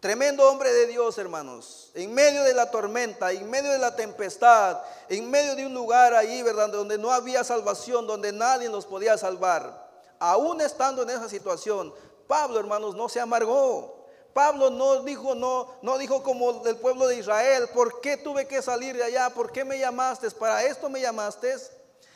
Tremendo 0.00 0.46
hombre 0.50 0.70
de 0.70 0.88
Dios, 0.88 1.16
hermanos. 1.16 1.90
En 1.94 2.12
medio 2.12 2.42
de 2.42 2.52
la 2.52 2.70
tormenta, 2.70 3.32
en 3.32 3.48
medio 3.48 3.72
de 3.72 3.78
la 3.78 3.96
tempestad, 3.96 4.82
en 5.08 5.30
medio 5.30 5.56
de 5.56 5.64
un 5.64 5.72
lugar 5.72 6.12
ahí, 6.12 6.42
¿verdad? 6.42 6.68
Donde 6.68 6.98
no 6.98 7.10
había 7.10 7.42
salvación, 7.42 8.06
donde 8.06 8.32
nadie 8.32 8.68
nos 8.68 8.84
podía 8.84 9.16
salvar. 9.16 9.90
Aún 10.18 10.60
estando 10.60 11.04
en 11.04 11.10
esa 11.10 11.28
situación, 11.28 11.94
Pablo, 12.26 12.58
hermanos, 12.58 12.94
no 12.94 13.08
se 13.08 13.20
amargó. 13.20 14.01
Pablo 14.32 14.70
no 14.70 15.02
dijo, 15.02 15.34
no, 15.34 15.68
no 15.82 15.98
dijo 15.98 16.22
como 16.22 16.54
del 16.64 16.76
pueblo 16.76 17.06
de 17.06 17.16
Israel, 17.16 17.68
¿por 17.74 18.00
qué 18.00 18.16
tuve 18.16 18.46
que 18.46 18.62
salir 18.62 18.96
de 18.96 19.04
allá? 19.04 19.30
¿Por 19.30 19.52
qué 19.52 19.64
me 19.64 19.78
llamaste? 19.78 20.30
¿Para 20.30 20.64
esto 20.64 20.88
me 20.88 21.00
llamaste? 21.00 21.54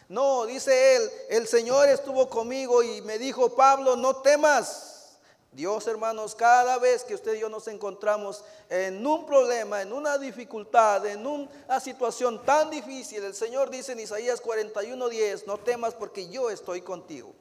No, 0.09 0.47
dice 0.47 0.97
él, 0.97 1.11
el 1.31 1.47
Señor 1.49 1.89
estuvo 1.89 2.29
conmigo 2.29 2.83
y 2.83 3.03
me 3.03 3.19
dijo, 3.19 3.55
Pablo, 3.55 3.97
no 3.97 4.17
temas. 4.17 5.19
Dios, 5.51 5.87
hermanos, 5.87 6.35
cada 6.35 6.79
vez 6.79 7.03
que 7.03 7.15
usted 7.15 7.35
y 7.35 7.41
yo 7.41 7.49
nos 7.49 7.67
encontramos 7.67 8.45
en 8.69 9.05
un 9.07 9.25
problema, 9.25 9.81
en 9.81 9.93
una 9.93 10.19
dificultad, 10.19 11.07
en 11.07 11.27
una 11.27 11.81
situación 11.81 12.45
tan 12.45 12.71
difícil, 12.71 13.25
el 13.25 13.35
Señor 13.35 13.71
dice 13.71 13.93
en 13.93 14.01
Isaías 14.01 14.43
41:10, 14.43 15.47
no 15.47 15.57
temas 15.57 15.95
porque 15.95 16.29
yo 16.29 16.51
estoy 16.51 16.83
contigo. 16.83 17.33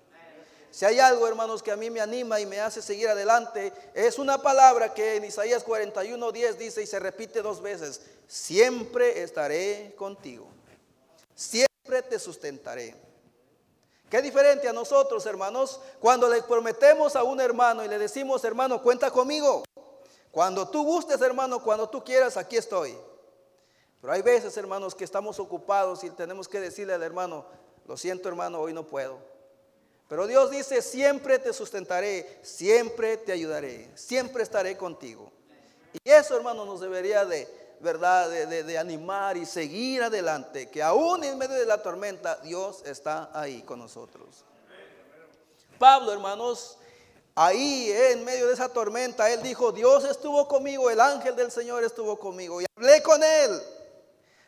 Si 0.75 0.83
hay 0.83 0.99
algo, 0.99 1.25
hermanos, 1.25 1.63
que 1.63 1.71
a 1.71 1.77
mí 1.77 1.89
me 1.89 2.01
anima 2.01 2.37
y 2.37 2.45
me 2.45 2.59
hace 2.59 2.81
seguir 2.81 3.07
adelante, 3.07 3.71
es 3.93 4.19
una 4.19 4.41
palabra 4.41 4.93
que 4.93 5.15
en 5.15 5.23
Isaías 5.23 5.65
41:10 5.65 6.57
dice 6.57 6.83
y 6.83 6.85
se 6.85 6.99
repite 6.99 7.41
dos 7.41 7.61
veces, 7.61 8.01
siempre 8.27 9.23
estaré 9.23 9.95
contigo. 9.97 10.45
Siempre 11.33 12.01
te 12.01 12.19
sustentaré. 12.19 12.93
Qué 14.09 14.21
diferente 14.21 14.67
a 14.67 14.73
nosotros, 14.73 15.25
hermanos, 15.25 15.79
cuando 16.01 16.27
le 16.27 16.43
prometemos 16.43 17.15
a 17.15 17.23
un 17.23 17.39
hermano 17.39 17.85
y 17.85 17.87
le 17.87 17.97
decimos, 17.97 18.43
hermano, 18.43 18.83
cuenta 18.83 19.09
conmigo. 19.11 19.63
Cuando 20.29 20.67
tú 20.67 20.83
gustes, 20.83 21.21
hermano, 21.21 21.63
cuando 21.63 21.87
tú 21.87 22.03
quieras, 22.03 22.35
aquí 22.35 22.57
estoy. 22.57 22.97
Pero 24.01 24.11
hay 24.11 24.21
veces, 24.21 24.57
hermanos, 24.57 24.93
que 24.93 25.05
estamos 25.05 25.39
ocupados 25.39 26.03
y 26.03 26.09
tenemos 26.09 26.49
que 26.49 26.59
decirle 26.59 26.95
al 26.95 27.03
hermano, 27.03 27.45
lo 27.87 27.95
siento, 27.95 28.27
hermano, 28.27 28.59
hoy 28.59 28.73
no 28.73 28.85
puedo. 28.85 29.34
Pero 30.07 30.27
Dios 30.27 30.51
dice, 30.51 30.81
siempre 30.81 31.39
te 31.39 31.51
sustentaré, 31.51 32.39
siempre 32.43 33.17
te 33.17 33.31
ayudaré, 33.31 33.89
siempre 33.95 34.43
estaré 34.43 34.77
contigo. 34.77 35.31
Y 35.93 36.09
eso, 36.09 36.35
hermano, 36.35 36.65
nos 36.65 36.79
debería 36.79 37.25
de, 37.25 37.47
¿verdad?, 37.79 38.29
de, 38.29 38.77
animar 38.77 39.35
y 39.37 39.45
seguir 39.45 40.03
adelante, 40.03 40.69
que 40.69 40.83
aún 40.83 41.23
en 41.23 41.37
medio 41.37 41.55
de 41.55 41.65
la 41.65 41.81
tormenta, 41.81 42.35
Dios 42.37 42.83
está 42.85 43.31
ahí 43.33 43.63
con 43.63 43.79
nosotros. 43.79 44.43
Pablo, 45.79 46.13
hermanos, 46.13 46.77
ahí 47.33 47.91
en 47.91 48.23
medio 48.23 48.47
de 48.47 48.53
esa 48.53 48.69
tormenta, 48.69 49.29
él 49.31 49.41
dijo, 49.41 49.71
Dios 49.71 50.05
estuvo 50.05 50.47
conmigo, 50.47 50.89
el 50.91 50.99
ángel 50.99 51.35
del 51.35 51.51
Señor 51.51 51.83
estuvo 51.83 52.17
conmigo 52.17 52.61
y 52.61 52.65
hablé 52.77 53.01
con 53.01 53.23
él. 53.23 53.61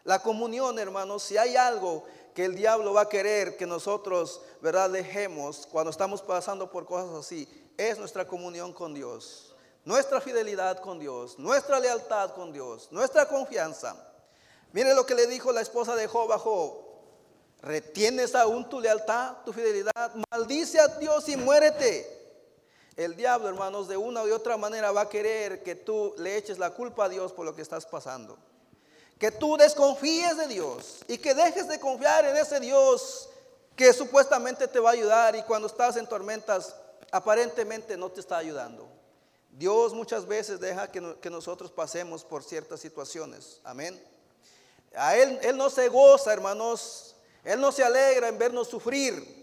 La 0.03 0.19
comunión, 0.19 0.79
hermanos, 0.79 1.23
si 1.23 1.35
hay 1.37 1.57
algo 1.57 2.05
que 2.37 2.45
el 2.45 2.53
diablo 2.53 2.93
va 2.93 3.01
a 3.01 3.09
querer 3.09 3.57
que 3.57 3.65
nosotros, 3.65 4.41
¿verdad?, 4.61 4.91
dejemos 4.91 5.67
cuando 5.71 5.89
estamos 5.89 6.21
pasando 6.21 6.69
por 6.69 6.85
cosas 6.85 7.15
así, 7.15 7.49
es 7.75 7.97
nuestra 7.97 8.27
comunión 8.27 8.73
con 8.73 8.93
Dios, 8.93 9.55
nuestra 9.83 10.21
fidelidad 10.21 10.77
con 10.77 10.99
Dios, 10.99 11.39
nuestra 11.39 11.79
lealtad 11.79 12.35
con 12.35 12.53
Dios, 12.53 12.89
nuestra 12.91 13.27
confianza. 13.27 13.95
Mire 14.71 14.93
lo 14.93 15.03
que 15.03 15.15
le 15.15 15.25
dijo 15.25 15.51
la 15.51 15.61
esposa 15.61 15.95
de 15.95 16.05
Job 16.05 16.31
a. 16.31 16.83
¿Retienes 17.63 18.35
aún 18.35 18.69
tu 18.69 18.81
lealtad, 18.81 19.37
tu 19.43 19.51
fidelidad? 19.51 20.13
Maldice 20.29 20.79
a 20.79 20.89
Dios 20.89 21.27
y 21.29 21.37
muérete. 21.37 22.05
El 22.95 23.15
diablo, 23.15 23.49
hermanos, 23.49 23.87
de 23.87 23.97
una 23.97 24.23
u 24.23 24.31
otra 24.31 24.57
manera 24.57 24.91
va 24.91 25.01
a 25.01 25.09
querer 25.09 25.63
que 25.63 25.73
tú 25.73 26.13
le 26.19 26.37
eches 26.37 26.59
la 26.59 26.69
culpa 26.69 27.05
a 27.05 27.09
Dios 27.09 27.33
por 27.33 27.47
lo 27.47 27.55
que 27.55 27.63
estás 27.63 27.87
pasando 27.87 28.37
que 29.19 29.31
tú 29.31 29.57
desconfíes 29.57 30.37
de 30.37 30.47
Dios 30.47 30.99
y 31.07 31.17
que 31.17 31.33
dejes 31.33 31.67
de 31.67 31.79
confiar 31.79 32.25
en 32.25 32.37
ese 32.37 32.59
Dios 32.59 33.29
que 33.75 33.93
supuestamente 33.93 34.67
te 34.67 34.79
va 34.79 34.91
a 34.91 34.93
ayudar 34.93 35.35
y 35.35 35.43
cuando 35.43 35.67
estás 35.67 35.97
en 35.97 36.07
tormentas 36.07 36.75
aparentemente 37.11 37.97
no 37.97 38.09
te 38.09 38.19
está 38.19 38.37
ayudando. 38.37 38.87
Dios 39.51 39.93
muchas 39.93 40.27
veces 40.27 40.59
deja 40.59 40.91
que, 40.91 41.29
nosotros 41.29 41.71
pasemos 41.71 42.23
por 42.23 42.43
ciertas 42.43 42.79
situaciones. 42.79 43.59
Amén. 43.63 43.99
A 44.95 45.15
él, 45.15 45.39
él 45.41 45.57
no 45.57 45.69
se 45.69 45.87
goza, 45.89 46.31
hermanos. 46.31 47.15
Él 47.43 47.59
no 47.59 47.71
se 47.71 47.83
alegra 47.83 48.27
en 48.27 48.37
vernos 48.37 48.67
sufrir. 48.67 49.35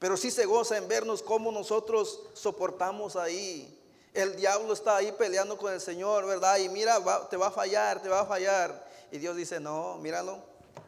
Pero 0.00 0.16
sí 0.16 0.32
se 0.32 0.46
goza 0.46 0.76
en 0.76 0.88
vernos 0.88 1.22
cómo 1.22 1.52
nosotros 1.52 2.20
soportamos 2.34 3.14
ahí 3.14 3.81
el 4.14 4.36
diablo 4.36 4.72
está 4.72 4.96
ahí 4.96 5.12
peleando 5.12 5.56
con 5.56 5.72
el 5.72 5.80
Señor, 5.80 6.26
¿verdad? 6.26 6.58
Y 6.58 6.68
mira, 6.68 6.98
te 7.30 7.36
va 7.36 7.46
a 7.46 7.50
fallar, 7.50 8.00
te 8.02 8.08
va 8.08 8.20
a 8.20 8.26
fallar. 8.26 8.86
Y 9.10 9.18
Dios 9.18 9.36
dice, 9.36 9.58
no, 9.58 9.96
míralo, 9.98 10.38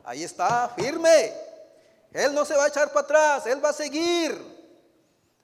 ahí 0.05 0.23
está, 0.23 0.69
firme. 0.77 1.33
Él 2.13 2.35
no 2.35 2.45
se 2.45 2.55
va 2.55 2.65
a 2.65 2.69
echar 2.69 2.89
para 2.93 3.01
atrás, 3.01 3.47
Él 3.47 3.65
va 3.65 3.71
a 3.71 3.73
seguir. 3.73 4.55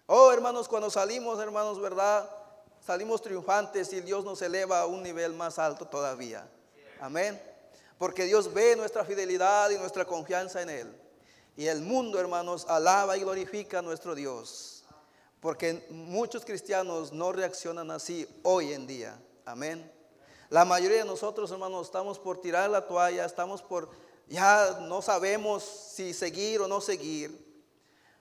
Oh, 0.07 0.33
hermanos, 0.33 0.69
cuando 0.69 0.91
salimos, 0.91 1.41
hermanos, 1.41 1.81
¿verdad? 1.81 2.29
Salimos 2.85 3.23
triunfantes 3.23 3.93
y 3.93 4.01
Dios 4.01 4.25
nos 4.25 4.41
eleva 4.43 4.81
a 4.81 4.87
un 4.87 5.03
nivel 5.03 5.35
más 5.35 5.59
alto 5.59 5.87
todavía. 5.87 6.47
Amén. 7.01 7.41
Porque 7.99 8.25
Dios 8.25 8.53
ve 8.53 8.77
nuestra 8.77 9.05
fidelidad 9.05 9.71
y 9.71 9.79
nuestra 9.79 10.05
confianza 10.05 10.63
en 10.63 10.71
Él. 10.71 11.01
Y 11.57 11.67
el 11.67 11.81
mundo, 11.81 12.19
hermanos, 12.19 12.67
alaba 12.69 13.17
y 13.17 13.21
glorifica 13.21 13.81
a 13.81 13.83
nuestro 13.83 14.15
Dios. 14.15 14.80
Porque 15.41 15.87
muchos 15.91 16.45
cristianos 16.45 17.13
no 17.13 17.33
reaccionan 17.33 17.91
así 17.91 18.27
hoy 18.43 18.73
en 18.73 18.87
día. 18.87 19.19
Amén. 19.45 19.91
La 20.51 20.65
mayoría 20.65 20.99
de 20.99 21.05
nosotros, 21.05 21.51
hermanos, 21.51 21.87
estamos 21.87 22.19
por 22.19 22.41
tirar 22.41 22.69
la 22.69 22.87
toalla, 22.87 23.25
estamos 23.25 23.63
por, 23.63 23.89
ya 24.29 24.81
no 24.83 25.01
sabemos 25.01 25.63
si 25.63 26.13
seguir 26.13 26.61
o 26.61 26.69
no 26.69 26.81
seguir, 26.81 27.65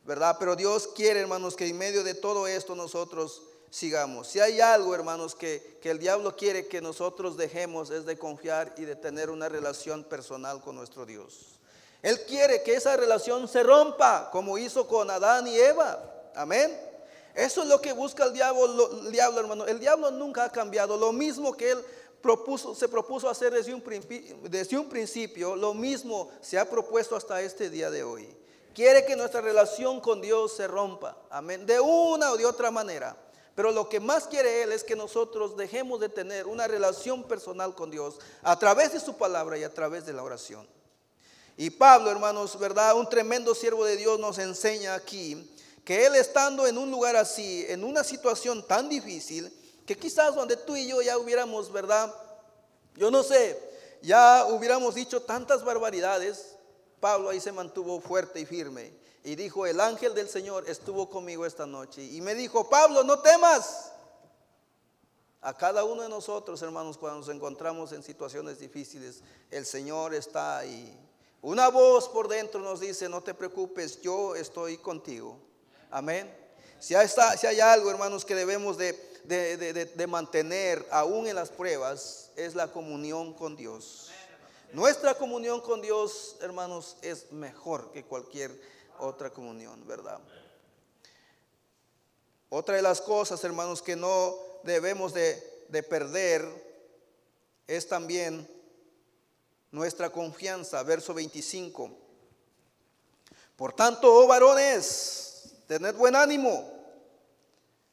¿verdad? 0.05 0.38
Pero 0.39 0.55
Dios 0.55 0.88
quiere, 0.88 1.19
hermanos, 1.19 1.55
que 1.55 1.67
en 1.67 1.77
medio 1.77 2.03
de 2.03 2.13
todo 2.13 2.47
esto 2.47 2.75
nosotros 2.75 3.41
sigamos. 3.69 4.27
Si 4.27 4.39
hay 4.39 4.62
algo, 4.62 4.95
hermanos, 4.95 5.36
que, 5.36 5.79
que 5.82 5.89
el 5.89 5.99
diablo 5.99 6.36
quiere 6.36 6.67
que 6.67 6.82
nosotros 6.82 7.36
dejemos 7.36 7.89
es 7.89 8.05
de 8.05 8.17
confiar 8.17 8.73
y 8.77 8.86
de 8.86 8.95
tener 8.95 9.29
una 9.29 9.49
relación 9.49 10.03
personal 10.03 10.62
con 10.62 10.75
nuestro 10.75 11.05
Dios. 11.05 11.60
Él 12.01 12.21
quiere 12.27 12.63
que 12.63 12.75
esa 12.75 12.95
relación 12.95 13.47
se 13.47 13.62
rompa, 13.62 14.29
como 14.32 14.58
hizo 14.58 14.88
con 14.88 15.10
Adán 15.10 15.47
y 15.47 15.58
Eva. 15.58 15.99
Amén. 16.34 16.88
Eso 17.36 17.62
es 17.62 17.68
lo 17.68 17.80
que 17.80 17.94
busca 17.94 18.26
el 18.26 18.34
diablo, 18.34 19.02
el 19.06 19.12
diablo, 19.12 19.39
hermano. 19.39 19.65
El 19.65 19.80
diablo 19.80 20.12
nunca 20.12 20.46
ha 20.46 20.52
cambiado. 20.52 20.98
Lo 20.98 21.12
mismo 21.12 21.56
que 21.56 21.72
él 21.72 21.86
se 22.76 22.88
propuso 22.89 23.30
hacer 23.30 23.54
desde 23.54 23.74
un, 23.74 23.84
desde 24.44 24.78
un 24.78 24.89
principio, 24.89 25.56
lo 25.56 25.74
mismo 25.74 26.30
se 26.42 26.60
ha 26.60 26.70
propuesto 26.70 27.15
hasta 27.15 27.42
este 27.42 27.70
día 27.70 27.89
de 27.89 28.04
hoy. 28.04 28.28
Quiere 28.74 29.06
que 29.06 29.15
nuestra 29.15 29.42
relación 29.42 30.00
con 30.00 30.22
Dios 30.22 30.56
se 30.56 30.68
rompa. 30.68 31.18
Amén. 31.30 31.65
De 31.65 31.80
una 31.80 32.32
o 32.32 32.38
de 32.38 32.46
otra 32.46 32.72
manera. 32.72 33.15
Pero 33.56 33.72
lo 33.72 33.89
que 33.89 34.00
más 34.00 34.28
quiere 34.28 34.63
Él 34.63 34.72
es 34.72 34.86
que 34.86 34.96
nosotros 34.96 35.58
dejemos 35.58 36.00
de 36.00 36.08
tener 36.08 36.48
una 36.48 36.68
relación 36.68 37.24
personal 37.24 37.76
con 37.76 37.92
Dios 37.92 38.18
a 38.42 38.58
través 38.58 38.94
de 38.94 39.02
su 39.02 39.18
palabra 39.18 39.58
y 39.58 39.63
a 39.63 39.74
través 39.74 40.06
de 40.06 40.13
la 40.13 40.24
oración. 40.24 40.65
Y 41.58 41.70
Pablo, 41.72 42.10
hermanos, 42.10 42.58
¿verdad? 42.58 42.96
Un 42.96 43.10
tremendo 43.10 43.54
siervo 43.54 43.84
de 43.84 43.98
Dios 43.98 44.18
nos 44.18 44.38
enseña 44.38 44.94
aquí 44.94 45.52
que 45.89 46.06
él 46.06 46.13
estando 46.13 46.67
en 46.67 46.78
un 46.78 46.91
lugar 46.91 47.15
así, 47.15 47.65
en 47.67 47.84
una 47.84 48.04
situación 48.04 48.62
tan 48.67 48.89
difícil, 48.89 49.52
que 49.88 49.97
quizás 49.97 50.36
donde 50.36 50.56
tú 50.56 50.75
y 50.75 50.88
yo 50.88 51.02
ya 51.02 51.17
hubiéramos, 51.17 51.71
¿verdad? 51.71 52.13
Yo 52.95 53.10
no 53.10 53.23
sé, 53.23 53.60
ya 54.04 54.45
hubiéramos 54.52 54.93
dicho 54.93 55.23
tantas 55.23 55.63
barbaridades, 55.63 56.58
Pablo 56.99 57.30
ahí 57.30 57.39
se 57.39 57.52
mantuvo 57.52 57.99
fuerte 57.99 58.39
y 58.39 58.45
firme 58.45 58.93
y 59.23 59.34
dijo, 59.36 59.65
el 59.65 59.80
ángel 59.80 60.13
del 60.13 60.30
Señor 60.30 60.69
estuvo 60.69 61.10
conmigo 61.10 61.43
esta 61.43 61.65
noche 61.65 62.04
y 62.04 62.21
me 62.21 62.36
dijo, 62.36 62.69
Pablo, 62.69 63.04
no 63.04 63.17
temas. 63.17 63.91
A 65.41 65.58
cada 65.58 65.86
uno 65.86 66.04
de 66.04 66.10
nosotros, 66.10 66.62
hermanos, 66.62 66.99
cuando 66.99 67.21
nos 67.21 67.30
encontramos 67.30 67.93
en 67.93 68.04
situaciones 68.04 68.60
difíciles, 68.60 69.23
el 69.49 69.65
Señor 69.65 70.13
está 70.13 70.60
ahí. 70.60 70.95
Una 71.41 71.69
voz 71.69 72.08
por 72.10 72.28
dentro 72.28 72.60
nos 72.60 72.80
dice, 72.80 73.10
no 73.10 73.23
te 73.23 73.34
preocupes, 73.34 73.99
yo 74.04 74.36
estoy 74.36 74.78
contigo. 74.78 75.49
Amén. 75.89 76.34
Si 76.80 76.95
hay, 76.95 77.60
algo, 77.60 77.89
hermanos, 77.91 78.23
que 78.23 78.36
debemos 78.36 78.78
de, 78.78 78.93
de, 79.25 80.08
mantener 80.08 80.86
aún 80.91 81.28
en 81.28 81.36
las 81.36 81.49
pruebas, 81.49 82.32
es 82.36 82.56
la 82.56 82.71
comunión 82.71 83.34
con 83.34 83.56
Dios. 83.56 84.12
Nuestra 84.71 85.15
comunión 85.15 85.62
con 85.62 85.82
Dios, 85.82 86.38
hermanos, 86.41 86.95
es 87.02 87.32
mejor 87.32 87.91
que 87.91 88.06
cualquier 88.06 88.52
otra 88.99 89.30
comunión, 89.30 89.86
¿verdad? 89.88 90.19
Otra 92.49 92.75
de 92.75 92.82
las 92.82 93.02
cosas, 93.02 93.43
hermanos, 93.43 93.82
que 93.82 93.95
no 93.95 94.36
debemos 94.63 95.13
de, 95.13 95.84
perder 95.89 96.43
es 97.67 97.88
también 97.88 98.47
nuestra 99.71 100.10
confianza. 100.10 100.82
Verso 100.84 101.13
25. 101.13 101.91
Por 103.56 103.73
tanto, 103.73 104.13
oh 104.13 104.25
varones, 104.25 105.29
tened 105.69 105.95
buen 105.95 106.15
ánimo, 106.15 106.67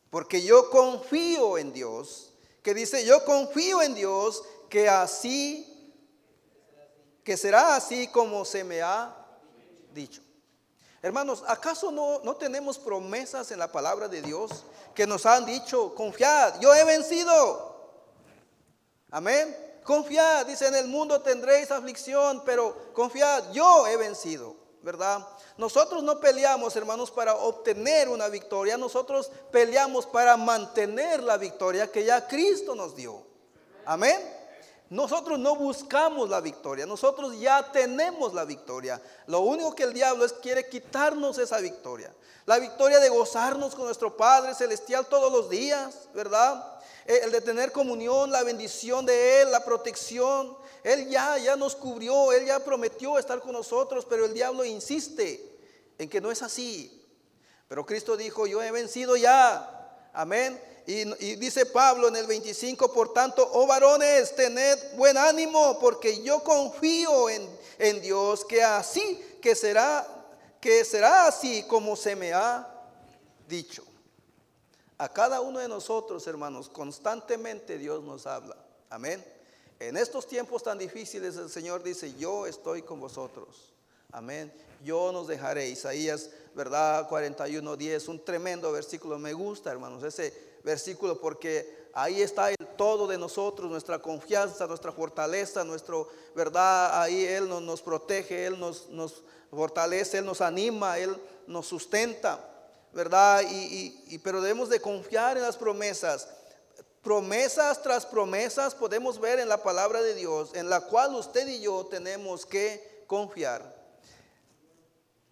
porque 0.08 0.40
yo 0.42 0.70
confío 0.70 1.58
en 1.58 1.74
Dios, 1.74 2.32
que 2.62 2.72
dice, 2.72 3.04
yo 3.04 3.22
confío 3.26 3.82
en 3.82 3.94
Dios, 3.94 4.42
que 4.70 4.88
así, 4.88 5.92
que 7.22 7.36
será 7.36 7.76
así 7.76 8.08
como 8.08 8.46
se 8.46 8.64
me 8.64 8.80
ha 8.80 9.14
dicho. 9.92 10.22
Hermanos, 11.02 11.44
¿acaso 11.46 11.92
no, 11.92 12.20
no 12.20 12.34
tenemos 12.36 12.78
promesas 12.78 13.50
en 13.50 13.58
la 13.58 13.70
palabra 13.70 14.08
de 14.08 14.22
Dios 14.22 14.64
que 14.94 15.06
nos 15.06 15.26
han 15.26 15.44
dicho, 15.44 15.94
confiad, 15.94 16.58
yo 16.60 16.74
he 16.74 16.82
vencido? 16.82 18.00
Amén. 19.10 19.54
Confiad, 19.84 20.46
dice, 20.46 20.66
en 20.66 20.76
el 20.76 20.88
mundo 20.88 21.20
tendréis 21.20 21.70
aflicción, 21.70 22.42
pero 22.46 22.94
confiad, 22.94 23.52
yo 23.52 23.86
he 23.86 23.98
vencido, 23.98 24.56
¿verdad? 24.86 25.26
Nosotros 25.58 26.04
no 26.04 26.20
peleamos, 26.20 26.76
hermanos, 26.76 27.10
para 27.10 27.34
obtener 27.34 28.08
una 28.08 28.28
victoria, 28.28 28.78
nosotros 28.78 29.32
peleamos 29.50 30.06
para 30.06 30.36
mantener 30.36 31.24
la 31.24 31.36
victoria 31.36 31.90
que 31.90 32.04
ya 32.04 32.28
Cristo 32.28 32.76
nos 32.76 32.94
dio. 32.94 33.20
Amén. 33.84 34.16
Nosotros 34.88 35.38
no 35.38 35.56
buscamos 35.56 36.28
la 36.30 36.40
victoria, 36.40 36.86
nosotros 36.86 37.38
ya 37.40 37.72
tenemos 37.72 38.32
la 38.34 38.44
victoria. 38.44 39.02
Lo 39.26 39.40
único 39.40 39.74
que 39.74 39.82
el 39.82 39.92
diablo 39.92 40.24
es 40.24 40.32
quiere 40.32 40.68
quitarnos 40.68 41.38
esa 41.38 41.58
victoria. 41.58 42.14
La 42.44 42.60
victoria 42.60 43.00
de 43.00 43.08
gozarnos 43.08 43.74
con 43.74 43.86
nuestro 43.86 44.16
Padre 44.16 44.54
Celestial 44.54 45.06
todos 45.06 45.32
los 45.32 45.50
días, 45.50 46.08
¿verdad? 46.14 46.78
Eh, 47.04 47.20
el 47.24 47.32
de 47.32 47.40
tener 47.40 47.72
comunión, 47.72 48.30
la 48.30 48.44
bendición 48.44 49.04
de 49.04 49.42
Él, 49.42 49.50
la 49.50 49.64
protección. 49.64 50.56
Él 50.84 51.08
ya, 51.08 51.36
ya 51.38 51.56
nos 51.56 51.74
cubrió, 51.74 52.30
Él 52.30 52.46
ya 52.46 52.60
prometió 52.60 53.18
estar 53.18 53.40
con 53.40 53.52
nosotros, 53.52 54.06
pero 54.08 54.24
el 54.24 54.34
diablo 54.34 54.64
insiste 54.64 55.58
en 55.98 56.08
que 56.08 56.20
no 56.20 56.30
es 56.30 56.42
así. 56.42 57.04
Pero 57.66 57.84
Cristo 57.84 58.16
dijo, 58.16 58.46
yo 58.46 58.62
he 58.62 58.70
vencido 58.70 59.16
ya. 59.16 60.08
Amén. 60.12 60.60
Y, 60.86 61.34
dice 61.36 61.66
Pablo 61.66 62.08
en 62.08 62.16
el 62.16 62.26
25, 62.26 62.92
por 62.92 63.12
tanto, 63.12 63.48
oh 63.54 63.66
varones, 63.66 64.36
tened 64.36 64.78
buen 64.96 65.18
ánimo, 65.18 65.78
porque 65.80 66.22
yo 66.22 66.44
confío 66.44 67.28
en, 67.28 67.48
en 67.78 68.00
Dios, 68.00 68.44
que 68.44 68.62
así, 68.62 69.20
que 69.42 69.56
será, 69.56 70.06
que 70.60 70.84
será 70.84 71.26
así 71.26 71.64
como 71.64 71.96
se 71.96 72.14
me 72.14 72.32
ha 72.32 72.68
dicho. 73.48 73.82
A 74.98 75.12
cada 75.12 75.40
uno 75.40 75.58
de 75.58 75.68
nosotros, 75.68 76.26
hermanos, 76.26 76.68
constantemente 76.68 77.78
Dios 77.78 78.04
nos 78.04 78.26
habla. 78.26 78.56
Amén. 78.88 79.24
En 79.78 79.96
estos 79.96 80.26
tiempos 80.26 80.62
tan 80.62 80.78
difíciles 80.78 81.36
el 81.36 81.50
Señor 81.50 81.82
dice, 81.82 82.14
yo 82.14 82.46
estoy 82.46 82.82
con 82.82 83.00
vosotros. 83.00 83.74
Amén. 84.12 84.52
Yo 84.82 85.12
nos 85.12 85.26
dejaré. 85.26 85.68
Isaías, 85.68 86.30
¿verdad? 86.54 87.08
41, 87.08 87.76
10, 87.76 88.08
un 88.08 88.24
tremendo 88.24 88.72
versículo. 88.72 89.18
Me 89.18 89.34
gusta, 89.34 89.70
hermanos, 89.70 90.02
ese 90.02 90.55
versículo 90.66 91.20
porque 91.20 91.86
ahí 91.92 92.20
está 92.20 92.50
el 92.50 92.56
todo 92.76 93.06
de 93.06 93.16
nosotros, 93.16 93.70
nuestra 93.70 94.00
confianza, 94.00 94.66
nuestra 94.66 94.90
fortaleza, 94.90 95.62
nuestro, 95.62 96.08
¿verdad? 96.34 97.00
Ahí 97.00 97.24
Él 97.24 97.48
nos, 97.48 97.80
protege, 97.80 98.46
Él 98.46 98.58
nos, 98.58 98.88
fortalece, 99.48 100.18
Él 100.18 100.26
nos 100.26 100.40
anima, 100.40 100.98
Él 100.98 101.16
nos 101.46 101.68
sustenta, 101.68 102.44
¿verdad? 102.92 103.44
Y, 103.48 104.18
pero 104.24 104.40
debemos 104.40 104.68
de 104.68 104.80
confiar 104.80 105.36
en 105.36 105.44
las 105.44 105.56
promesas. 105.56 106.28
Promesas 107.00 107.80
tras 107.80 108.04
promesas 108.04 108.74
podemos 108.74 109.20
ver 109.20 109.38
en 109.38 109.48
la 109.48 109.62
palabra 109.62 110.02
de 110.02 110.14
Dios, 110.14 110.50
en 110.54 110.68
la 110.68 110.80
cual 110.80 111.14
usted 111.14 111.46
y 111.46 111.60
yo 111.60 111.86
tenemos 111.86 112.44
que 112.44 113.04
confiar. 113.06 113.76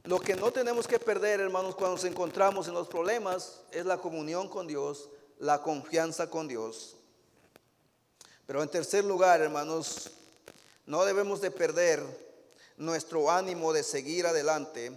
Lo 0.04 0.20
que 0.20 0.36
no 0.36 0.52
tenemos 0.52 0.86
que 0.86 1.00
perder, 1.00 1.40
hermanos, 1.40 1.74
cuando 1.74 1.96
nos 1.96 2.04
encontramos 2.04 2.68
en 2.68 2.74
los 2.74 2.86
problemas 2.86 3.62
es 3.72 3.84
la 3.84 3.98
comunión 3.98 4.48
con 4.48 4.68
Dios, 4.68 5.08
la 5.38 5.62
confianza 5.62 6.30
con 6.30 6.48
Dios. 6.48 6.96
Pero 8.46 8.62
en 8.62 8.68
tercer 8.68 9.04
lugar, 9.04 9.40
hermanos, 9.40 10.10
no 10.86 11.04
debemos 11.04 11.40
de 11.40 11.50
perder 11.50 12.02
nuestro 12.76 13.30
ánimo 13.30 13.72
de 13.72 13.82
seguir 13.82 14.26
adelante, 14.26 14.92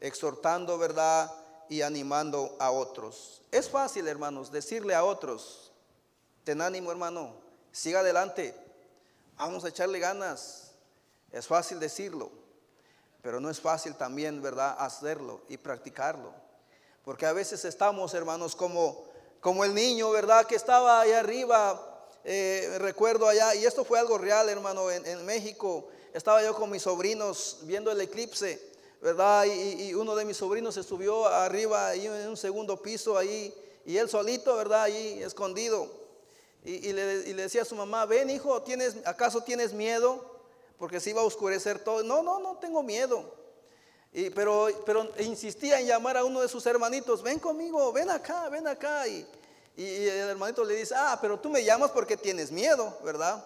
exhortando 0.00 0.78
verdad 0.78 1.32
y 1.68 1.82
animando 1.82 2.56
a 2.58 2.70
otros. 2.70 3.42
Es 3.50 3.68
fácil, 3.68 4.08
hermanos, 4.08 4.50
decirle 4.50 4.94
a 4.94 5.04
otros, 5.04 5.70
ten 6.44 6.60
ánimo, 6.60 6.90
hermano, 6.90 7.34
siga 7.72 8.00
adelante, 8.00 8.54
vamos 9.36 9.64
a 9.64 9.68
echarle 9.68 9.98
ganas. 9.98 10.72
Es 11.30 11.46
fácil 11.46 11.78
decirlo, 11.78 12.30
pero 13.22 13.38
no 13.38 13.50
es 13.50 13.60
fácil 13.60 13.94
también, 13.94 14.40
¿verdad?, 14.40 14.76
hacerlo 14.78 15.42
y 15.48 15.58
practicarlo. 15.58 16.32
Porque 17.04 17.26
a 17.26 17.32
veces 17.32 17.64
estamos, 17.64 18.14
hermanos, 18.14 18.56
como 18.56 19.06
como 19.40 19.64
el 19.64 19.74
niño, 19.74 20.10
¿verdad? 20.10 20.46
Que 20.46 20.56
estaba 20.56 21.00
ahí 21.00 21.12
arriba, 21.12 22.06
eh, 22.24 22.76
recuerdo 22.78 23.28
allá, 23.28 23.54
y 23.54 23.64
esto 23.64 23.84
fue 23.84 23.98
algo 23.98 24.18
real, 24.18 24.48
hermano, 24.48 24.90
en, 24.90 25.24
México. 25.24 25.88
Estaba 26.12 26.42
yo 26.42 26.54
con 26.54 26.70
mis 26.70 26.82
sobrinos 26.82 27.58
viendo 27.62 27.90
el 27.90 28.00
eclipse, 28.00 28.60
¿verdad? 29.00 29.44
Y, 29.44 29.94
uno 29.94 30.16
de 30.16 30.24
mis 30.24 30.36
sobrinos 30.36 30.74
se 30.74 30.82
subió 30.82 31.26
arriba, 31.26 31.88
ahí 31.88 32.06
en 32.06 32.28
un 32.28 32.36
segundo 32.36 32.82
piso, 32.82 33.16
ahí, 33.16 33.54
y 33.84 33.96
él 33.96 34.08
solito, 34.08 34.56
¿verdad? 34.56 34.82
Ahí 34.82 35.22
escondido. 35.22 35.88
Y, 36.64 36.92
le, 36.92 37.34
decía 37.34 37.62
a 37.62 37.64
su 37.64 37.76
mamá, 37.76 38.04
ven 38.04 38.30
hijo, 38.30 38.62
¿tienes, 38.62 38.96
¿acaso 39.04 39.42
tienes 39.42 39.72
miedo? 39.72 40.22
Porque 40.78 41.00
se 41.00 41.10
iba 41.10 41.22
a 41.22 41.24
oscurecer 41.24 41.78
todo. 41.78 42.02
No, 42.02 42.22
no, 42.22 42.40
no 42.40 42.58
tengo 42.58 42.82
miedo. 42.82 43.32
Pero, 44.12 44.68
insistía 45.18 45.80
en 45.80 45.86
llamar 45.86 46.16
a 46.16 46.24
uno 46.24 46.40
de 46.40 46.48
sus 46.48 46.64
hermanitos, 46.66 47.22
ven 47.22 47.38
conmigo, 47.38 47.92
ven 47.92 48.10
acá, 48.10 48.48
ven 48.48 48.66
acá. 48.66 49.06
Y, 49.06 49.26
y, 49.76 50.08
el 50.08 50.30
hermanito 50.30 50.64
le 50.64 50.76
dice, 50.76 50.94
ah, 50.96 51.18
pero 51.20 51.38
tú 51.38 51.50
me 51.50 51.62
llamas 51.62 51.90
porque 51.90 52.16
tienes 52.16 52.50
miedo, 52.50 52.98
¿verdad? 53.04 53.44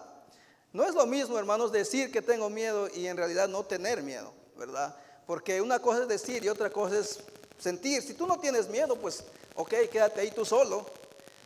No 0.71 0.83
es 0.83 0.95
lo 0.95 1.05
mismo, 1.05 1.37
hermanos, 1.37 1.71
decir 1.71 2.11
que 2.11 2.21
tengo 2.21 2.49
miedo 2.49 2.87
y 2.93 3.07
en 3.07 3.17
realidad 3.17 3.47
no 3.47 3.63
tener 3.63 4.01
miedo, 4.01 4.33
¿verdad? 4.57 4.95
Porque 5.27 5.61
una 5.61 5.79
cosa 5.79 6.03
es 6.03 6.07
decir 6.07 6.43
y 6.43 6.49
otra 6.49 6.69
cosa 6.69 6.99
es 6.99 7.19
sentir. 7.59 8.01
Si 8.01 8.13
tú 8.13 8.25
no 8.25 8.39
tienes 8.39 8.67
miedo, 8.69 8.95
pues, 8.95 9.23
ok, 9.55 9.73
quédate 9.91 10.21
ahí 10.21 10.31
tú 10.31 10.43
solo, 10.45 10.85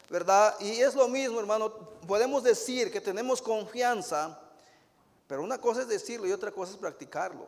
¿verdad? 0.09 0.55
Y 0.59 0.79
es 0.79 0.95
lo 0.95 1.07
mismo, 1.07 1.39
hermano, 1.39 1.73
podemos 2.07 2.43
decir 2.43 2.91
que 2.91 3.01
tenemos 3.01 3.41
confianza, 3.41 4.39
pero 5.27 5.43
una 5.43 5.59
cosa 5.59 5.81
es 5.81 5.89
decirlo 5.89 6.25
y 6.27 6.31
otra 6.31 6.51
cosa 6.51 6.71
es 6.71 6.77
practicarlo. 6.77 7.47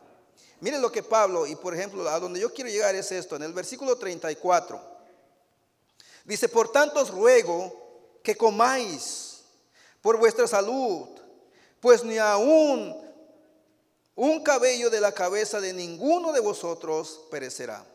Miren 0.60 0.82
lo 0.82 0.92
que 0.92 1.02
Pablo, 1.02 1.46
y 1.46 1.56
por 1.56 1.74
ejemplo, 1.74 2.08
a 2.08 2.20
donde 2.20 2.40
yo 2.40 2.52
quiero 2.52 2.70
llegar 2.70 2.94
es 2.94 3.10
esto, 3.12 3.36
en 3.36 3.42
el 3.42 3.52
versículo 3.52 3.96
34. 3.96 4.80
Dice, 6.24 6.48
por 6.48 6.70
tanto 6.70 7.00
os 7.00 7.10
ruego 7.10 7.72
que 8.22 8.36
comáis 8.36 9.40
por 10.02 10.18
vuestra 10.18 10.46
salud, 10.46 11.08
pues 11.80 12.04
ni 12.04 12.18
aún 12.18 12.94
un 14.14 14.42
cabello 14.42 14.90
de 14.90 15.00
la 15.00 15.12
cabeza 15.12 15.60
de 15.60 15.72
ninguno 15.72 16.32
de 16.32 16.40
vosotros 16.40 17.22
perecerá. 17.30 17.86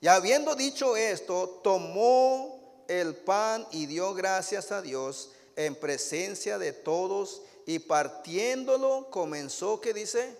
Y 0.00 0.08
habiendo 0.08 0.54
dicho 0.54 0.96
esto, 0.96 1.60
tomó 1.64 2.84
el 2.86 3.14
pan 3.16 3.66
y 3.70 3.86
dio 3.86 4.14
gracias 4.14 4.70
a 4.72 4.82
Dios 4.82 5.30
en 5.56 5.74
presencia 5.74 6.58
de 6.58 6.72
todos 6.72 7.42
y 7.66 7.78
partiéndolo 7.78 9.08
comenzó, 9.10 9.80
¿qué 9.80 9.92
dice? 9.92 10.36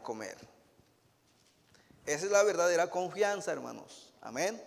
Comer. 0.00 0.36
Esa 2.06 2.26
es 2.26 2.30
la 2.30 2.42
verdadera 2.42 2.88
confianza, 2.90 3.52
hermanos. 3.52 4.12
Amén. 4.20 4.62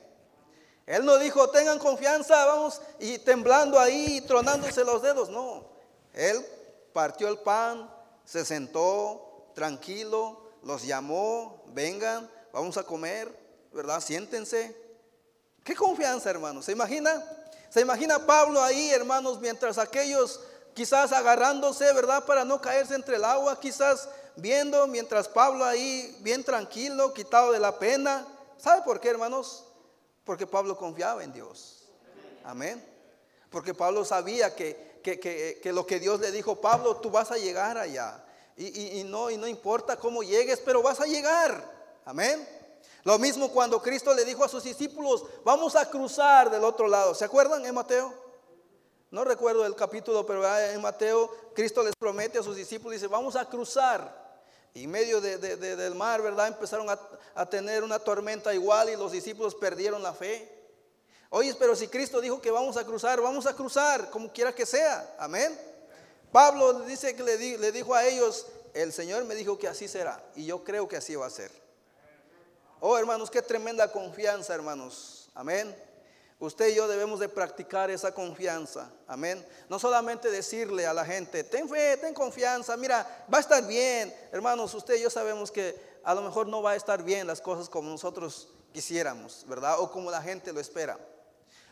Él 0.86 1.04
no 1.04 1.18
dijo, 1.18 1.50
tengan 1.50 1.80
confianza, 1.80 2.46
vamos, 2.46 2.82
y 3.00 3.18
temblando 3.20 3.80
ahí, 3.80 4.22
tronándose 4.22 4.84
los 4.84 5.02
dedos. 5.02 5.30
No, 5.30 5.66
él 6.14 6.46
partió 6.94 7.28
el 7.28 7.40
pan, 7.40 7.90
se 8.24 8.46
sentó 8.46 9.52
tranquilo, 9.56 10.42
los 10.62 10.84
llamó, 10.84 11.64
vengan, 11.68 12.30
vamos 12.54 12.78
a 12.78 12.84
comer, 12.84 13.36
¿verdad? 13.74 14.00
Siéntense. 14.00 14.76
¿Qué 15.64 15.76
confianza, 15.76 16.30
hermanos? 16.30 16.66
¿Se 16.66 16.72
imagina? 16.72 17.24
¿Se 17.70 17.82
imagina 17.82 18.26
Pablo 18.26 18.62
ahí, 18.62 18.92
hermanos, 18.92 19.40
mientras 19.42 19.80
aquellos 19.80 20.40
quizás 20.76 21.12
agarrándose, 21.12 21.92
¿verdad? 21.94 22.26
Para 22.26 22.46
no 22.46 22.62
caerse 22.62 22.94
entre 22.94 23.16
el 23.16 23.26
agua, 23.26 23.60
quizás 23.60 24.08
viendo 24.38 24.88
mientras 24.88 25.28
Pablo 25.28 25.66
ahí 25.66 26.18
bien 26.22 26.44
tranquilo, 26.44 27.14
quitado 27.14 27.52
de 27.52 27.60
la 27.60 27.78
pena. 27.78 28.26
¿Sabe 28.58 28.82
por 28.84 29.00
qué, 29.00 29.10
hermanos? 29.10 29.66
Porque 30.24 30.48
Pablo 30.48 30.78
confiaba 30.78 31.24
en 31.24 31.34
Dios. 31.34 31.84
Amén. 32.44 32.84
Porque 33.50 33.74
Pablo 33.74 34.04
sabía 34.04 34.56
que, 34.56 35.00
que, 35.02 35.72
lo 35.72 35.86
que 35.86 36.00
Dios 36.00 36.20
le 36.20 36.32
dijo, 36.32 36.60
Pablo, 36.60 36.98
tú 36.98 37.10
vas 37.10 37.32
a 37.32 37.38
llegar 37.38 37.78
allá. 37.78 38.24
Y, 38.58 39.00
y, 39.00 39.04
no, 39.04 39.30
y 39.30 39.38
no 39.38 39.48
importa 39.48 39.98
cómo 39.98 40.24
llegues, 40.24 40.60
pero 40.60 40.82
vas 40.82 41.00
a 41.00 41.06
llegar. 41.06 41.72
Amén. 42.06 42.48
Lo 43.04 43.20
mismo 43.20 43.50
cuando 43.50 43.82
Cristo 43.82 44.14
le 44.14 44.26
dijo 44.26 44.44
a 44.44 44.50
sus 44.50 44.64
discípulos, 44.64 45.26
vamos 45.44 45.76
a 45.76 45.90
cruzar 45.90 46.50
del 46.50 46.64
otro 46.64 46.88
lado. 46.88 47.14
¿Se 47.14 47.26
acuerdan 47.26 47.66
en 47.66 47.76
Mateo? 47.76 48.14
No 49.12 49.24
recuerdo 49.24 49.66
el 49.66 49.76
capítulo, 49.76 50.26
pero 50.26 50.44
en 50.58 50.82
Mateo 50.82 51.32
Cristo 51.54 51.84
les 51.84 51.96
promete 51.96 52.40
a 52.40 52.44
sus 52.44 52.56
discípulos, 52.56 52.94
dice, 52.94 53.08
vamos 53.08 53.36
a 53.36 53.46
cruzar. 53.46 54.25
Y 54.76 54.84
en 54.84 54.92
medio 54.92 55.22
del 55.22 55.96
mar, 55.96 56.22
¿verdad? 56.22 56.50
Empezaron 56.50 56.90
a, 56.90 57.00
a 57.34 57.50
tener 57.50 57.82
una 57.82 57.98
tormenta 57.98 58.54
igual 58.54 58.90
y 58.90 58.96
los 58.96 59.14
discípulos 59.14 59.56
perdieron 59.56 60.04
la 60.04 60.14
fe. 60.14 60.48
Oye, 61.30 61.56
pero 61.58 61.76
si 61.76 61.88
Cristo 61.88 62.20
dijo 62.20 62.42
que 62.42 62.52
vamos 62.52 62.76
a 62.76 62.86
cruzar, 62.86 63.22
vamos 63.22 63.48
a 63.48 63.56
cruzar, 63.56 64.10
como 64.10 64.32
quiera 64.32 64.54
que 64.54 64.66
sea. 64.66 65.16
Amén. 65.18 65.58
Pablo 66.30 66.82
dice 66.82 67.16
que 67.16 67.24
le, 67.24 67.58
le 67.58 67.72
dijo 67.72 67.96
a 67.96 68.06
ellos, 68.06 68.48
el 68.74 68.92
Señor 68.92 69.24
me 69.24 69.36
dijo 69.36 69.58
que 69.58 69.70
así 69.70 69.88
será. 69.88 70.22
Y 70.36 70.46
yo 70.46 70.64
creo 70.64 70.88
que 70.88 70.98
así 70.98 71.16
va 71.16 71.26
a 71.26 71.30
ser. 71.30 71.52
Oh, 72.82 72.98
hermanos, 72.98 73.32
qué 73.32 73.42
tremenda 73.42 73.90
confianza, 73.90 74.54
hermanos. 74.54 75.30
Amén. 75.34 75.74
Usted 76.38 76.68
y 76.68 76.76
yo 76.76 76.88
debemos 76.88 77.20
de 77.20 77.30
practicar 77.30 77.90
esa 77.90 78.14
confianza. 78.14 78.92
Amén. 79.08 79.46
No 79.70 79.80
solamente 79.80 80.30
decirle 80.30 80.86
a 80.86 80.94
la 80.94 81.06
gente, 81.06 81.44
ten 81.46 81.70
fe, 81.70 81.98
ten 81.98 82.14
confianza, 82.14 82.76
mira, 82.76 83.26
va 83.34 83.38
a 83.38 83.42
estar 83.42 83.66
bien. 83.66 84.14
Hermanos, 84.32 84.74
usted 84.74 84.96
y 84.96 85.02
yo 85.02 85.10
sabemos 85.10 85.50
que 85.50 85.80
a 86.04 86.14
lo 86.14 86.22
mejor 86.22 86.48
no 86.48 86.62
va 86.62 86.72
a 86.72 86.76
estar 86.76 87.04
bien 87.04 87.26
las 87.26 87.40
cosas 87.40 87.70
como 87.70 87.90
nosotros 87.90 88.50
quisiéramos, 88.74 89.46
¿verdad? 89.48 89.80
O 89.80 89.90
como 89.90 90.12
la 90.12 90.22
gente 90.22 90.52
lo 90.52 90.60
espera. 90.60 91.00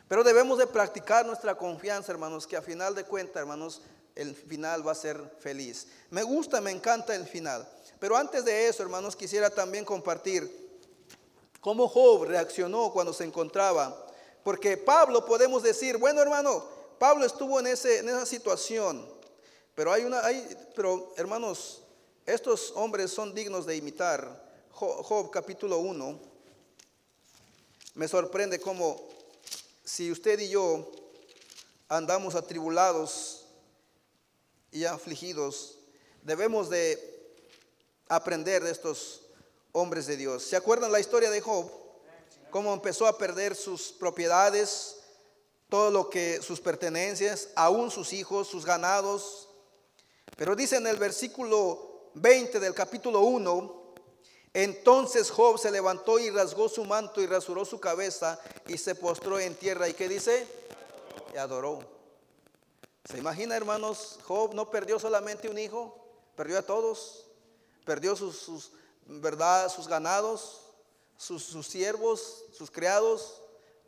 Pero 0.08 0.24
debemos 0.24 0.58
de 0.58 0.68
practicar 0.68 1.26
nuestra 1.26 1.56
confianza, 1.56 2.12
hermanos, 2.12 2.48
que 2.48 2.56
a 2.56 2.62
final 2.62 2.96
de 2.96 3.04
cuentas, 3.04 3.42
hermanos, 3.42 3.82
el 4.16 4.36
final 4.36 4.88
va 4.88 4.92
a 4.94 4.96
ser 4.96 5.20
feliz. 5.40 5.88
Me 6.10 6.24
gusta, 6.24 6.62
me 6.62 6.72
encanta 6.72 7.16
el 7.16 7.28
final. 7.28 7.68
Pero 8.00 8.16
antes 8.16 8.46
de 8.46 8.68
eso, 8.68 8.84
hermanos, 8.84 9.16
quisiera 9.16 9.50
también 9.50 9.86
compartir 9.86 10.80
cómo 11.60 11.88
Job 11.88 12.26
reaccionó 12.26 12.92
cuando 12.92 13.14
se 13.14 13.24
encontraba. 13.24 14.03
Porque 14.44 14.78
Pablo 14.78 15.26
podemos 15.26 15.64
decir, 15.64 15.98
bueno 15.98 16.22
hermano, 16.22 16.66
Pablo 17.00 17.26
estuvo 17.26 17.60
en, 17.60 17.68
ese, 17.68 18.00
en 18.00 18.10
esa 18.10 18.26
situación. 18.26 19.08
Pero 19.76 19.92
hay 19.92 20.04
una, 20.04 20.24
hay, 20.26 20.46
pero 20.76 21.14
hermanos, 21.18 21.82
estos 22.26 22.72
hombres 22.76 23.12
son 23.12 23.34
dignos 23.34 23.66
de 23.66 23.76
imitar. 23.76 24.44
Job, 24.72 25.30
capítulo 25.32 25.80
1. 25.80 26.20
Me 27.96 28.08
sorprende 28.08 28.60
cómo 28.60 29.08
si 29.84 30.12
usted 30.12 30.40
y 30.40 30.50
yo 30.50 30.90
andamos 31.90 32.36
atribulados 32.36 33.46
y 34.72 34.86
afligidos, 34.86 35.78
debemos 36.24 36.70
de 36.70 36.98
aprender 38.08 38.64
de 38.64 38.72
estos 38.72 39.22
hombres 39.74 40.08
de 40.08 40.18
Dios. 40.18 40.44
¿Se 40.44 40.56
acuerdan 40.56 40.92
la 40.92 41.00
historia 41.00 41.30
de 41.30 41.42
Job? 41.42 41.83
Cómo 42.54 42.72
empezó 42.72 43.08
a 43.08 43.18
perder 43.18 43.56
sus 43.56 43.92
propiedades, 43.94 44.98
todo 45.70 45.90
lo 45.90 46.08
que 46.08 46.40
sus 46.40 46.60
pertenencias, 46.60 47.50
aún 47.56 47.90
sus 47.90 48.14
hijos, 48.14 48.48
sus 48.48 48.64
ganados. 48.64 49.50
Pero 50.38 50.56
dice 50.56 50.76
en 50.76 50.86
el 50.86 50.98
versículo 50.98 52.12
20 52.14 52.60
del 52.60 52.76
capítulo 52.76 53.22
1, 53.22 53.96
entonces 54.54 55.32
Job 55.32 55.58
se 55.58 55.72
levantó 55.72 56.20
y 56.20 56.30
rasgó 56.30 56.70
su 56.70 56.86
manto 56.86 57.24
y 57.24 57.26
rasuró 57.26 57.66
su 57.66 57.80
cabeza 57.80 58.40
y 58.68 58.78
se 58.78 58.94
postró 58.94 59.40
en 59.40 59.56
tierra. 59.56 59.90
¿Y 59.90 59.96
qué 59.96 60.08
dice? 60.08 60.46
Y 61.34 61.38
adoró. 61.38 61.80
¿Se 63.10 63.18
imagina, 63.18 63.58
hermanos? 63.58 64.20
Job 64.28 64.54
no 64.54 64.70
perdió 64.70 65.00
solamente 65.00 65.50
un 65.50 65.58
hijo, 65.58 65.98
perdió 66.36 66.60
a 66.60 66.62
todos. 66.62 67.26
Perdió 67.84 68.16
sus, 68.16 68.74
¿verdad? 69.08 69.70
Sus 69.70 69.88
ganados, 69.88 70.64
sus, 71.18 71.68
siervos, 71.68 72.46
sus 72.52 72.70
criados, 72.72 73.42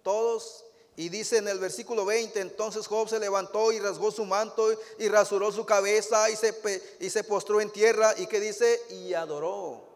todos. 0.04 0.66
Y 0.98 1.10
dice 1.10 1.38
en 1.38 1.48
el 1.48 1.60
versículo 1.60 2.06
20, 2.06 2.40
entonces 2.40 2.88
Job 2.88 3.10
se 3.10 3.20
levantó 3.20 3.72
y 3.74 3.80
rasgó 3.80 4.12
su 4.12 4.24
manto 4.26 4.70
y 4.98 5.10
rasuró 5.10 5.52
su 5.52 5.66
cabeza 5.66 6.30
y 6.30 6.36
se, 6.38 6.54
y 7.00 7.10
se 7.10 7.24
postró 7.24 7.60
en 7.60 7.70
tierra. 7.70 8.14
¿Y 8.18 8.28
que 8.28 8.40
dice? 8.40 8.82
Y 8.90 9.14
adoró. 9.14 9.96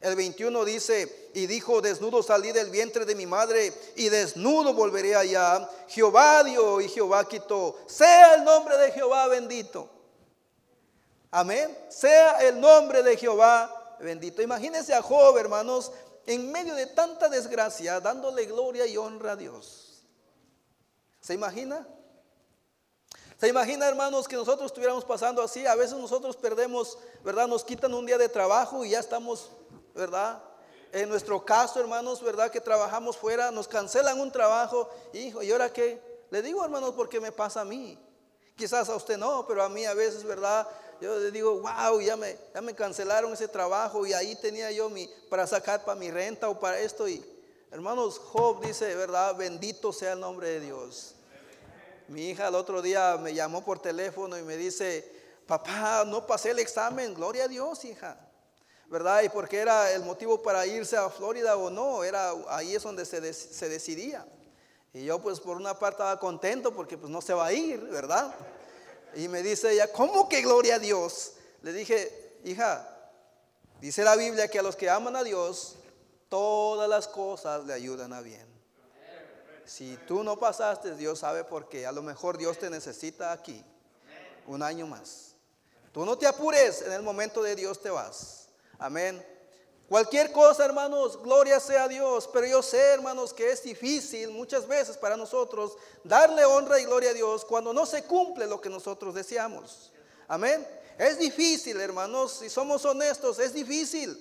El 0.00 0.16
21 0.16 0.64
dice, 0.64 1.30
y 1.34 1.46
dijo, 1.46 1.82
desnudo 1.82 2.22
salí 2.22 2.52
del 2.52 2.70
vientre 2.70 3.04
de 3.04 3.14
mi 3.14 3.26
madre 3.26 3.72
y 3.96 4.08
desnudo 4.08 4.72
volveré 4.72 5.14
allá. 5.14 5.68
Jehová 5.88 6.42
dio 6.42 6.80
y 6.80 6.88
Jehová 6.88 7.28
quitó. 7.28 7.78
Sea 7.86 8.34
el 8.34 8.44
nombre 8.44 8.78
de 8.78 8.92
Jehová 8.92 9.28
bendito. 9.28 9.90
Amén. 11.30 11.76
Sea 11.90 12.40
el 12.40 12.58
nombre 12.58 13.02
de 13.02 13.14
Jehová 13.16 13.96
bendito. 14.00 14.40
Imagínense 14.40 14.94
a 14.94 15.02
Job, 15.02 15.36
hermanos, 15.36 15.92
en 16.26 16.50
medio 16.52 16.74
de 16.74 16.86
tanta 16.86 17.28
desgracia, 17.28 18.00
dándole 18.00 18.46
gloria 18.46 18.86
y 18.86 18.96
honra 18.96 19.32
a 19.32 19.36
Dios. 19.36 20.04
¿Se 21.20 21.34
imagina? 21.34 21.86
¿Se 23.38 23.48
imagina, 23.48 23.88
hermanos, 23.88 24.28
que 24.28 24.36
nosotros 24.36 24.66
estuviéramos 24.66 25.04
pasando 25.04 25.42
así? 25.42 25.66
A 25.66 25.74
veces 25.74 25.96
nosotros 25.96 26.36
perdemos, 26.36 26.98
¿verdad? 27.24 27.48
Nos 27.48 27.64
quitan 27.64 27.94
un 27.94 28.04
día 28.04 28.18
de 28.18 28.28
trabajo 28.28 28.84
y 28.84 28.90
ya 28.90 29.00
estamos, 29.00 29.50
¿verdad? 29.94 30.42
En 30.92 31.08
nuestro 31.08 31.42
caso, 31.44 31.80
hermanos, 31.80 32.22
¿verdad? 32.22 32.50
Que 32.50 32.60
trabajamos 32.60 33.16
fuera, 33.16 33.50
nos 33.50 33.66
cancelan 33.66 34.20
un 34.20 34.30
trabajo. 34.30 34.90
Hijo, 35.14 35.42
¿y 35.42 35.50
ahora 35.52 35.72
qué? 35.72 36.02
Le 36.30 36.42
digo, 36.42 36.62
hermanos, 36.62 36.92
porque 36.94 37.18
me 37.18 37.32
pasa 37.32 37.62
a 37.62 37.64
mí. 37.64 37.98
Quizás 38.56 38.90
a 38.90 38.96
usted 38.96 39.16
no, 39.16 39.46
pero 39.46 39.62
a 39.62 39.68
mí 39.70 39.86
a 39.86 39.94
veces, 39.94 40.22
¿verdad? 40.22 40.66
Yo 41.00 41.30
digo, 41.30 41.60
wow, 41.60 42.00
ya 42.00 42.16
me, 42.16 42.36
ya 42.54 42.60
me 42.60 42.74
cancelaron 42.74 43.32
ese 43.32 43.48
trabajo 43.48 44.06
y 44.06 44.12
ahí 44.12 44.36
tenía 44.36 44.70
yo 44.70 44.90
mi, 44.90 45.08
para 45.28 45.46
sacar 45.46 45.84
para 45.84 45.98
mi 45.98 46.10
renta 46.10 46.48
o 46.48 46.60
para 46.60 46.78
esto. 46.78 47.08
Y 47.08 47.24
hermanos, 47.70 48.18
Job 48.18 48.64
dice, 48.64 48.94
¿verdad? 48.94 49.34
Bendito 49.34 49.92
sea 49.92 50.12
el 50.12 50.20
nombre 50.20 50.48
de 50.48 50.60
Dios. 50.60 51.14
Mi 52.08 52.30
hija 52.30 52.48
el 52.48 52.54
otro 52.54 52.82
día 52.82 53.16
me 53.16 53.32
llamó 53.32 53.64
por 53.64 53.80
teléfono 53.80 54.36
y 54.36 54.42
me 54.42 54.56
dice, 54.56 55.10
papá, 55.46 56.04
no 56.06 56.26
pasé 56.26 56.50
el 56.50 56.58
examen, 56.58 57.14
gloria 57.14 57.44
a 57.44 57.48
Dios, 57.48 57.84
hija. 57.84 58.18
¿Verdad? 58.88 59.22
Y 59.22 59.28
porque 59.28 59.58
era 59.58 59.92
el 59.92 60.02
motivo 60.02 60.42
para 60.42 60.66
irse 60.66 60.96
a 60.96 61.08
Florida 61.08 61.56
o 61.56 61.70
no, 61.70 62.02
era 62.02 62.32
ahí 62.48 62.74
es 62.74 62.82
donde 62.82 63.04
se, 63.04 63.32
se 63.32 63.68
decidía. 63.68 64.26
Y 64.92 65.04
yo 65.04 65.20
pues 65.20 65.38
por 65.38 65.56
una 65.56 65.78
parte 65.78 66.02
estaba 66.02 66.18
contento 66.18 66.74
porque 66.74 66.98
pues 66.98 67.10
no 67.10 67.20
se 67.20 67.32
va 67.32 67.46
a 67.46 67.52
ir, 67.52 67.80
¿verdad? 67.80 68.34
Y 69.14 69.28
me 69.28 69.42
dice 69.42 69.72
ella, 69.72 69.92
¿cómo 69.92 70.28
que 70.28 70.42
gloria 70.42 70.76
a 70.76 70.78
Dios? 70.78 71.32
Le 71.62 71.72
dije, 71.72 72.38
hija, 72.44 72.88
dice 73.80 74.04
la 74.04 74.16
Biblia 74.16 74.48
que 74.48 74.58
a 74.58 74.62
los 74.62 74.76
que 74.76 74.88
aman 74.88 75.16
a 75.16 75.24
Dios, 75.24 75.76
todas 76.28 76.88
las 76.88 77.08
cosas 77.08 77.64
le 77.64 77.72
ayudan 77.72 78.12
a 78.12 78.20
bien. 78.20 78.48
Si 79.66 79.96
tú 80.06 80.24
no 80.24 80.38
pasaste, 80.38 80.96
Dios 80.96 81.20
sabe 81.20 81.44
por 81.44 81.68
qué. 81.68 81.86
A 81.86 81.92
lo 81.92 82.02
mejor 82.02 82.38
Dios 82.38 82.58
te 82.58 82.70
necesita 82.70 83.30
aquí 83.30 83.64
un 84.46 84.62
año 84.62 84.86
más. 84.86 85.34
Tú 85.92 86.04
no 86.04 86.16
te 86.18 86.26
apures, 86.26 86.82
en 86.82 86.92
el 86.92 87.02
momento 87.02 87.42
de 87.42 87.54
Dios 87.54 87.80
te 87.80 87.90
vas. 87.90 88.48
Amén. 88.78 89.24
Cualquier 89.90 90.30
cosa, 90.30 90.64
hermanos, 90.64 91.20
gloria 91.20 91.58
sea 91.58 91.82
a 91.82 91.88
Dios. 91.88 92.30
Pero 92.32 92.46
yo 92.46 92.62
sé, 92.62 92.78
hermanos, 92.78 93.34
que 93.34 93.50
es 93.50 93.60
difícil 93.64 94.30
muchas 94.30 94.68
veces 94.68 94.96
para 94.96 95.16
nosotros 95.16 95.76
darle 96.04 96.44
honra 96.44 96.78
y 96.78 96.84
gloria 96.84 97.10
a 97.10 97.12
Dios 97.12 97.44
cuando 97.44 97.72
no 97.72 97.84
se 97.84 98.04
cumple 98.04 98.46
lo 98.46 98.60
que 98.60 98.68
nosotros 98.68 99.16
deseamos. 99.16 99.90
Amén. 100.28 100.64
Es 100.96 101.18
difícil, 101.18 101.80
hermanos, 101.80 102.36
si 102.38 102.48
somos 102.48 102.84
honestos, 102.84 103.40
es 103.40 103.52
difícil. 103.52 104.16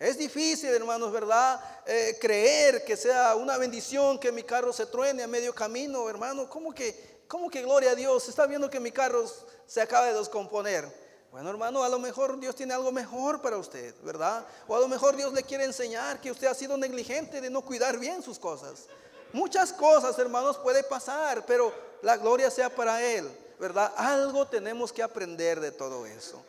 Es 0.00 0.18
difícil, 0.18 0.70
hermanos, 0.70 1.12
¿verdad? 1.12 1.60
Eh, 1.86 2.18
creer 2.20 2.84
que 2.84 2.96
sea 2.96 3.36
una 3.36 3.56
bendición 3.56 4.18
que 4.18 4.32
mi 4.32 4.42
carro 4.42 4.72
se 4.72 4.86
truene 4.86 5.22
a 5.22 5.28
medio 5.28 5.54
camino, 5.54 6.10
hermano. 6.10 6.50
¿Cómo 6.50 6.74
que, 6.74 7.22
cómo 7.28 7.48
que 7.48 7.62
gloria 7.62 7.92
a 7.92 7.94
Dios? 7.94 8.28
Está 8.28 8.46
viendo 8.46 8.68
que 8.68 8.80
mi 8.80 8.90
carro 8.90 9.24
se 9.64 9.80
acaba 9.80 10.06
de 10.06 10.14
descomponer. 10.14 11.07
Bueno, 11.30 11.50
hermano, 11.50 11.82
a 11.82 11.88
lo 11.88 11.98
mejor 11.98 12.40
Dios 12.40 12.54
tiene 12.54 12.72
algo 12.72 12.90
mejor 12.90 13.42
para 13.42 13.58
usted, 13.58 13.94
¿verdad? 14.02 14.46
O 14.66 14.74
a 14.74 14.80
lo 14.80 14.88
mejor 14.88 15.14
Dios 15.14 15.32
le 15.34 15.42
quiere 15.42 15.64
enseñar 15.64 16.20
que 16.20 16.30
usted 16.30 16.46
ha 16.46 16.54
sido 16.54 16.76
negligente 16.78 17.40
de 17.40 17.50
no 17.50 17.62
cuidar 17.62 17.98
bien 17.98 18.22
sus 18.22 18.38
cosas. 18.38 18.86
Muchas 19.32 19.72
cosas, 19.72 20.18
hermanos, 20.18 20.56
puede 20.56 20.82
pasar, 20.82 21.44
pero 21.44 21.72
la 22.00 22.16
gloria 22.16 22.50
sea 22.50 22.74
para 22.74 23.02
Él, 23.02 23.28
¿verdad? 23.60 23.92
Algo 23.96 24.46
tenemos 24.46 24.90
que 24.90 25.02
aprender 25.02 25.60
de 25.60 25.70
todo 25.70 26.06
eso. 26.06 26.42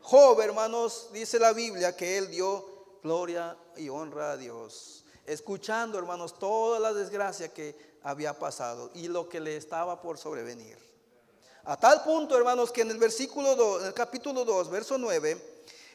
Job, 0.00 0.40
hermanos, 0.40 1.10
dice 1.12 1.38
la 1.38 1.52
Biblia 1.52 1.94
que 1.94 2.16
Él 2.16 2.30
dio 2.30 2.64
gloria 3.02 3.54
y 3.76 3.90
honra 3.90 4.32
a 4.32 4.36
Dios. 4.38 5.04
Escuchando, 5.26 5.98
hermanos, 5.98 6.38
toda 6.38 6.80
la 6.80 6.94
desgracia 6.94 7.52
que 7.52 7.98
había 8.02 8.38
pasado 8.38 8.90
y 8.94 9.08
lo 9.08 9.28
que 9.28 9.40
le 9.40 9.56
estaba 9.56 10.00
por 10.00 10.16
sobrevenir. 10.16 10.78
A 11.68 11.76
tal 11.76 12.04
punto, 12.04 12.38
hermanos, 12.38 12.70
que 12.70 12.82
en 12.82 12.92
el 12.92 12.98
versículo 12.98 13.56
2, 13.56 13.80
en 13.80 13.86
el 13.88 13.94
capítulo 13.94 14.44
2, 14.44 14.70
verso 14.70 14.96
9, 14.98 15.36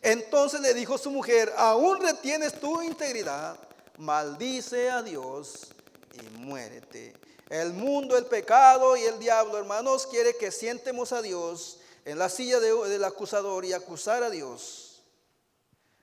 entonces 0.02 0.60
le 0.60 0.74
dijo 0.74 0.98
su 0.98 1.10
mujer, 1.10 1.54
aún 1.56 2.02
retienes 2.02 2.60
tu 2.60 2.82
integridad, 2.82 3.58
maldice 3.98 4.90
a 4.90 5.02
Dios 5.02 5.68
y 6.14 6.40
muérete. 6.40 7.14
El 7.50 7.72
mundo, 7.72 8.18
el 8.18 8.26
pecado 8.26 8.98
y 8.98 9.04
el 9.04 9.18
diablo, 9.18 9.58
hermanos, 9.58 10.08
quiere 10.08 10.36
que 10.36 10.52
sientemos 10.52 11.14
a 11.14 11.22
Dios 11.22 11.80
en 12.04 12.20
la 12.20 12.28
silla 12.28 12.60
del 12.60 13.04
acusador 13.06 13.64
y 13.64 13.72
acusar 13.72 14.24
a 14.24 14.30
Dios. 14.30 15.02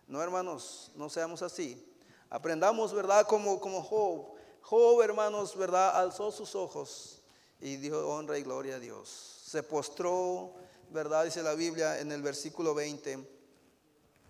No, 0.06 0.22
hermanos, 0.22 0.90
no 0.94 1.10
seamos 1.10 1.42
así. 1.42 1.94
Aprendamos, 2.30 2.94
¿verdad? 2.94 3.26
Como, 3.26 3.60
como 3.60 3.82
Job. 3.82 4.28
Job, 4.62 5.02
hermanos, 5.02 5.54
¿verdad? 5.54 5.94
Alzó 5.94 6.30
sus 6.30 6.54
ojos 6.54 7.20
y 7.60 7.76
dijo 7.76 7.98
honra 8.08 8.38
y 8.38 8.42
gloria 8.42 8.76
a 8.76 8.78
Dios. 8.78 9.37
Se 9.48 9.62
postró, 9.62 10.52
¿verdad? 10.90 11.24
Dice 11.24 11.42
la 11.42 11.54
Biblia 11.54 12.00
en 12.00 12.12
el 12.12 12.20
versículo 12.20 12.74
20 12.74 13.26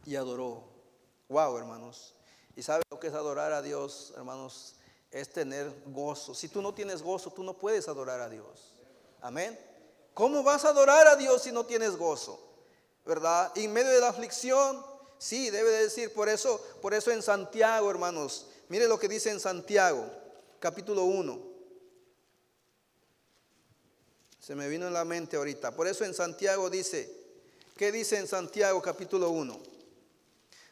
y 0.06 0.14
adoró. 0.14 0.62
Wow, 1.28 1.56
hermanos. 1.56 2.14
¿Y 2.54 2.62
sabe 2.62 2.84
lo 2.88 3.00
que 3.00 3.08
es 3.08 3.14
adorar 3.14 3.52
a 3.52 3.60
Dios, 3.60 4.12
hermanos? 4.16 4.76
Es 5.10 5.32
tener 5.32 5.72
gozo. 5.86 6.36
Si 6.36 6.48
tú 6.48 6.62
no 6.62 6.72
tienes 6.72 7.02
gozo, 7.02 7.32
tú 7.32 7.42
no 7.42 7.58
puedes 7.58 7.88
adorar 7.88 8.20
a 8.20 8.28
Dios. 8.28 8.74
Amén. 9.20 9.58
¿Cómo 10.14 10.44
vas 10.44 10.64
a 10.64 10.68
adorar 10.68 11.08
a 11.08 11.16
Dios 11.16 11.42
si 11.42 11.50
no 11.50 11.66
tienes 11.66 11.96
gozo? 11.96 12.40
¿Verdad? 13.04 13.50
En 13.56 13.72
medio 13.72 13.90
de 13.90 14.00
la 14.00 14.10
aflicción, 14.10 14.86
sí, 15.18 15.50
debe 15.50 15.70
de 15.72 15.82
decir, 15.82 16.14
por 16.14 16.28
eso, 16.28 16.64
por 16.80 16.94
eso 16.94 17.10
en 17.10 17.24
Santiago, 17.24 17.90
hermanos, 17.90 18.46
mire 18.68 18.86
lo 18.86 19.00
que 19.00 19.08
dice 19.08 19.30
en 19.30 19.40
Santiago, 19.40 20.08
capítulo 20.60 21.06
1. 21.06 21.47
Se 24.48 24.54
me 24.54 24.66
vino 24.66 24.86
en 24.86 24.94
la 24.94 25.04
mente 25.04 25.36
ahorita. 25.36 25.76
Por 25.76 25.86
eso 25.86 26.06
en 26.06 26.14
Santiago 26.14 26.70
dice, 26.70 27.14
¿qué 27.76 27.92
dice 27.92 28.16
en 28.16 28.26
Santiago 28.26 28.80
capítulo 28.80 29.28
1? 29.28 29.60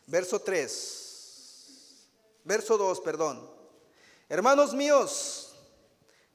Verso 0.07 0.41
3. 0.41 1.99
Verso 2.43 2.79
2, 2.79 3.01
perdón. 3.03 3.51
Hermanos 4.31 4.73
míos, 4.73 5.53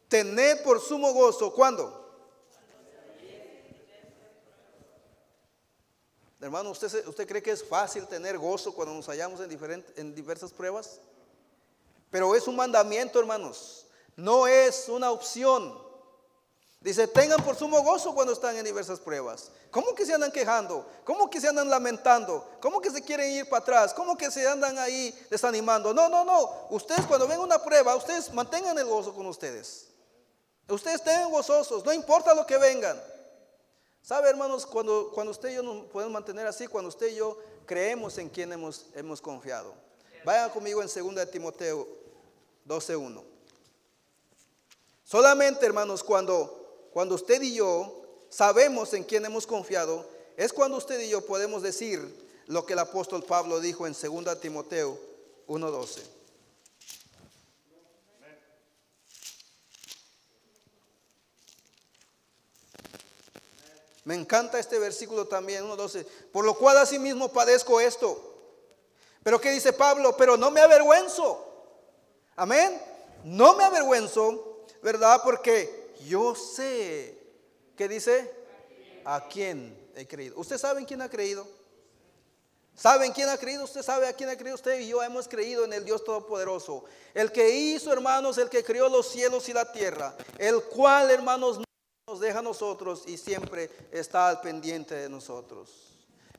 tened 0.08 0.62
por 0.62 0.80
sumo 0.80 1.12
gozo, 1.14 1.52
¿cuándo? 1.52 2.14
Hermano, 6.40 6.70
¿usted, 6.70 7.08
¿usted 7.08 7.28
cree 7.28 7.42
que 7.42 7.50
es 7.50 7.64
fácil 7.64 8.06
tener 8.06 8.38
gozo 8.38 8.72
cuando 8.72 8.94
nos 8.94 9.08
hallamos 9.08 9.42
en, 9.42 9.50
diferentes, 9.50 9.98
en 9.98 10.14
diversas 10.14 10.52
pruebas? 10.52 11.00
Pero 12.12 12.36
es 12.36 12.48
un 12.48 12.56
mandamiento, 12.56 13.20
hermanos. 13.20 13.88
No 14.16 14.46
es 14.46 14.88
una 14.90 15.10
opción. 15.10 15.90
Dice, 16.82 17.08
tengan 17.08 17.44
por 17.44 17.56
sumo 17.56 17.80
gozo 17.84 18.14
cuando 18.16 18.34
están 18.34 18.58
en 18.58 18.66
diversas 18.66 19.00
pruebas. 19.00 19.52
¿Cómo 19.70 19.94
que 19.94 20.04
se 20.04 20.16
andan 20.16 20.32
quejando? 20.32 20.84
¿Cómo 21.04 21.30
que 21.30 21.40
se 21.40 21.48
andan 21.48 21.70
lamentando? 21.70 22.50
¿Cómo 22.60 22.82
que 22.82 22.90
se 22.90 23.04
quieren 23.04 23.32
ir 23.32 23.48
para 23.48 23.62
atrás? 23.62 23.94
¿Cómo 23.94 24.18
que 24.18 24.32
se 24.32 24.48
andan 24.48 24.80
ahí 24.80 25.14
desanimando? 25.30 25.94
No, 25.94 26.10
no, 26.10 26.26
no. 26.26 26.68
Ustedes 26.72 27.06
cuando 27.06 27.28
ven 27.28 27.40
una 27.40 27.64
prueba, 27.64 27.96
ustedes 27.96 28.34
mantengan 28.34 28.78
el 28.80 28.86
gozo 28.86 29.14
con 29.14 29.28
ustedes. 29.28 29.90
Ustedes 30.68 30.96
estén 30.96 31.30
gozosos, 31.30 31.86
no 31.86 31.94
importa 31.94 32.34
lo 32.34 32.48
que 32.48 32.58
vengan. 32.58 33.00
¿Sabe, 34.02 34.30
hermanos? 34.30 34.66
Cuando, 34.66 35.12
cuando 35.14 35.32
usted 35.32 35.50
y 35.50 35.56
yo 35.56 35.64
nos 35.64 35.86
podemos 35.86 36.14
mantener 36.14 36.48
así, 36.48 36.66
cuando 36.66 36.90
usted 36.90 37.10
y 37.10 37.16
yo 37.16 37.38
creemos 37.68 38.18
en 38.18 38.28
quien 38.28 38.52
hemos, 38.54 38.88
hemos 38.96 39.22
confiado. 39.22 39.76
Vayan 40.26 40.50
conmigo 40.50 40.82
en 40.82 40.88
2 40.88 41.30
Timoteo 41.30 41.88
12.1. 42.68 43.24
Solamente, 45.04 45.66
hermanos, 45.66 46.04
cuando, 46.04 46.61
cuando 46.94 47.16
usted 47.16 47.42
y 47.42 47.56
yo 47.56 48.04
sabemos 48.30 48.94
en 48.94 49.04
quién 49.04 49.26
hemos 49.26 49.48
confiado, 49.48 50.06
es 50.38 50.54
cuando 50.54 50.78
usted 50.78 51.00
y 51.02 51.10
yo 51.10 51.26
podemos 51.26 51.62
decir 51.62 52.00
lo 52.48 52.66
que 52.66 52.74
el 52.74 52.80
apóstol 52.80 53.24
Pablo 53.24 53.60
dijo 53.60 53.88
en 53.88 53.94
2 53.94 54.40
Timoteo 54.40 55.00
1.12. 55.48 56.02
Me 64.04 64.16
encanta 64.16 64.60
este 64.60 64.80
versículo 64.80 65.28
también, 65.28 65.64
1.12. 65.64 66.06
Por 66.32 66.44
lo 66.44 66.56
cual 66.56 66.78
asimismo 66.78 67.32
padezco 67.32 67.80
esto. 67.80 68.20
Pero 69.24 69.40
¿qué 69.40 69.52
dice 69.52 69.74
Pablo? 69.74 70.18
Pero 70.18 70.38
no 70.38 70.50
me 70.50 70.60
avergüenzo. 70.60 71.48
Amén. 72.36 72.82
No 73.24 73.56
me 73.56 73.64
avergüenzo, 73.64 74.66
¿verdad? 74.82 75.22
Porque 75.24 75.81
yo 76.08 76.36
sé, 76.36 77.18
¿qué 77.76 77.88
dice? 77.88 78.32
¿A 79.06 79.28
quién 79.28 79.78
he 79.96 80.08
creído? 80.08 80.40
¿Usted 80.40 80.58
sabe 80.58 80.80
en 80.80 80.86
quién 80.86 81.02
ha 81.02 81.10
creído? 81.10 81.48
¿Saben 82.76 83.12
quién 83.12 83.30
ha 83.30 83.38
creído? 83.38 83.64
Usted 83.64 83.84
sabe 83.84 84.08
a 84.08 84.14
quién 84.14 84.30
ha 84.30 84.36
creído. 84.36 84.56
Usted 84.56 84.80
y 84.80 84.88
yo 84.88 85.04
hemos 85.04 85.28
creído 85.28 85.66
en 85.66 85.74
el 85.74 85.86
Dios 85.86 86.04
Todopoderoso. 86.04 86.84
El 87.14 87.32
que 87.32 87.50
hizo, 87.50 87.94
hermanos, 87.94 88.38
el 88.38 88.50
que 88.50 88.64
creó 88.64 88.90
los 88.90 89.08
cielos 89.08 89.48
y 89.50 89.54
la 89.54 89.72
tierra. 89.72 90.16
El 90.38 90.64
cual, 90.64 91.12
hermanos, 91.12 91.60
nos 92.08 92.20
deja 92.20 92.40
a 92.40 92.42
nosotros 92.42 93.04
y 93.06 93.18
siempre 93.18 93.70
está 93.92 94.30
al 94.30 94.42
pendiente 94.42 94.96
de 94.96 95.10
nosotros. 95.10 95.70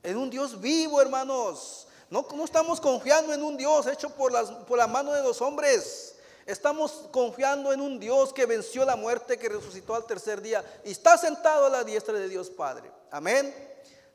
En 0.01 0.17
un 0.17 0.29
Dios 0.29 0.59
vivo, 0.59 1.01
hermanos. 1.01 1.87
No, 2.09 2.27
no 2.35 2.43
estamos 2.43 2.81
confiando 2.81 3.33
en 3.33 3.41
un 3.41 3.55
Dios 3.55 3.87
hecho 3.87 4.09
por, 4.09 4.31
las, 4.31 4.51
por 4.51 4.77
la 4.77 4.87
mano 4.87 5.13
de 5.13 5.23
los 5.23 5.41
hombres. 5.41 6.15
Estamos 6.45 7.07
confiando 7.11 7.71
en 7.71 7.79
un 7.79 7.99
Dios 7.99 8.33
que 8.33 8.45
venció 8.45 8.83
la 8.83 8.95
muerte, 8.95 9.37
que 9.37 9.49
resucitó 9.49 9.95
al 9.95 10.05
tercer 10.05 10.41
día 10.41 10.63
y 10.83 10.91
está 10.91 11.17
sentado 11.17 11.65
a 11.65 11.69
la 11.69 11.83
diestra 11.83 12.13
de 12.13 12.27
Dios 12.27 12.49
Padre. 12.49 12.91
Amén. 13.11 13.53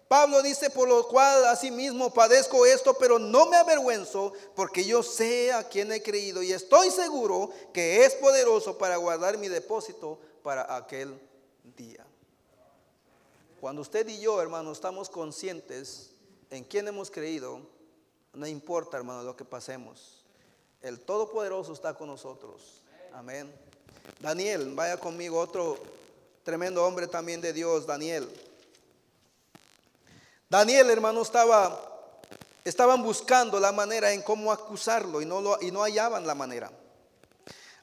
Pablo 0.08 0.42
dice, 0.42 0.70
por 0.70 0.88
lo 0.88 1.06
cual 1.06 1.44
asimismo 1.44 2.12
padezco 2.12 2.64
esto, 2.64 2.94
pero 2.94 3.18
no 3.18 3.46
me 3.46 3.58
avergüenzo, 3.58 4.32
porque 4.54 4.84
yo 4.84 5.02
sé 5.02 5.52
a 5.52 5.68
quién 5.68 5.92
he 5.92 6.02
creído 6.02 6.42
y 6.42 6.52
estoy 6.52 6.90
seguro 6.90 7.50
que 7.74 8.04
es 8.04 8.14
poderoso 8.14 8.78
para 8.78 8.96
guardar 8.96 9.36
mi 9.36 9.48
depósito 9.48 10.18
para 10.42 10.74
aquel 10.74 11.20
día. 11.76 12.06
Cuando 13.60 13.82
usted 13.82 14.08
y 14.08 14.18
yo, 14.18 14.40
hermano, 14.40 14.72
estamos 14.72 15.10
conscientes 15.10 16.12
en 16.48 16.64
quién 16.64 16.88
hemos 16.88 17.10
creído, 17.10 17.60
no 18.32 18.46
importa, 18.46 18.96
hermano, 18.96 19.22
lo 19.24 19.36
que 19.36 19.44
pasemos. 19.44 20.17
El 20.80 21.00
Todopoderoso 21.00 21.72
está 21.72 21.94
con 21.94 22.06
nosotros. 22.06 22.82
Amén. 23.12 23.52
Daniel, 24.20 24.74
vaya 24.74 24.96
conmigo, 24.96 25.40
otro 25.40 25.76
tremendo 26.44 26.84
hombre 26.84 27.08
también 27.08 27.40
de 27.40 27.52
Dios, 27.52 27.84
Daniel. 27.84 28.28
Daniel, 30.48 30.88
hermano, 30.88 31.22
estaba, 31.22 32.10
estaban 32.64 33.02
buscando 33.02 33.58
la 33.58 33.72
manera 33.72 34.12
en 34.12 34.22
cómo 34.22 34.52
acusarlo 34.52 35.20
y 35.20 35.26
no, 35.26 35.60
y 35.60 35.72
no 35.72 35.82
hallaban 35.82 36.26
la 36.26 36.36
manera. 36.36 36.70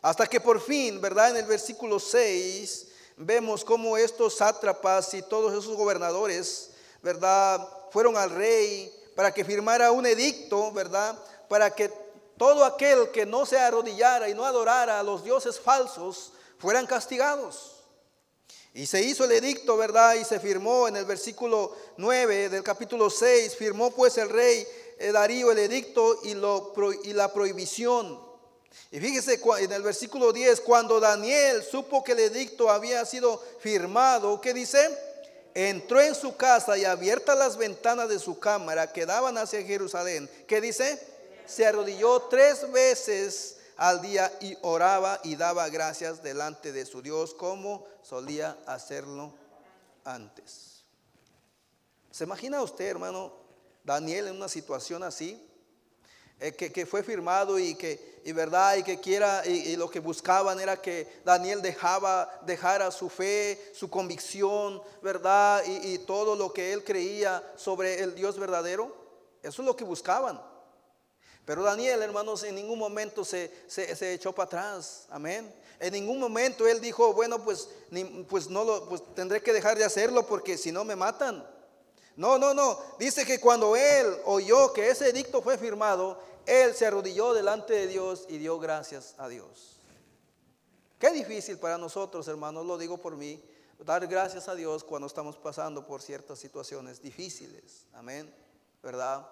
Hasta 0.02 0.26
que 0.28 0.40
por 0.40 0.62
fin, 0.62 1.02
¿verdad? 1.02 1.32
En 1.32 1.38
el 1.38 1.46
versículo 1.46 2.00
6 2.00 2.88
vemos 3.18 3.66
cómo 3.66 3.98
estos 3.98 4.38
sátrapas 4.38 5.14
y 5.14 5.22
todos 5.22 5.52
esos 5.52 5.76
gobernadores, 5.76 6.72
¿verdad? 7.04 7.68
Fueron 7.92 8.16
al 8.16 8.30
rey 8.30 8.90
para 9.18 9.34
que 9.34 9.44
firmara 9.44 9.92
un 9.92 10.06
edicto, 10.06 10.72
¿verdad? 10.72 11.18
Para 11.50 11.72
que 11.72 12.05
todo 12.38 12.66
aquel 12.66 13.12
que 13.12 13.26
no 13.26 13.46
se 13.46 13.58
arrodillara 13.58 14.30
y 14.30 14.34
no 14.34 14.46
adorara 14.46 15.00
a 15.00 15.04
los 15.04 15.24
dioses 15.24 15.60
falsos 15.60 16.34
fueran 16.58 16.86
castigados. 16.86 17.72
Y 18.74 18.88
se 18.88 19.02
hizo 19.02 19.24
el 19.24 19.32
edicto, 19.32 19.78
¿verdad? 19.78 20.16
Y 20.16 20.26
se 20.26 20.40
firmó 20.40 20.88
en 20.88 20.98
el 20.98 21.06
versículo 21.06 21.76
9 21.98 22.50
del 22.50 22.62
capítulo 22.62 23.10
6, 23.10 23.56
firmó 23.56 23.92
pues 23.92 24.18
el 24.18 24.30
rey 24.30 24.68
eh, 25.00 25.12
Darío 25.12 25.52
el 25.52 25.60
edicto 25.60 26.20
y, 26.24 26.34
la 27.14 27.34
prohibición 27.34 28.26
y 28.92 29.00
fíjese 29.00 29.42
en 29.60 29.72
el 29.72 29.82
versículo 29.82 30.32
10, 30.32 30.62
cuando 30.62 31.00
Daniel 31.00 31.64
supo 31.64 32.04
que 32.04 32.14
el 32.14 32.20
edicto 32.20 32.70
había 32.70 33.04
sido 33.06 33.42
firmado, 33.60 34.40
¿qué 34.40 34.54
dice? 34.54 34.90
Entró 35.54 36.02
en 36.02 36.16
su 36.16 36.36
casa 36.36 36.78
y 36.78 36.86
abiertas 36.86 37.38
las 37.38 37.58
ventanas 37.58 38.10
de 38.10 38.20
su 38.20 38.40
cámara 38.40 38.92
que 38.92 39.06
daban 39.06 39.38
hacia 39.38 39.64
Jerusalén, 39.64 40.30
¿qué 40.48 40.62
dice? 40.62 41.15
Se 41.46 41.66
arrodilló 41.66 42.22
tres 42.24 42.72
veces 42.72 43.58
al 43.78 44.02
día 44.02 44.32
y 44.40 44.58
oraba 44.62 45.20
y 45.24 45.36
daba 45.36 45.70
gracias 45.70 46.24
delante 46.24 46.72
de 46.72 46.86
su 46.86 47.02
Dios 47.02 47.34
como 47.34 47.86
solía 48.02 48.58
hacerlo 48.66 49.34
antes. 50.04 50.84
¿Se 52.12 52.24
imagina 52.24 52.62
usted, 52.62 52.86
hermano, 52.86 53.34
Daniel 53.84 54.28
en 54.28 54.38
una 54.38 54.48
situación 54.48 55.04
así? 55.04 55.42
Eh, 56.40 56.54
que, 56.54 56.86
fue 56.86 57.02
firmado 57.02 57.58
y 57.58 57.76
que 57.76 58.16
y 58.26 58.34
verdad 58.34 58.76
y 58.76 58.84
que 58.84 59.00
quiera 59.00 59.46
y, 59.46 59.78
lo 59.78 59.90
que 59.90 60.02
buscaban 60.02 60.60
era 60.60 60.82
que 60.82 61.22
Daniel 61.24 61.62
dejaba 61.62 62.30
dejara 62.42 62.92
su 62.92 63.08
fe, 63.08 63.72
su 63.74 63.90
convicción, 63.90 64.82
verdad 65.02 65.64
y, 65.66 66.00
todo 66.00 66.36
lo 66.36 66.52
que 66.52 66.74
él 66.74 66.84
creía 66.84 67.42
sobre 67.56 68.02
el 68.02 68.16
Dios 68.16 68.38
verdadero. 68.38 68.94
Eso 69.44 69.62
es 69.62 69.66
lo 69.66 69.76
que 69.78 69.86
buscaban. 69.86 70.42
Pero 71.46 71.62
Daniel, 71.62 72.02
hermanos, 72.02 72.44
en 72.44 72.56
ningún 72.56 72.80
momento 72.80 73.24
se, 73.24 73.52
se, 73.68 74.14
echó 74.14 74.34
para 74.34 74.48
atrás. 74.48 75.06
Amén. 75.10 75.54
En 75.80 75.94
ningún 75.94 76.20
momento 76.20 76.68
él 76.68 76.82
dijo, 76.82 77.14
bueno, 77.14 77.44
pues, 77.44 77.70
pues 78.28 78.50
no 78.50 78.64
lo, 78.64 78.90
pues 78.90 79.04
tendré 79.14 79.42
que 79.42 79.54
dejar 79.54 79.78
de 79.78 79.84
hacerlo 79.84 80.26
porque 80.26 80.58
si 80.58 80.72
no 80.72 80.84
me 80.84 80.96
matan. 80.96 81.48
No, 82.16 82.40
no, 82.40 82.54
no. 82.54 82.80
Dice 82.98 83.26
que 83.26 83.40
cuando 83.40 83.76
él 83.76 84.18
oyó 84.26 84.74
que 84.74 84.90
ese 84.90 85.10
edicto 85.10 85.42
fue 85.42 85.58
firmado, 85.58 86.18
él 86.48 86.74
se 86.74 86.88
arrodilló 86.88 87.34
delante 87.34 87.74
de 87.74 87.88
Dios 87.88 88.26
y 88.28 88.38
dio 88.38 88.58
gracias 88.58 89.14
a 89.18 89.28
Dios. 89.28 89.78
Qué 90.98 91.12
difícil 91.12 91.60
para 91.60 91.78
nosotros, 91.78 92.28
hermanos, 92.28 92.66
lo 92.66 92.78
digo 92.78 92.98
por 92.98 93.16
mí, 93.16 93.44
dar 93.80 94.08
gracias 94.08 94.48
a 94.48 94.56
Dios 94.56 94.84
cuando 94.84 95.08
estamos 95.08 95.38
pasando 95.38 95.86
por 95.86 96.02
ciertas 96.02 96.40
situaciones 96.40 97.02
difíciles. 97.02 97.86
Amén. 97.94 98.34
¿Verdad? 98.82 99.28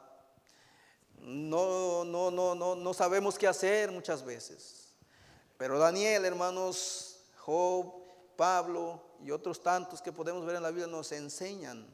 No, 1.20 2.04
no, 2.04 2.32
no, 2.32 2.56
no, 2.56 2.76
no 2.76 2.94
sabemos 2.94 3.38
qué 3.38 3.48
hacer 3.48 3.92
muchas 3.92 4.24
veces. 4.26 4.94
Pero 5.58 5.80
Daniel, 5.80 6.26
hermanos, 6.26 7.20
Job 7.40 8.04
Pablo 8.36 9.02
y 9.24 9.32
otros 9.32 9.62
tantos 9.62 10.02
que 10.02 10.12
podemos 10.12 10.46
ver 10.46 10.56
en 10.56 10.64
la 10.64 10.70
Biblia 10.70 10.88
nos 10.88 11.12
enseñan 11.12 11.88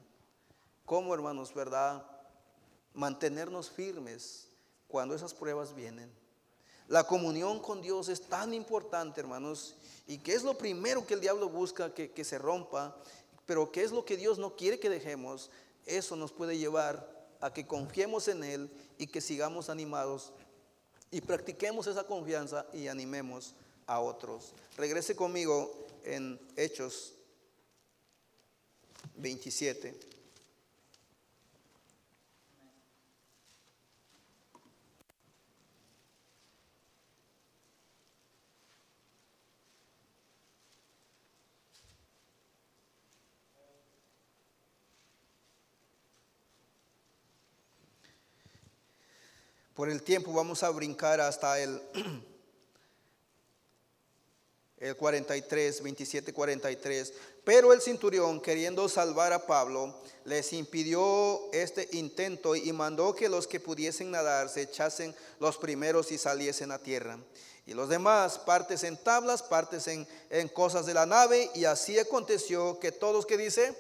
cómo, 0.86 1.14
hermanos, 1.14 1.54
¿verdad? 1.54 2.04
Mantenernos 2.94 3.70
firmes 3.70 4.48
cuando 4.88 5.14
esas 5.14 5.34
pruebas 5.34 5.76
vienen. 5.76 6.12
La 6.88 7.04
comunión 7.04 7.60
con 7.60 7.82
Dios 7.82 8.10
es 8.10 8.22
tan 8.22 8.54
importante, 8.54 9.22
hermanos, 9.22 9.76
y 10.08 10.18
que 10.18 10.34
es 10.34 10.42
lo 10.42 10.58
primero 10.58 11.06
que 11.06 11.14
el 11.14 11.22
diablo 11.22 11.48
busca 11.50 11.94
que, 11.94 12.12
que 12.12 12.24
se 12.24 12.40
rompa, 12.40 12.96
pero 13.46 13.72
que 13.72 13.84
es 13.84 13.92
lo 13.92 14.06
que 14.06 14.18
Dios 14.18 14.40
no 14.40 14.56
quiere 14.56 14.80
que 14.80 14.90
dejemos, 14.90 15.52
eso 15.86 16.16
nos 16.16 16.32
puede 16.32 16.58
llevar 16.58 17.19
a 17.42 17.54
que 17.54 17.66
confiemos 17.68 18.28
en 18.28 18.44
Él 18.44 18.70
y 18.98 19.08
que 19.08 19.22
sigamos 19.22 19.70
animados 19.70 20.34
y 21.12 21.22
practiquemos 21.22 21.88
esa 21.88 22.04
confianza 22.06 22.66
y 22.74 22.88
animemos 22.88 23.56
a 23.88 24.00
otros. 24.00 24.54
Regrese 24.78 25.16
conmigo 25.16 25.88
en 26.04 26.40
Hechos 26.56 27.14
27. 29.16 30.00
Por 49.80 49.90
el 49.90 50.04
tiempo 50.04 50.34
vamos 50.34 50.62
a 50.64 50.72
brincar 50.72 51.22
hasta 51.22 51.58
el, 51.58 51.82
el 54.78 54.98
43, 54.98 55.82
27, 55.82 56.34
43. 56.34 57.14
Pero 57.46 57.72
el 57.72 57.80
centurión, 57.80 58.42
queriendo 58.42 58.90
salvar 58.90 59.32
a 59.32 59.48
Pablo, 59.48 59.96
les 60.26 60.52
impidió 60.52 61.50
este 61.54 61.88
intento 61.94 62.58
y 62.58 62.74
mandó 62.74 63.16
que 63.16 63.30
los 63.30 63.48
que 63.48 63.62
pudiesen 63.62 64.12
nadar 64.12 64.50
se 64.50 64.64
echasen 64.64 65.16
los 65.40 65.56
primeros 65.56 66.12
y 66.12 66.18
saliesen 66.18 66.74
a 66.74 66.80
tierra. 66.80 67.18
Y 67.66 67.74
los 67.74 67.88
demás, 67.88 68.38
partes 68.38 68.84
en 68.84 68.98
tablas, 68.98 69.42
partes 69.42 69.88
en, 69.88 70.06
en 70.30 70.50
cosas 70.50 70.88
de 70.88 70.94
la 70.94 71.06
nave. 71.06 71.52
Y 71.56 71.64
así 71.64 71.98
aconteció 71.98 72.82
que 72.82 72.92
todos 72.92 73.26
que 73.26 73.38
dice, 73.38 73.74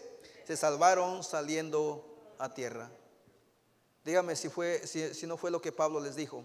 se 0.47 0.56
salvaron 0.56 1.26
saliendo 1.26 2.06
a 2.38 2.54
tierra. 2.54 2.89
Dígame 4.10 4.36
si, 4.36 4.49
fue, 4.49 4.88
si, 4.88 5.28
no 5.28 5.38
fue 5.38 5.51
lo 5.51 5.62
que 5.62 5.72
Pablo 5.72 5.99
les 5.99 6.16
dijo. 6.16 6.43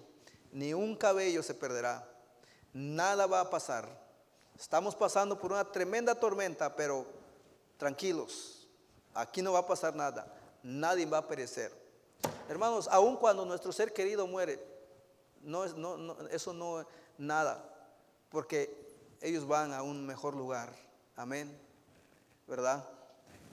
Ni 0.53 0.75
un 0.75 0.95
cabello 0.97 1.43
se 1.43 1.55
perderá. 1.55 2.07
Nada 2.75 3.27
va 3.27 3.41
a 3.41 3.49
pasar. 3.49 3.89
Estamos 4.55 4.95
pasando 4.95 5.41
por 5.41 5.51
una 5.51 5.65
tremenda 5.73 6.15
tormenta, 6.15 6.77
pero 6.77 7.07
tranquilos. 7.79 8.69
Aquí 9.15 9.41
no 9.41 9.55
va 9.55 9.61
a 9.61 9.67
pasar 9.67 9.97
nada. 9.97 10.31
Nadie 10.63 11.07
va 11.07 11.17
a 11.17 11.27
perecer. 11.27 11.73
Hermanos, 12.51 12.87
aun 12.91 13.17
cuando 13.17 13.47
nuestro 13.47 13.73
ser 13.73 13.95
querido 13.95 14.27
muere, 14.27 14.63
no 15.41 15.65
es, 15.65 15.73
no, 15.73 16.19
eso 16.29 16.53
no 16.53 16.83
es 16.83 16.87
nada, 17.17 17.65
porque 18.29 18.93
ellos 19.23 19.49
van 19.49 19.73
a 19.73 19.83
un 19.83 20.05
mejor 20.05 20.37
lugar. 20.37 20.71
Amén. 21.17 21.59
¿Verdad? 22.47 22.87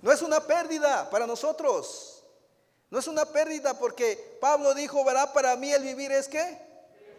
No 0.01 0.12
es 0.12 0.22
una 0.22 0.41
pérdida 0.41 1.09
para 1.09 1.26
nosotros. 1.26 2.21
No 2.92 3.00
es 3.00 3.08
una 3.08 3.26
pérdida 3.26 3.74
porque 3.74 4.38
Pablo 4.42 4.74
dijo, 4.74 5.04
verá, 5.06 5.32
para 5.32 5.56
mí 5.56 5.72
el 5.72 5.82
vivir 5.82 6.12
es 6.12 6.28
qué? 6.28 6.60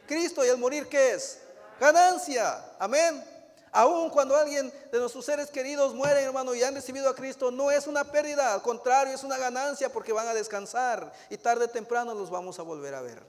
Cristo 0.07 0.45
y 0.45 0.49
el 0.49 0.59
morir 0.59 0.87
qué 0.87 1.13
es? 1.13 1.39
Ganancia. 1.81 2.63
Amén. 2.79 3.25
Aún 3.73 4.11
cuando 4.11 4.37
alguien 4.37 4.71
de 4.93 4.99
nuestros 4.99 5.25
seres 5.25 5.51
queridos 5.51 5.95
muere, 5.95 6.21
hermano, 6.21 6.55
y 6.55 6.63
han 6.63 6.75
recibido 6.75 7.09
a 7.09 7.15
Cristo, 7.15 7.51
no 7.51 7.71
es 7.71 7.87
una 7.87 8.05
pérdida, 8.05 8.53
al 8.53 8.61
contrario, 8.61 9.15
es 9.15 9.25
una 9.25 9.39
ganancia 9.39 9.91
porque 9.91 10.13
van 10.13 10.29
a 10.29 10.35
descansar 10.35 11.11
y 11.31 11.39
tarde 11.39 11.65
o 11.65 11.71
temprano 11.71 12.15
los 12.15 12.29
vamos 12.29 12.59
a 12.59 12.63
volver 12.63 12.95
a 12.95 13.01
ver. 13.01 13.23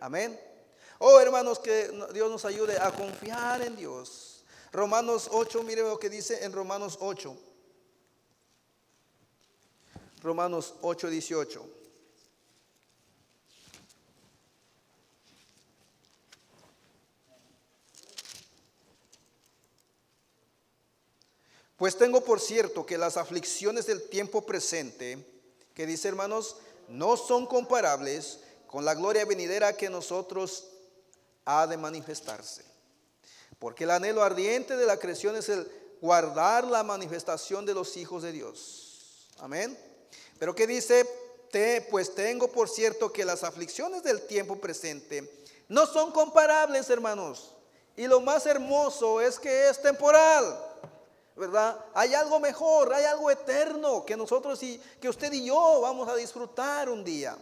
Amén. 0.00 0.38
Oh, 0.98 1.18
hermanos, 1.18 1.58
que 1.58 1.90
Dios 2.12 2.30
nos 2.30 2.44
ayude 2.44 2.78
a 2.78 2.90
confiar 2.90 3.62
en 3.62 3.74
Dios. 3.74 4.44
Romanos 4.70 5.28
8, 5.32 5.62
mire 5.62 5.80
lo 5.80 5.98
que 5.98 6.10
dice 6.10 6.44
en 6.44 6.52
Romanos 6.52 6.98
8. 7.00 7.34
Romanos 10.22 10.74
8, 10.82 11.08
18. 11.08 11.80
Pues 21.80 21.96
tengo 21.96 22.22
por 22.22 22.40
cierto 22.40 22.84
que 22.84 22.98
las 22.98 23.16
aflicciones 23.16 23.86
del 23.86 24.10
tiempo 24.10 24.44
presente, 24.44 25.16
que 25.74 25.86
dice 25.86 26.08
hermanos, 26.08 26.56
no 26.88 27.16
son 27.16 27.46
comparables 27.46 28.40
con 28.66 28.84
la 28.84 28.94
gloria 28.94 29.24
venidera 29.24 29.72
que 29.74 29.88
nosotros 29.88 30.66
ha 31.46 31.66
de 31.66 31.78
manifestarse. 31.78 32.66
Porque 33.58 33.84
el 33.84 33.92
anhelo 33.92 34.22
ardiente 34.22 34.76
de 34.76 34.84
la 34.84 34.98
creación 34.98 35.36
es 35.36 35.48
el 35.48 35.66
guardar 36.02 36.64
la 36.64 36.82
manifestación 36.82 37.64
de 37.64 37.72
los 37.72 37.96
hijos 37.96 38.22
de 38.22 38.32
Dios. 38.32 39.26
Amén. 39.38 39.89
Pero 40.40 40.54
que 40.54 40.66
dice, 40.66 41.04
Te, 41.50 41.82
pues 41.82 42.14
tengo 42.14 42.48
por 42.48 42.68
cierto 42.68 43.12
que 43.12 43.24
las 43.24 43.44
aflicciones 43.44 44.02
del 44.02 44.26
tiempo 44.26 44.56
presente 44.56 45.44
no 45.68 45.86
son 45.86 46.10
comparables, 46.12 46.88
hermanos. 46.88 47.54
Y 47.94 48.06
lo 48.06 48.20
más 48.20 48.46
hermoso 48.46 49.20
es 49.20 49.38
que 49.38 49.68
es 49.68 49.82
temporal, 49.82 50.58
¿verdad? 51.36 51.78
Hay 51.92 52.14
algo 52.14 52.40
mejor, 52.40 52.94
hay 52.94 53.04
algo 53.04 53.30
eterno 53.30 54.06
que 54.06 54.16
nosotros 54.16 54.62
y 54.62 54.80
que 54.98 55.10
usted 55.10 55.30
y 55.32 55.44
yo 55.44 55.80
vamos 55.82 56.08
a 56.08 56.16
disfrutar 56.16 56.88
un 56.88 57.04
día. 57.04 57.36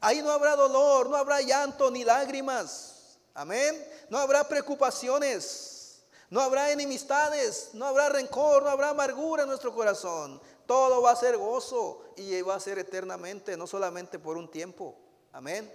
Ahí 0.00 0.22
no 0.22 0.30
habrá 0.30 0.56
dolor, 0.56 1.10
no 1.10 1.16
habrá 1.16 1.42
llanto 1.42 1.90
ni 1.90 2.04
lágrimas. 2.04 3.18
Amén. 3.34 3.86
No 4.08 4.16
habrá 4.16 4.48
preocupaciones, 4.48 6.02
no 6.30 6.40
habrá 6.40 6.70
enemistades, 6.70 7.70
no 7.74 7.84
habrá 7.84 8.08
rencor, 8.08 8.62
no 8.62 8.70
habrá 8.70 8.88
amargura 8.90 9.42
en 9.42 9.48
nuestro 9.50 9.74
corazón. 9.74 10.40
Todo 10.70 11.02
va 11.02 11.10
a 11.10 11.16
ser 11.16 11.36
gozo 11.36 12.00
y 12.14 12.40
va 12.42 12.54
a 12.54 12.60
ser 12.60 12.78
eternamente, 12.78 13.56
no 13.56 13.66
solamente 13.66 14.20
por 14.20 14.36
un 14.36 14.48
tiempo. 14.48 14.94
Amén. 15.32 15.68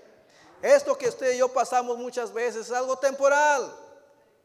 Esto 0.62 0.98
que 0.98 1.10
usted 1.10 1.34
y 1.34 1.40
yo 1.40 1.50
pasamos 1.50 1.98
muchas 1.98 2.32
veces 2.32 2.68
es 2.68 2.72
algo 2.72 2.96
temporal. 2.96 3.76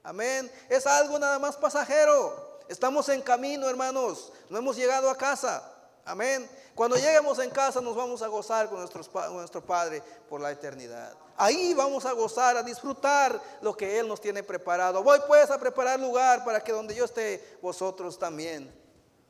Amén. 0.03 0.51
Es 0.68 0.88
algo 0.88 1.20
nada 1.20 1.38
más 1.38 1.57
pasajero. 1.57 2.59
Estamos 2.66 3.09
en 3.11 3.22
camino, 3.22 3.68
hermanos. 3.68 4.32
No 4.48 4.59
hemos 4.59 4.74
llegado 4.74 5.09
a 5.09 5.16
casa. 5.16 5.72
Amén. 6.05 6.51
Cuando 6.74 6.96
lleguemos 6.96 7.38
en 7.38 7.51
casa 7.51 7.80
nos 7.80 7.94
vamos 7.94 8.20
a 8.20 8.26
gozar 8.26 8.68
con, 8.68 8.84
con 8.88 9.36
nuestro 9.36 9.64
Padre 9.64 10.03
por 10.28 10.40
la 10.40 10.51
eternidad. 10.51 11.14
Ahí 11.36 11.74
vamos 11.74 12.05
a 12.07 12.12
gozar, 12.12 12.57
a 12.57 12.64
disfrutar 12.64 13.40
lo 13.62 13.76
que 13.76 14.01
Él 14.01 14.09
nos 14.09 14.20
tiene 14.20 14.42
preparado. 14.42 15.01
Voy 15.05 15.20
pues 15.28 15.48
a 15.48 15.61
preparar 15.61 16.01
lugar 16.01 16.44
para 16.44 16.61
que 16.61 16.72
donde 16.72 16.96
yo 16.96 17.05
esté, 17.05 17.57
vosotros 17.62 18.18
también 18.18 18.74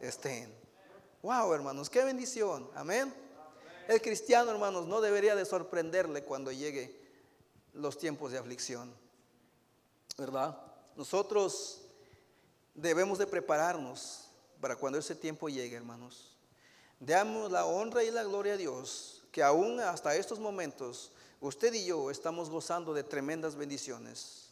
estén. 0.01 0.60
Wow, 1.23 1.53
hermanos, 1.53 1.91
qué 1.91 2.03
bendición. 2.03 2.71
Amén. 2.75 3.13
El 3.89 4.01
cristiano, 4.01 4.51
hermanos, 4.51 4.87
no 4.87 5.01
debería 5.01 5.37
de 5.37 5.45
sorprenderle 5.45 6.25
cuando 6.25 6.51
llegue 6.53 6.99
los 7.75 7.99
tiempos 7.99 8.33
de 8.33 8.39
aflicción. 8.39 8.95
¿Verdad? 10.17 10.57
Nosotros 10.97 11.83
debemos 12.75 13.19
de 13.19 13.27
prepararnos 13.27 14.31
para 14.61 14.77
cuando 14.77 14.99
ese 14.99 15.15
tiempo 15.15 15.49
llegue, 15.49 15.77
hermanos. 15.77 16.37
Damos 16.99 17.51
la 17.51 17.65
honra 17.67 18.05
y 18.05 18.11
la 18.11 18.25
gloria 18.25 18.55
a 18.55 18.59
Dios, 18.59 19.23
que 19.33 19.43
aún 19.43 19.81
hasta 19.81 20.15
estos 20.17 20.39
momentos 20.39 21.13
usted 21.41 21.73
y 21.73 21.85
yo 21.85 22.11
estamos 22.11 22.51
gozando 22.51 22.93
de 22.95 23.03
tremendas 23.03 23.57
bendiciones. 23.57 24.50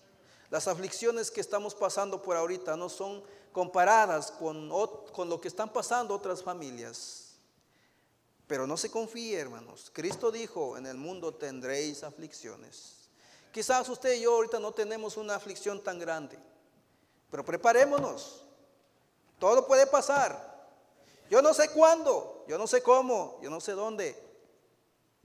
Las 0.51 0.67
aflicciones 0.69 1.31
que 1.31 1.41
estamos 1.41 1.75
pasando 1.75 2.23
por 2.23 2.37
ahorita 2.37 2.77
no 2.77 2.89
son 2.89 3.23
comparadas 3.53 4.31
con, 4.31 4.71
con 5.13 5.29
lo 5.29 5.41
que 5.41 5.49
están 5.49 5.73
pasando 5.73 6.15
otras 6.15 6.43
familias. 6.43 7.37
Pero 8.47 8.67
no 8.67 8.77
se 8.79 8.91
confíe, 8.91 9.39
hermanos. 9.39 9.91
Cristo 9.93 10.31
dijo, 10.31 10.79
en 10.79 10.87
el 10.87 10.97
mundo 10.97 11.35
tendréis 11.35 12.03
aflicciones. 12.03 13.11
Quizás 13.53 13.89
usted 13.89 14.15
y 14.15 14.23
yo 14.23 14.35
ahorita 14.35 14.59
no 14.59 14.73
tenemos 14.73 15.17
una 15.17 15.35
aflicción 15.35 15.83
tan 15.83 15.99
grande, 15.99 16.39
pero 17.31 17.45
preparémonos. 17.45 18.45
Todo 19.39 19.67
puede 19.67 19.87
pasar. 19.87 20.49
Yo 21.31 21.43
no 21.43 21.53
sé 21.53 21.69
cuándo, 21.71 22.45
yo 22.49 22.57
no 22.57 22.67
sé 22.67 22.83
cómo, 22.83 23.39
yo 23.43 23.51
no 23.51 23.61
sé 23.61 23.73
dónde, 23.73 24.17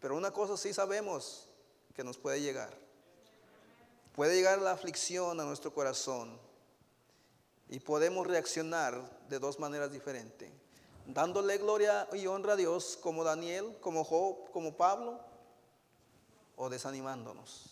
pero 0.01 0.17
una 0.17 0.31
cosa 0.31 0.57
sí 0.57 0.73
sabemos 0.73 1.47
que 1.95 2.03
nos 2.03 2.17
puede 2.17 2.41
llegar. 2.41 2.82
Puede 4.15 4.35
llegar 4.35 4.61
la 4.61 4.71
aflicción 4.71 5.39
a 5.39 5.43
nuestro 5.43 5.73
corazón 5.73 6.39
y 7.69 7.79
podemos 7.79 8.27
reaccionar 8.27 9.27
de 9.27 9.39
dos 9.39 9.59
maneras 9.59 9.91
diferentes. 9.91 10.51
Dándole 11.07 11.57
gloria 11.57 12.07
y 12.13 12.27
honra 12.27 12.53
a 12.53 12.55
Dios 12.55 12.97
como 13.01 13.23
Daniel, 13.23 13.75
como 13.81 14.03
Job, 14.03 14.51
como 14.51 14.77
Pablo, 14.77 15.19
o 16.55 16.69
desanimándonos 16.69 17.71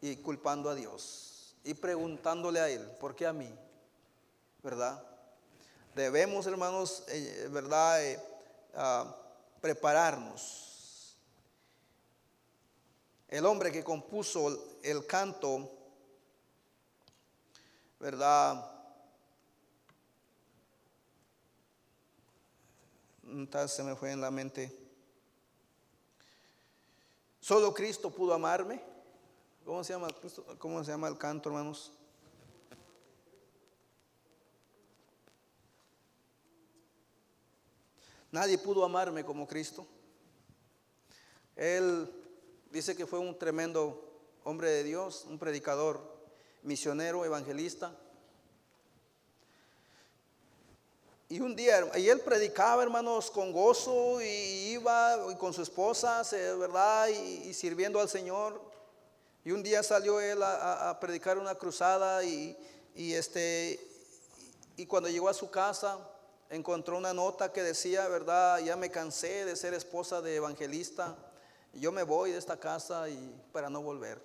y 0.00 0.16
culpando 0.16 0.70
a 0.70 0.74
Dios 0.74 1.56
y 1.64 1.74
preguntándole 1.74 2.60
a 2.60 2.68
Él, 2.68 2.84
¿por 3.00 3.14
qué 3.14 3.26
a 3.26 3.32
mí? 3.32 3.52
¿Verdad? 4.62 5.04
Debemos, 5.94 6.46
hermanos, 6.46 7.04
eh, 7.08 7.48
¿verdad? 7.50 8.02
Eh, 8.04 8.20
ah, 8.74 9.16
prepararnos. 9.60 10.71
El 13.32 13.46
hombre 13.46 13.72
que 13.72 13.82
compuso 13.82 14.78
el 14.82 15.06
canto, 15.06 15.70
¿verdad? 17.98 18.62
se 23.68 23.82
me 23.84 23.96
fue 23.96 24.12
en 24.12 24.20
la 24.20 24.30
mente. 24.30 24.70
Solo 27.40 27.72
Cristo 27.72 28.10
pudo 28.10 28.34
amarme. 28.34 28.82
¿Cómo 29.64 29.82
se 29.82 29.94
llama, 29.94 30.08
cómo 30.58 30.84
se 30.84 30.90
llama 30.90 31.08
el 31.08 31.16
canto, 31.16 31.48
hermanos? 31.48 31.90
Nadie 38.30 38.58
pudo 38.58 38.84
amarme 38.84 39.24
como 39.24 39.48
Cristo. 39.48 39.86
Él 41.56 42.21
dice 42.72 42.96
que 42.96 43.06
fue 43.06 43.18
un 43.18 43.38
tremendo 43.38 44.02
hombre 44.44 44.70
de 44.70 44.82
Dios, 44.82 45.26
un 45.28 45.38
predicador, 45.38 46.00
misionero, 46.62 47.24
evangelista. 47.24 47.94
Y 51.28 51.40
un 51.40 51.54
día, 51.54 51.86
y 51.96 52.08
él 52.08 52.20
predicaba, 52.20 52.82
hermanos, 52.82 53.30
con 53.30 53.52
gozo 53.52 54.20
y 54.22 54.72
iba 54.72 55.16
con 55.38 55.52
su 55.52 55.62
esposa, 55.62 56.22
¿verdad? 56.58 57.08
Y, 57.08 57.52
sirviendo 57.54 58.00
al 58.00 58.08
Señor. 58.08 58.60
Y 59.44 59.50
un 59.52 59.62
día 59.62 59.82
salió 59.82 60.20
él 60.20 60.42
a, 60.42 60.96
predicar 61.00 61.38
una 61.38 61.54
cruzada 61.54 62.24
y, 62.24 62.56
y, 62.94 63.14
este, 63.14 63.80
y 64.76 64.86
cuando 64.86 65.08
llegó 65.08 65.28
a 65.28 65.34
su 65.34 65.50
casa 65.50 65.98
encontró 66.48 66.96
una 66.98 67.12
nota 67.12 67.52
que 67.52 67.62
decía, 67.62 68.08
¿verdad? 68.08 68.60
Ya 68.60 68.76
me 68.76 68.90
cansé 68.90 69.44
de 69.44 69.56
ser 69.56 69.74
esposa 69.74 70.20
de 70.20 70.36
evangelista. 70.36 71.16
Yo 71.74 71.92
me 71.92 72.02
voy 72.02 72.32
de 72.32 72.38
esta 72.38 72.58
casa 72.58 73.08
y, 73.08 73.40
para 73.52 73.70
no 73.70 73.82
volver. 73.82 74.20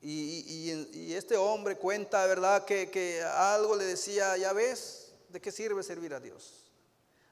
Y, 0.00 1.12
este 1.12 1.36
hombre 1.36 1.76
cuenta, 1.76 2.24
¿verdad? 2.26 2.64
Que, 2.64 2.90
que 2.90 3.22
algo 3.22 3.74
le 3.74 3.84
decía, 3.84 4.36
ya 4.36 4.52
ves, 4.52 5.12
¿de 5.28 5.40
qué 5.40 5.50
sirve 5.50 5.82
servir 5.82 6.14
a 6.14 6.20
Dios? 6.20 6.70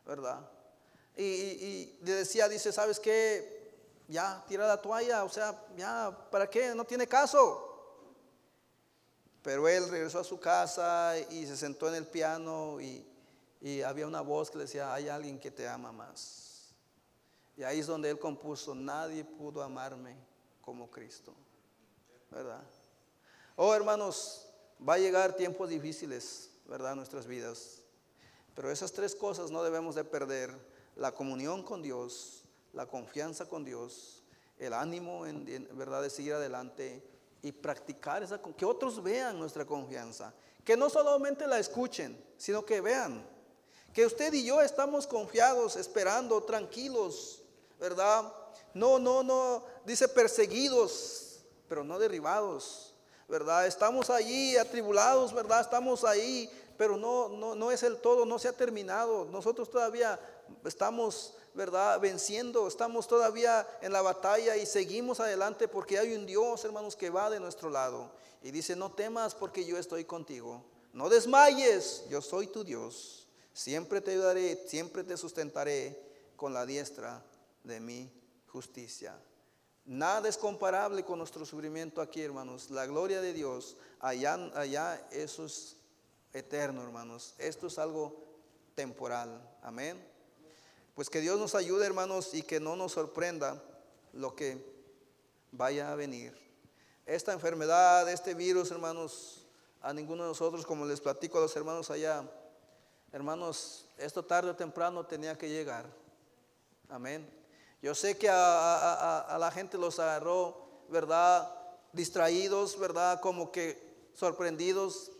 ¿Verdad? 0.04 0.40
Y, 1.16 1.98
le 2.02 2.12
decía, 2.12 2.48
dice, 2.48 2.72
¿sabes 2.72 3.00
qué? 3.00 3.54
Ya, 4.08 4.44
tira 4.46 4.66
la 4.66 4.80
toalla, 4.80 5.24
o 5.24 5.28
sea, 5.28 5.60
ya, 5.76 6.16
¿para 6.30 6.48
qué? 6.48 6.74
No 6.74 6.84
tiene 6.84 7.06
caso. 7.06 7.62
Pero 9.42 9.68
él 9.68 9.88
regresó 9.88 10.20
a 10.20 10.24
su 10.24 10.40
casa 10.40 11.14
y 11.30 11.46
se 11.46 11.56
sentó 11.56 11.88
en 11.88 11.94
el 11.94 12.06
piano 12.06 12.80
y, 12.80 13.06
y 13.60 13.82
había 13.82 14.06
una 14.06 14.20
voz 14.20 14.50
que 14.50 14.58
le 14.58 14.64
decía, 14.64 14.92
hay 14.92 15.08
alguien 15.08 15.38
que 15.38 15.50
te 15.50 15.68
ama 15.68 15.92
más. 15.92 16.45
Y 17.56 17.62
ahí 17.62 17.80
es 17.80 17.86
donde 17.86 18.10
él 18.10 18.18
compuso, 18.18 18.74
nadie 18.74 19.24
pudo 19.24 19.62
amarme 19.62 20.16
como 20.60 20.90
Cristo. 20.90 21.34
¿Verdad? 22.30 22.62
Oh 23.54 23.74
hermanos, 23.74 24.46
va 24.86 24.94
a 24.94 24.98
llegar 24.98 25.34
tiempos 25.34 25.68
difíciles, 25.68 26.50
¿verdad? 26.66 26.94
Nuestras 26.94 27.26
vidas. 27.26 27.82
Pero 28.54 28.70
esas 28.70 28.92
tres 28.92 29.14
cosas 29.14 29.50
no 29.50 29.62
debemos 29.62 29.94
de 29.94 30.04
perder. 30.04 30.54
La 30.96 31.12
comunión 31.12 31.62
con 31.62 31.82
Dios, 31.82 32.44
la 32.72 32.86
confianza 32.86 33.46
con 33.46 33.64
Dios, 33.64 34.22
el 34.58 34.72
ánimo 34.72 35.26
en, 35.26 35.68
verdad 35.76 36.02
de 36.02 36.10
seguir 36.10 36.34
adelante 36.34 37.02
y 37.42 37.52
practicar 37.52 38.22
esa 38.22 38.40
que 38.40 38.64
otros 38.64 39.02
vean 39.02 39.38
nuestra 39.38 39.64
confianza, 39.64 40.32
que 40.64 40.76
no 40.76 40.88
solamente 40.88 41.46
la 41.46 41.58
escuchen, 41.58 42.18
sino 42.36 42.64
que 42.64 42.80
vean 42.80 43.26
que 43.92 44.04
usted 44.04 44.32
y 44.34 44.44
yo 44.44 44.60
estamos 44.60 45.06
confiados, 45.06 45.76
esperando, 45.76 46.42
tranquilos, 46.42 47.42
¿verdad? 47.78 48.32
No, 48.74 48.98
no, 48.98 49.22
no, 49.22 49.64
dice 49.84 50.08
perseguidos, 50.08 51.40
pero 51.68 51.84
no 51.84 51.98
derribados, 51.98 52.94
¿verdad? 53.28 53.66
Estamos 53.66 54.10
allí 54.10 54.56
atribulados, 54.56 55.32
¿verdad? 55.32 55.60
Estamos 55.60 56.04
ahí 56.04 56.50
pero 56.76 56.96
no, 56.96 57.28
no, 57.28 57.54
no 57.54 57.70
es 57.70 57.82
el 57.82 57.96
todo, 57.96 58.24
no 58.24 58.38
se 58.38 58.48
ha 58.48 58.52
terminado. 58.52 59.24
Nosotros 59.26 59.70
todavía 59.70 60.20
estamos, 60.64 61.34
¿verdad? 61.54 61.98
Venciendo, 62.00 62.68
estamos 62.68 63.06
todavía 63.06 63.66
en 63.80 63.92
la 63.92 64.02
batalla 64.02 64.56
y 64.56 64.66
seguimos 64.66 65.20
adelante 65.20 65.68
porque 65.68 65.98
hay 65.98 66.14
un 66.14 66.26
Dios, 66.26 66.64
hermanos, 66.64 66.96
que 66.96 67.10
va 67.10 67.30
de 67.30 67.40
nuestro 67.40 67.70
lado. 67.70 68.10
Y 68.42 68.50
dice, 68.50 68.76
no 68.76 68.92
temas 68.92 69.34
porque 69.34 69.64
yo 69.64 69.78
estoy 69.78 70.04
contigo. 70.04 70.64
No 70.92 71.08
desmayes, 71.08 72.04
yo 72.08 72.22
soy 72.22 72.46
tu 72.46 72.64
Dios. 72.64 73.26
Siempre 73.52 74.00
te 74.00 74.12
ayudaré, 74.12 74.64
siempre 74.68 75.02
te 75.02 75.16
sustentaré 75.16 75.98
con 76.36 76.52
la 76.52 76.66
diestra 76.66 77.22
de 77.66 77.80
mi 77.80 78.10
justicia. 78.46 79.18
Nada 79.84 80.28
es 80.28 80.36
comparable 80.36 81.04
con 81.04 81.18
nuestro 81.18 81.44
sufrimiento 81.44 82.00
aquí, 82.00 82.22
hermanos. 82.22 82.70
La 82.70 82.86
gloria 82.86 83.20
de 83.20 83.32
Dios, 83.32 83.76
allá, 84.00 84.34
allá 84.54 85.06
eso 85.10 85.44
es 85.44 85.76
eterno, 86.32 86.82
hermanos. 86.82 87.34
Esto 87.38 87.66
es 87.66 87.78
algo 87.78 88.24
temporal. 88.74 89.40
Amén. 89.62 90.02
Pues 90.94 91.10
que 91.10 91.20
Dios 91.20 91.38
nos 91.38 91.54
ayude, 91.54 91.86
hermanos, 91.86 92.34
y 92.34 92.42
que 92.42 92.58
no 92.58 92.74
nos 92.74 92.92
sorprenda 92.92 93.62
lo 94.12 94.34
que 94.34 94.64
vaya 95.52 95.92
a 95.92 95.94
venir. 95.94 96.36
Esta 97.04 97.32
enfermedad, 97.32 98.10
este 98.10 98.34
virus, 98.34 98.70
hermanos, 98.70 99.46
a 99.82 99.92
ninguno 99.92 100.24
de 100.24 100.30
nosotros, 100.30 100.66
como 100.66 100.84
les 100.84 101.00
platico 101.00 101.38
a 101.38 101.42
los 101.42 101.54
hermanos 101.54 101.90
allá, 101.90 102.28
hermanos, 103.12 103.86
esto 103.98 104.24
tarde 104.24 104.50
o 104.50 104.56
temprano 104.56 105.06
tenía 105.06 105.38
que 105.38 105.48
llegar. 105.48 105.86
Amén. 106.88 107.45
Yo 107.86 107.94
sé 107.94 108.18
que 108.18 108.28
a, 108.28 109.36
la 109.38 109.50
gente 109.52 109.78
los 109.78 110.00
agarró, 110.00 110.56
¿verdad? 110.88 111.48
Distraídos, 111.92 112.76
¿verdad? 112.80 113.20
Como 113.20 113.52
que 113.52 113.80
sorprendidos, 114.12 115.12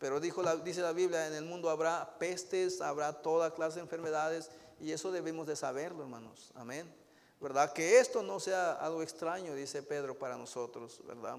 pero 0.00 0.18
dijo 0.18 0.42
la, 0.42 0.56
dice 0.56 0.80
la 0.80 0.90
Biblia, 0.90 1.28
en 1.28 1.34
el 1.34 1.44
mundo 1.44 1.70
habrá 1.70 2.18
pestes, 2.18 2.80
habrá 2.80 3.22
toda 3.22 3.54
clase 3.54 3.76
de 3.76 3.82
enfermedades 3.82 4.50
y 4.80 4.90
eso 4.90 5.12
debemos 5.12 5.46
de 5.46 5.54
saberlo, 5.54 6.02
hermanos. 6.02 6.50
Amén. 6.56 6.92
¿Verdad? 7.40 7.72
Que 7.72 8.00
esto 8.00 8.24
no 8.24 8.40
sea 8.40 8.72
algo 8.72 9.00
extraño, 9.00 9.54
dice 9.54 9.84
Pedro, 9.84 10.18
para 10.18 10.36
nosotros, 10.36 11.00
¿verdad? 11.06 11.36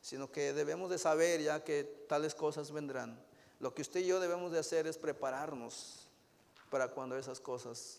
Sino 0.00 0.30
que 0.30 0.52
debemos 0.52 0.90
de 0.90 0.98
saber 0.98 1.42
ya 1.42 1.64
que 1.64 1.82
tales 2.08 2.36
cosas 2.36 2.70
vendrán. 2.70 3.20
Lo 3.58 3.74
que 3.74 3.82
usted 3.82 3.98
y 3.98 4.06
yo 4.06 4.20
debemos 4.20 4.52
de 4.52 4.60
hacer 4.60 4.86
es 4.86 4.96
prepararnos 4.96 6.08
para 6.70 6.86
cuando 6.86 7.18
esas 7.18 7.40
cosas 7.40 7.98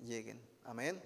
lleguen. 0.00 0.42
Amén. 0.64 1.00